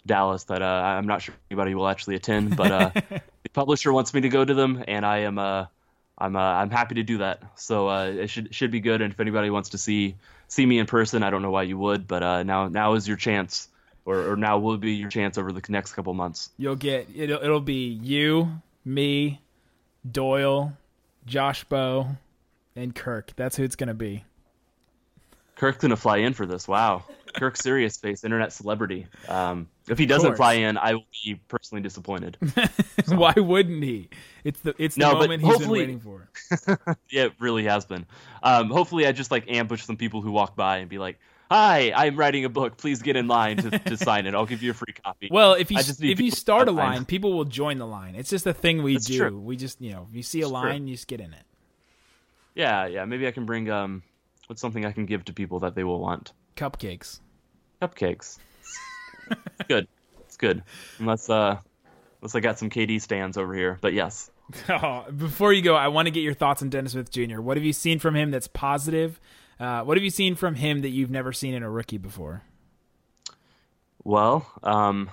Dallas 0.07 0.45
that 0.45 0.63
I'm 0.63 1.07
not 1.07 1.23
sure 1.23 1.35
anybody 1.51 1.75
will 1.75 1.89
actually 1.89 2.17
attend, 2.17 2.57
but 2.57 2.95
the 3.11 3.23
publisher 3.53 3.93
wants 3.93 4.13
me 4.13 4.21
to 4.23 4.29
go 4.29 4.45
to 4.45 4.55
them, 4.55 4.85
and 4.87 5.05
I 5.05 5.19
am 5.19 5.39
I'm 6.17 6.37
uh, 6.37 6.41
I'm 6.41 6.71
happy 6.71 6.97
to 6.97 7.03
do 7.03 7.19
that. 7.19 7.43
So 7.57 7.89
uh, 7.89 8.07
it 8.07 8.29
should 8.29 8.55
should 8.55 8.71
be 8.71 8.81
good. 8.81 9.03
And 9.03 9.13
if 9.13 9.21
anybody 9.21 9.51
wants 9.51 9.71
to 9.71 9.79
see 9.79 10.17
see 10.49 10.65
me 10.65 10.79
in 10.79 10.87
person, 10.87 11.23
I 11.23 11.31
don't 11.31 11.43
know 11.43 11.51
why 11.51 11.63
you 11.65 11.79
would, 11.79 12.07
but 12.07 12.23
uh, 12.23 12.43
now 12.43 12.69
now 12.69 12.95
is 12.95 13.09
your 13.09 13.17
chance, 13.17 13.69
or, 14.05 14.33
or 14.33 14.37
now 14.37 14.59
will 14.59 14.79
be 14.79 14.93
your 14.93 15.11
chance 15.11 15.39
over 15.39 15.53
the 15.53 15.63
next 15.69 15.93
couple 15.93 16.15
months. 16.15 16.51
You'll 16.57 16.77
get 16.77 17.09
it'll 17.15 17.43
it'll 17.43 17.61
be 17.61 17.89
you, 17.89 18.61
me, 18.85 19.41
Doyle, 20.09 20.77
Josh 21.27 21.65
Bowe, 21.65 22.17
and 22.77 22.95
Kirk. 22.95 23.33
That's 23.37 23.57
who 23.57 23.65
it's 23.65 23.77
gonna 23.77 23.95
be. 23.95 24.25
Kirk's 25.57 25.79
gonna 25.79 25.97
fly 25.97 26.19
in 26.19 26.35
for 26.35 26.47
this. 26.47 26.67
Wow, 26.67 27.05
Kirk 27.35 27.57
Serious 27.57 27.97
Face, 27.97 28.25
internet 28.25 28.53
celebrity. 28.53 29.07
Um, 29.29 29.69
if 29.89 29.99
he 29.99 30.07
doesn't 30.07 30.37
fly 30.37 30.55
in, 30.55 30.77
I 30.79 30.95
will 30.95 31.07
be 31.25 31.41
personally 31.49 31.83
disappointed. 31.83 32.39
So. 33.05 33.17
Why 33.17 33.35
wouldn't 33.37 33.83
he? 33.83 34.09
It's 34.45 34.61
the 34.61 34.75
it's 34.79 34.95
the 34.95 35.01
no, 35.01 35.15
moment 35.15 35.43
he's 35.43 35.59
been 35.59 35.69
waiting 35.69 36.01
for. 36.01 36.29
yeah, 37.11 37.25
it 37.25 37.33
really 37.39 37.65
has 37.65 37.85
been. 37.85 38.07
Um, 38.43 38.71
hopefully, 38.71 39.07
I 39.07 39.13
just 39.13 39.31
like 39.31 39.51
ambush 39.51 39.83
some 39.83 39.97
people 39.97 40.23
who 40.23 40.33
walk 40.33 40.57
by 40.57 40.79
and 40.79 40.89
be 40.89 40.99
like, 40.99 41.19
"Hi, 41.51 41.93
I'm 41.95 42.17
writing 42.17 42.45
a 42.45 42.49
book. 42.49 42.77
Please 42.77 43.03
get 43.03 43.17
in 43.17 43.29
line 43.29 43.59
to, 43.59 43.79
to 43.79 43.97
sign 43.99 44.27
it. 44.27 44.35
I'll 44.35 44.47
give 44.47 44.63
you 44.63 44.71
a 44.71 44.75
free 44.75 44.95
copy." 45.05 45.29
Well, 45.31 45.55
if 45.55 45.71
you 45.71 45.79
if 45.79 46.21
you 46.21 46.31
start 46.31 46.69
a 46.69 46.73
line, 46.73 47.05
people 47.05 47.33
will 47.33 47.45
join 47.45 47.79
the 47.79 47.87
line. 47.87 48.15
It's 48.15 48.31
just 48.31 48.47
a 48.47 48.55
thing 48.55 48.83
we 48.83 48.95
That's 48.95 49.07
do. 49.07 49.19
True. 49.19 49.39
We 49.39 49.57
just 49.57 49.81
you 49.81 49.93
know, 49.93 50.07
if 50.11 50.17
you 50.17 50.23
see 50.23 50.41
a 50.41 50.49
line, 50.49 50.81
true. 50.81 50.89
you 50.89 50.95
just 50.95 51.09
get 51.09 51.21
in 51.21 51.33
it. 51.33 51.43
Yeah, 52.55 52.87
yeah. 52.87 53.05
Maybe 53.05 53.27
I 53.27 53.33
can 53.33 53.47
bring 53.47 53.69
um, 53.71 54.03
what's 54.47 54.61
something 54.61 54.85
I 54.85 54.93
can 54.93 55.07
give 55.07 55.25
to 55.27 55.33
people 55.33 55.61
that 55.61 55.75
they 55.75 55.85
will 55.85 56.01
want? 56.01 56.33
Cupcakes. 56.57 57.21
Cupcakes. 57.81 58.39
it's 59.31 59.39
good. 59.69 59.89
It's 60.21 60.37
good. 60.37 60.63
Unless 60.99 61.31
uh, 61.31 61.59
unless 62.21 62.35
I 62.35 62.41
got 62.41 62.59
some 62.59 62.71
KD 62.71 63.01
stands 63.01 63.37
over 63.37 63.55
here, 63.55 63.79
but 63.81 63.93
yes. 63.93 64.31
Oh, 64.69 65.07
before 65.11 65.53
you 65.53 65.63
go, 65.63 65.75
I 65.75 65.89
want 65.89 66.07
to 66.07 66.11
get 66.11 66.21
your 66.21 66.35
thoughts 66.35 66.61
on 66.61 66.69
Dennis 66.69 66.93
Smith 66.93 67.11
Jr. 67.11 67.41
What 67.41 67.57
have 67.57 67.65
you 67.65 67.73
seen 67.73 67.99
from 67.99 68.15
him 68.15 68.31
that's 68.31 68.47
positive? 68.47 69.19
Uh, 69.59 69.83
what 69.83 69.97
have 69.97 70.05
you 70.05 70.11
seen 70.11 70.35
from 70.35 70.55
him 70.57 70.83
that 70.83 70.91
you've 70.91 71.11
never 71.11 71.33
seen 71.33 71.55
in 71.55 71.63
a 71.63 71.71
rookie 71.71 71.97
before? 71.97 72.43
Well, 74.03 74.47
um, 74.63 75.11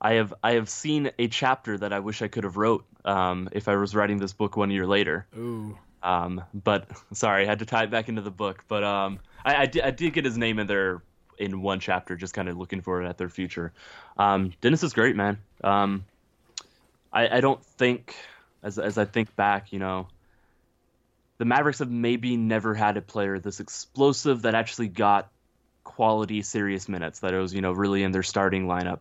I 0.00 0.14
have 0.14 0.34
I 0.42 0.54
have 0.54 0.68
seen 0.68 1.10
a 1.18 1.28
chapter 1.28 1.78
that 1.78 1.92
I 1.92 2.00
wish 2.00 2.22
I 2.22 2.28
could 2.28 2.44
have 2.44 2.56
wrote 2.56 2.84
um, 3.04 3.48
if 3.52 3.68
I 3.68 3.76
was 3.76 3.94
writing 3.94 4.18
this 4.18 4.32
book 4.32 4.56
one 4.56 4.70
year 4.70 4.86
later. 4.86 5.26
Ooh. 5.36 5.78
Um, 6.02 6.42
but 6.52 6.88
sorry, 7.12 7.44
I 7.44 7.46
had 7.46 7.60
to 7.60 7.66
tie 7.66 7.84
it 7.84 7.90
back 7.90 8.08
into 8.08 8.22
the 8.22 8.30
book. 8.30 8.64
But 8.68 8.84
um, 8.84 9.18
I, 9.44 9.56
I, 9.56 9.66
did, 9.66 9.82
I 9.82 9.90
did 9.90 10.12
get 10.12 10.24
his 10.24 10.38
name 10.38 10.58
in 10.58 10.66
there 10.66 11.02
in 11.38 11.62
one 11.62 11.80
chapter, 11.80 12.16
just 12.16 12.34
kind 12.34 12.48
of 12.48 12.56
looking 12.56 12.80
for 12.80 13.02
it 13.02 13.08
at 13.08 13.18
their 13.18 13.28
future. 13.28 13.72
Um, 14.16 14.52
Dennis 14.60 14.82
is 14.82 14.92
great, 14.92 15.16
man. 15.16 15.38
Um, 15.64 16.04
I, 17.12 17.38
I 17.38 17.40
don't 17.40 17.62
think, 17.64 18.14
as 18.62 18.78
as 18.78 18.96
I 18.96 19.04
think 19.04 19.34
back, 19.36 19.72
you 19.72 19.78
know, 19.78 20.08
the 21.38 21.44
Mavericks 21.44 21.80
have 21.80 21.90
maybe 21.90 22.36
never 22.36 22.74
had 22.74 22.96
a 22.96 23.02
player 23.02 23.38
this 23.38 23.60
explosive 23.60 24.42
that 24.42 24.54
actually 24.54 24.88
got 24.88 25.28
quality, 25.84 26.42
serious 26.42 26.88
minutes. 26.88 27.20
That 27.20 27.34
was, 27.34 27.52
you 27.52 27.60
know, 27.60 27.72
really 27.72 28.02
in 28.02 28.12
their 28.12 28.22
starting 28.22 28.66
lineup. 28.66 29.00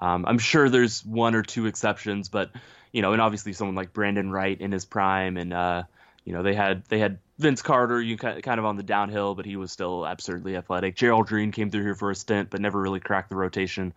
Um, 0.00 0.24
I'm 0.26 0.38
sure 0.38 0.68
there's 0.68 1.04
one 1.04 1.34
or 1.34 1.42
two 1.42 1.66
exceptions, 1.66 2.28
but 2.28 2.50
you 2.92 3.02
know, 3.02 3.12
and 3.12 3.20
obviously 3.20 3.52
someone 3.52 3.74
like 3.74 3.92
Brandan 3.92 4.30
Wright 4.30 4.58
in 4.60 4.72
his 4.72 4.84
prime, 4.84 5.36
and 5.36 5.52
uh, 5.52 5.82
you 6.28 6.34
know, 6.34 6.42
they 6.42 6.54
had 6.54 6.84
they 6.90 6.98
had 6.98 7.20
Vince 7.38 7.62
Carter, 7.62 8.02
you 8.02 8.18
kind 8.18 8.46
of 8.46 8.66
on 8.66 8.76
the 8.76 8.82
downhill, 8.82 9.34
but 9.34 9.46
he 9.46 9.56
was 9.56 9.72
still 9.72 10.04
absurdly 10.04 10.56
athletic. 10.56 10.94
Gerald 10.94 11.26
Green 11.26 11.52
came 11.52 11.70
through 11.70 11.84
here 11.84 11.94
for 11.94 12.10
a 12.10 12.14
stint, 12.14 12.50
but 12.50 12.60
never 12.60 12.78
really 12.78 13.00
cracked 13.00 13.30
the 13.30 13.36
rotation. 13.36 13.94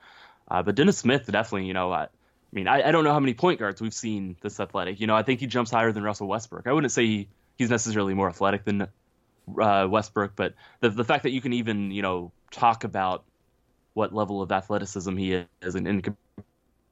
Uh, 0.50 0.64
but 0.64 0.76
Dennis 0.76 0.98
Smith 0.98 1.30
definitely, 1.30 1.68
you 1.68 1.74
know, 1.74 1.92
I, 1.92 2.04
I 2.04 2.08
mean, 2.54 2.70
I, 2.70 2.88
I, 2.88 2.92
don't 2.94 3.04
know 3.04 3.12
how 3.12 3.20
many 3.20 3.34
point 3.34 3.60
guards 3.60 3.82
we've 3.82 3.94
seen 3.94 4.38
this 4.40 4.62
athletic. 4.62 5.02
You 5.02 5.08
know, 5.08 5.16
I 5.16 5.24
think 5.24 5.42
he 5.42 5.46
jumps 5.46 5.72
higher 5.72 5.92
than 5.92 6.04
Russell 6.04 6.28
Westbrook. 6.28 6.68
I 6.68 6.72
wouldn't 6.72 6.94
say 6.94 7.06
he, 7.06 7.28
he's 7.58 7.70
necessarily 7.70 8.14
more 8.14 8.30
athletic 8.30 8.64
than 8.64 8.88
uh, 9.62 9.88
Westbrook, 9.90 10.32
but 10.34 10.54
the 10.80 10.90
the 10.90 11.04
fact 11.04 11.24
that 11.24 11.32
you 11.32 11.42
can 11.42 11.52
even 11.52 11.92
you 11.92 12.02
know 12.02 12.32
talk 12.50 12.86
about 12.86 13.26
what 13.94 14.14
level 14.14 14.42
of 14.42 14.54
athleticism 14.54 15.18
he 15.18 15.46
is 15.62 15.76
and, 15.76 15.86
and 15.86 16.16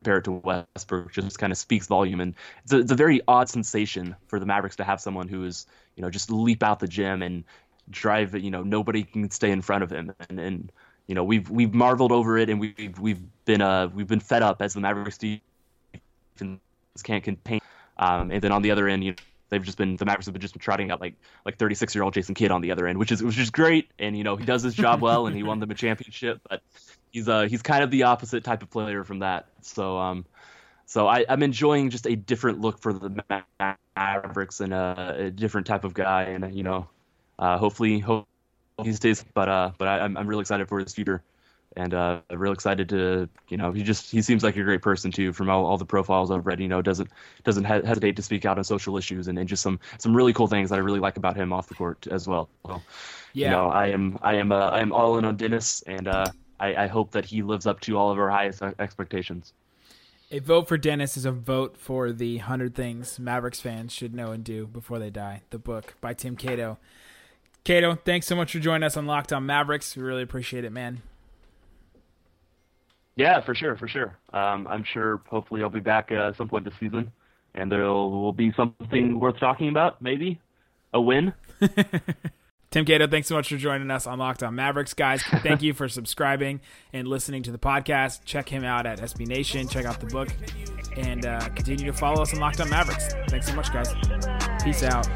compare 0.02 0.18
it 0.18 0.24
to 0.24 0.32
Westbrook 0.32 1.12
just 1.12 1.40
kind 1.40 1.52
of 1.52 1.58
speaks 1.58 1.88
volume. 1.88 2.22
And 2.22 2.36
it's 2.64 2.74
a, 2.74 2.80
it's 2.80 2.92
a 2.92 2.96
very 2.96 3.22
odd 3.28 3.50
sensation 3.50 4.16
for 4.28 4.40
the 4.40 4.46
Mavericks 4.46 4.78
to 4.78 4.84
have 4.84 5.02
someone 5.02 5.28
who 5.28 5.44
is, 5.44 5.68
you 5.96 6.02
know, 6.02 6.10
just 6.10 6.32
leap 6.32 6.64
out 6.64 6.80
the 6.80 6.88
gym 6.88 7.22
and 7.22 7.44
drive, 7.90 8.36
it. 8.36 8.42
you 8.42 8.52
know, 8.52 8.64
nobody 8.64 9.04
can 9.04 9.30
stay 9.30 9.52
in 9.52 9.62
front 9.62 9.84
of 9.84 9.92
him. 9.92 10.14
And, 10.30 10.40
and 10.40 10.72
you 11.08 11.16
know 11.16 11.24
we've 11.24 11.50
we've 11.50 11.74
marveled 11.74 12.12
over 12.12 12.38
it 12.38 12.52
and 12.52 12.60
we've 12.60 13.00
we've 13.00 13.20
been 13.44 13.62
uh 13.62 13.90
we've 13.96 14.08
been 14.08 14.20
fed 14.20 14.44
up 14.44 14.62
as 14.62 14.76
the 14.76 14.80
Mavericks 14.80 15.18
defense 15.18 16.60
can't 17.04 17.24
contain. 17.24 17.60
Um, 17.98 18.30
and 18.32 18.42
then 18.42 18.52
on 18.52 18.62
the 18.62 18.70
other 18.70 18.88
end, 18.88 19.04
you 19.04 19.12
know, 19.12 19.18
they've 19.50 19.64
just 19.64 19.78
been 19.78 19.96
the 19.96 20.06
Mavericks 20.06 20.26
have 20.26 20.34
been 20.34 20.42
just 20.42 20.54
been 20.54 20.62
trotting 20.62 20.92
out 20.92 21.02
like 21.02 21.16
like 21.46 21.58
36 21.58 21.94
year 21.96 22.04
old 22.04 22.14
Jason 22.14 22.36
Kidd 22.36 22.52
on 22.52 22.62
the 22.62 22.72
other 22.72 22.88
end, 22.88 22.98
which 22.98 23.12
is 23.12 23.22
which 23.22 23.38
is 23.38 23.50
great. 23.50 23.92
And 24.00 24.18
you 24.18 24.24
know 24.24 24.36
he 24.36 24.46
does 24.46 24.64
his 24.64 24.76
job 24.76 25.02
well, 25.04 25.28
and 25.28 25.36
he 25.36 25.44
won 25.44 25.60
them 25.60 25.72
a 25.72 25.76
championship. 25.76 26.42
But 26.50 26.62
he's 27.12 27.28
uh 27.28 27.44
he's 27.44 27.62
kind 27.62 27.84
of 27.84 27.92
the 27.92 28.04
opposite 28.04 28.44
type 28.44 28.64
of 28.64 28.70
player 28.70 29.04
from 29.04 29.20
that. 29.20 29.48
So 29.62 29.98
um 29.98 30.26
so 30.86 31.08
I, 31.08 31.26
I'm 31.30 31.44
enjoying 31.44 31.92
just 31.92 32.08
a 32.08 32.16
different 32.16 32.62
look 32.62 32.80
for 32.80 32.94
the 32.94 33.24
Mavericks 33.96 34.60
and 34.60 34.74
a, 34.74 35.16
a 35.20 35.30
different 35.30 35.68
type 35.68 35.84
of 35.84 35.94
guy, 35.94 36.24
and 36.24 36.56
you 36.56 36.64
know 36.64 36.88
uh, 37.38 37.58
hopefully 37.58 38.00
hope 38.00 38.28
he 38.84 38.94
stays. 38.94 39.24
But 39.34 39.50
uh 39.50 39.72
but 39.78 39.88
I, 39.88 40.00
I'm 40.00 40.18
I'm 40.18 40.28
really 40.28 40.42
excited 40.42 40.68
for 40.68 40.80
his 40.80 40.94
future. 40.94 41.22
And 41.76 41.94
uh, 41.94 42.22
real 42.32 42.52
excited 42.52 42.90
to, 42.90 43.30
you 43.48 43.58
know, 43.58 43.72
he 43.72 43.84
just 43.84 44.12
he 44.12 44.22
seems 44.24 44.44
like 44.44 44.58
a 44.58 44.64
great 44.64 44.82
person 44.82 45.12
too. 45.12 45.32
From 45.32 45.50
all, 45.50 45.66
all 45.66 45.78
the 45.78 45.86
profiles 45.86 46.32
I've 46.32 46.46
read, 46.46 46.60
you 46.60 46.68
know, 46.68 46.82
doesn't 46.82 47.10
doesn't 47.44 47.64
he- 47.64 47.88
hesitate 47.88 48.16
to 48.16 48.24
speak 48.24 48.44
out 48.46 48.58
on 48.58 48.64
social 48.64 48.98
issues 48.98 49.28
and, 49.28 49.38
and 49.38 49.48
just 49.48 49.62
some 49.62 49.80
some 50.00 50.16
really 50.16 50.34
cool 50.34 50.48
things 50.48 50.72
that 50.72 50.78
I 50.78 50.80
really 50.80 51.00
like 51.00 51.18
about 51.18 51.36
him 51.36 51.54
off 51.54 51.68
the 51.68 51.76
court 51.76 52.08
as 52.08 52.28
well. 52.28 52.50
So, 52.66 52.82
Yeah. 53.34 53.46
you 53.46 53.52
know, 53.52 53.70
I 53.70 53.88
am 53.88 54.18
I 54.22 54.36
am 54.36 54.52
uh, 54.52 54.70
I 54.70 54.80
am 54.80 54.92
all 54.92 55.20
in 55.20 55.26
on 55.26 55.38
Dennis, 55.38 55.84
and 55.86 56.08
uh, 56.08 56.26
I, 56.60 56.76
I 56.76 56.88
hope 56.88 57.12
that 57.12 57.26
he 57.26 57.44
lives 57.44 57.68
up 57.68 57.80
to 57.82 57.98
all 57.98 58.12
of 58.12 58.18
our 58.18 58.30
highest 58.30 58.64
expectations. 58.80 59.54
A 60.32 60.40
vote 60.40 60.68
for 60.68 60.78
Dennis 60.78 61.18
is 61.18 61.26
a 61.26 61.32
vote 61.32 61.76
for 61.78 62.12
the 62.12 62.38
100 62.38 62.76
Things 62.76 63.18
Mavericks 63.20 63.60
fans 63.60 63.92
should 63.92 64.14
know 64.14 64.32
and 64.32 64.44
do 64.44 64.68
before 64.68 65.00
they 65.00 65.10
die, 65.10 65.42
the 65.50 65.58
book 65.58 65.96
by 66.02 66.14
Tim 66.14 66.36
Cato. 66.36 66.78
Cato, 67.64 67.96
thanks 67.96 68.28
so 68.28 68.36
much 68.36 68.52
for 68.52 68.60
joining 68.60 68.84
us 68.84 68.96
on 68.96 69.06
Locked 69.08 69.34
On 69.34 69.46
Mavericks. 69.46 69.96
We 69.96 70.04
really 70.04 70.22
appreciate 70.24 70.66
it, 70.66 70.72
man. 70.72 71.02
Yeah, 73.20 73.42
for 73.42 73.54
sure, 73.54 73.76
for 73.76 73.90
sure. 73.90 74.18
Um, 74.32 74.66
I'm 74.70 74.86
sure. 74.94 75.22
Hopefully, 75.30 75.62
I'll 75.62 75.70
be 75.70 75.82
back 75.82 76.08
uh, 76.10 76.30
at 76.30 76.38
some 76.38 76.48
point 76.48 76.64
this 76.64 76.74
season, 76.80 77.12
and 77.54 77.70
there 77.70 77.84
will 77.84 78.32
be 78.32 78.54
something 78.56 79.20
worth 79.20 79.38
talking 79.42 79.68
about. 79.68 80.02
Maybe 80.02 80.40
a 80.94 81.02
win. 81.02 81.34
Tim 82.72 82.86
Cato, 82.86 83.08
thanks 83.08 83.28
so 83.28 83.36
much 83.36 83.50
for 83.50 83.58
joining 83.58 83.92
us 83.92 84.08
on 84.08 84.20
Locked 84.20 84.42
On 84.42 84.56
Mavericks, 84.56 84.94
guys. 84.94 85.22
Thank 85.44 85.64
you 85.64 85.74
for 85.74 85.90
subscribing 85.90 86.62
and 86.94 87.08
listening 87.08 87.42
to 87.44 87.52
the 87.52 87.58
podcast. 87.58 88.24
Check 88.26 88.48
him 88.48 88.64
out 88.64 88.86
at 88.86 89.00
SB 89.00 89.28
Nation. 89.28 89.68
Check 89.68 89.86
out 89.86 90.00
the 90.00 90.06
book, 90.06 90.30
and 90.96 91.26
uh, 91.26 91.50
continue 91.50 91.88
to 91.88 91.94
follow 91.94 92.22
us 92.22 92.34
on 92.34 92.40
Locked 92.40 92.62
On 92.62 92.70
Mavericks. 92.70 93.10
Thanks 93.28 93.48
so 93.48 93.56
much, 93.56 93.74
guys. 93.74 93.92
Peace 94.64 94.84
out. 94.84 95.10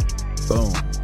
Boom. 0.49 1.02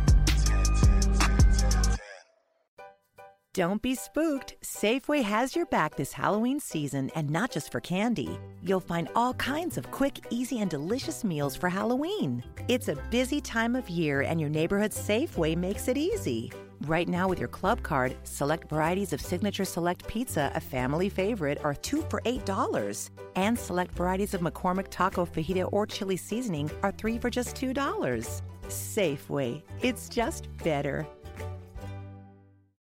Don't 3.60 3.82
be 3.82 3.94
spooked. 3.94 4.56
Safeway 4.62 5.22
has 5.22 5.54
your 5.54 5.66
back 5.66 5.96
this 5.96 6.14
Halloween 6.14 6.62
season, 6.62 7.12
and 7.14 7.30
not 7.30 7.52
just 7.52 7.74
for 7.74 7.82
candy. 7.82 8.40
You'll 8.64 8.80
find 8.80 9.10
all 9.18 9.34
kinds 9.34 9.78
of 9.78 9.92
quick, 9.92 10.18
easy, 10.30 10.62
and 10.62 10.72
delicious 10.72 11.26
meals 11.26 11.58
for 11.58 11.68
Halloween. 11.68 12.42
It's 12.70 12.88
a 12.88 12.96
busy 13.12 13.42
time 13.42 13.76
of 13.76 13.90
year, 13.90 14.22
and 14.22 14.40
your 14.40 14.50
neighborhood 14.50 14.92
Safeway 14.92 15.58
makes 15.58 15.90
it 15.90 15.98
easy. 15.98 16.54
Right 16.88 17.10
now, 17.10 17.28
with 17.28 17.38
your 17.38 17.50
club 17.50 17.84
card, 17.84 18.16
select 18.24 18.70
varieties 18.70 19.12
of 19.12 19.20
Signature 19.20 19.66
Select 19.66 20.08
Pizza, 20.08 20.54
a 20.56 20.62
family 20.62 21.10
favorite, 21.10 21.60
are 21.62 21.74
two 21.74 22.02
for 22.04 22.22
$8. 22.22 23.10
And 23.36 23.60
select 23.60 23.92
varieties 23.92 24.34
of 24.34 24.40
McCormick 24.40 24.88
Taco 24.90 25.26
Fajita 25.26 25.68
or 25.74 25.86
Chili 25.86 26.16
Seasoning 26.16 26.72
are 26.82 26.94
three 26.94 27.18
for 27.18 27.30
just 27.30 27.58
$2. 27.58 28.42
Safeway. 28.70 29.64
It's 29.82 30.08
just 30.08 30.48
better. 30.64 31.06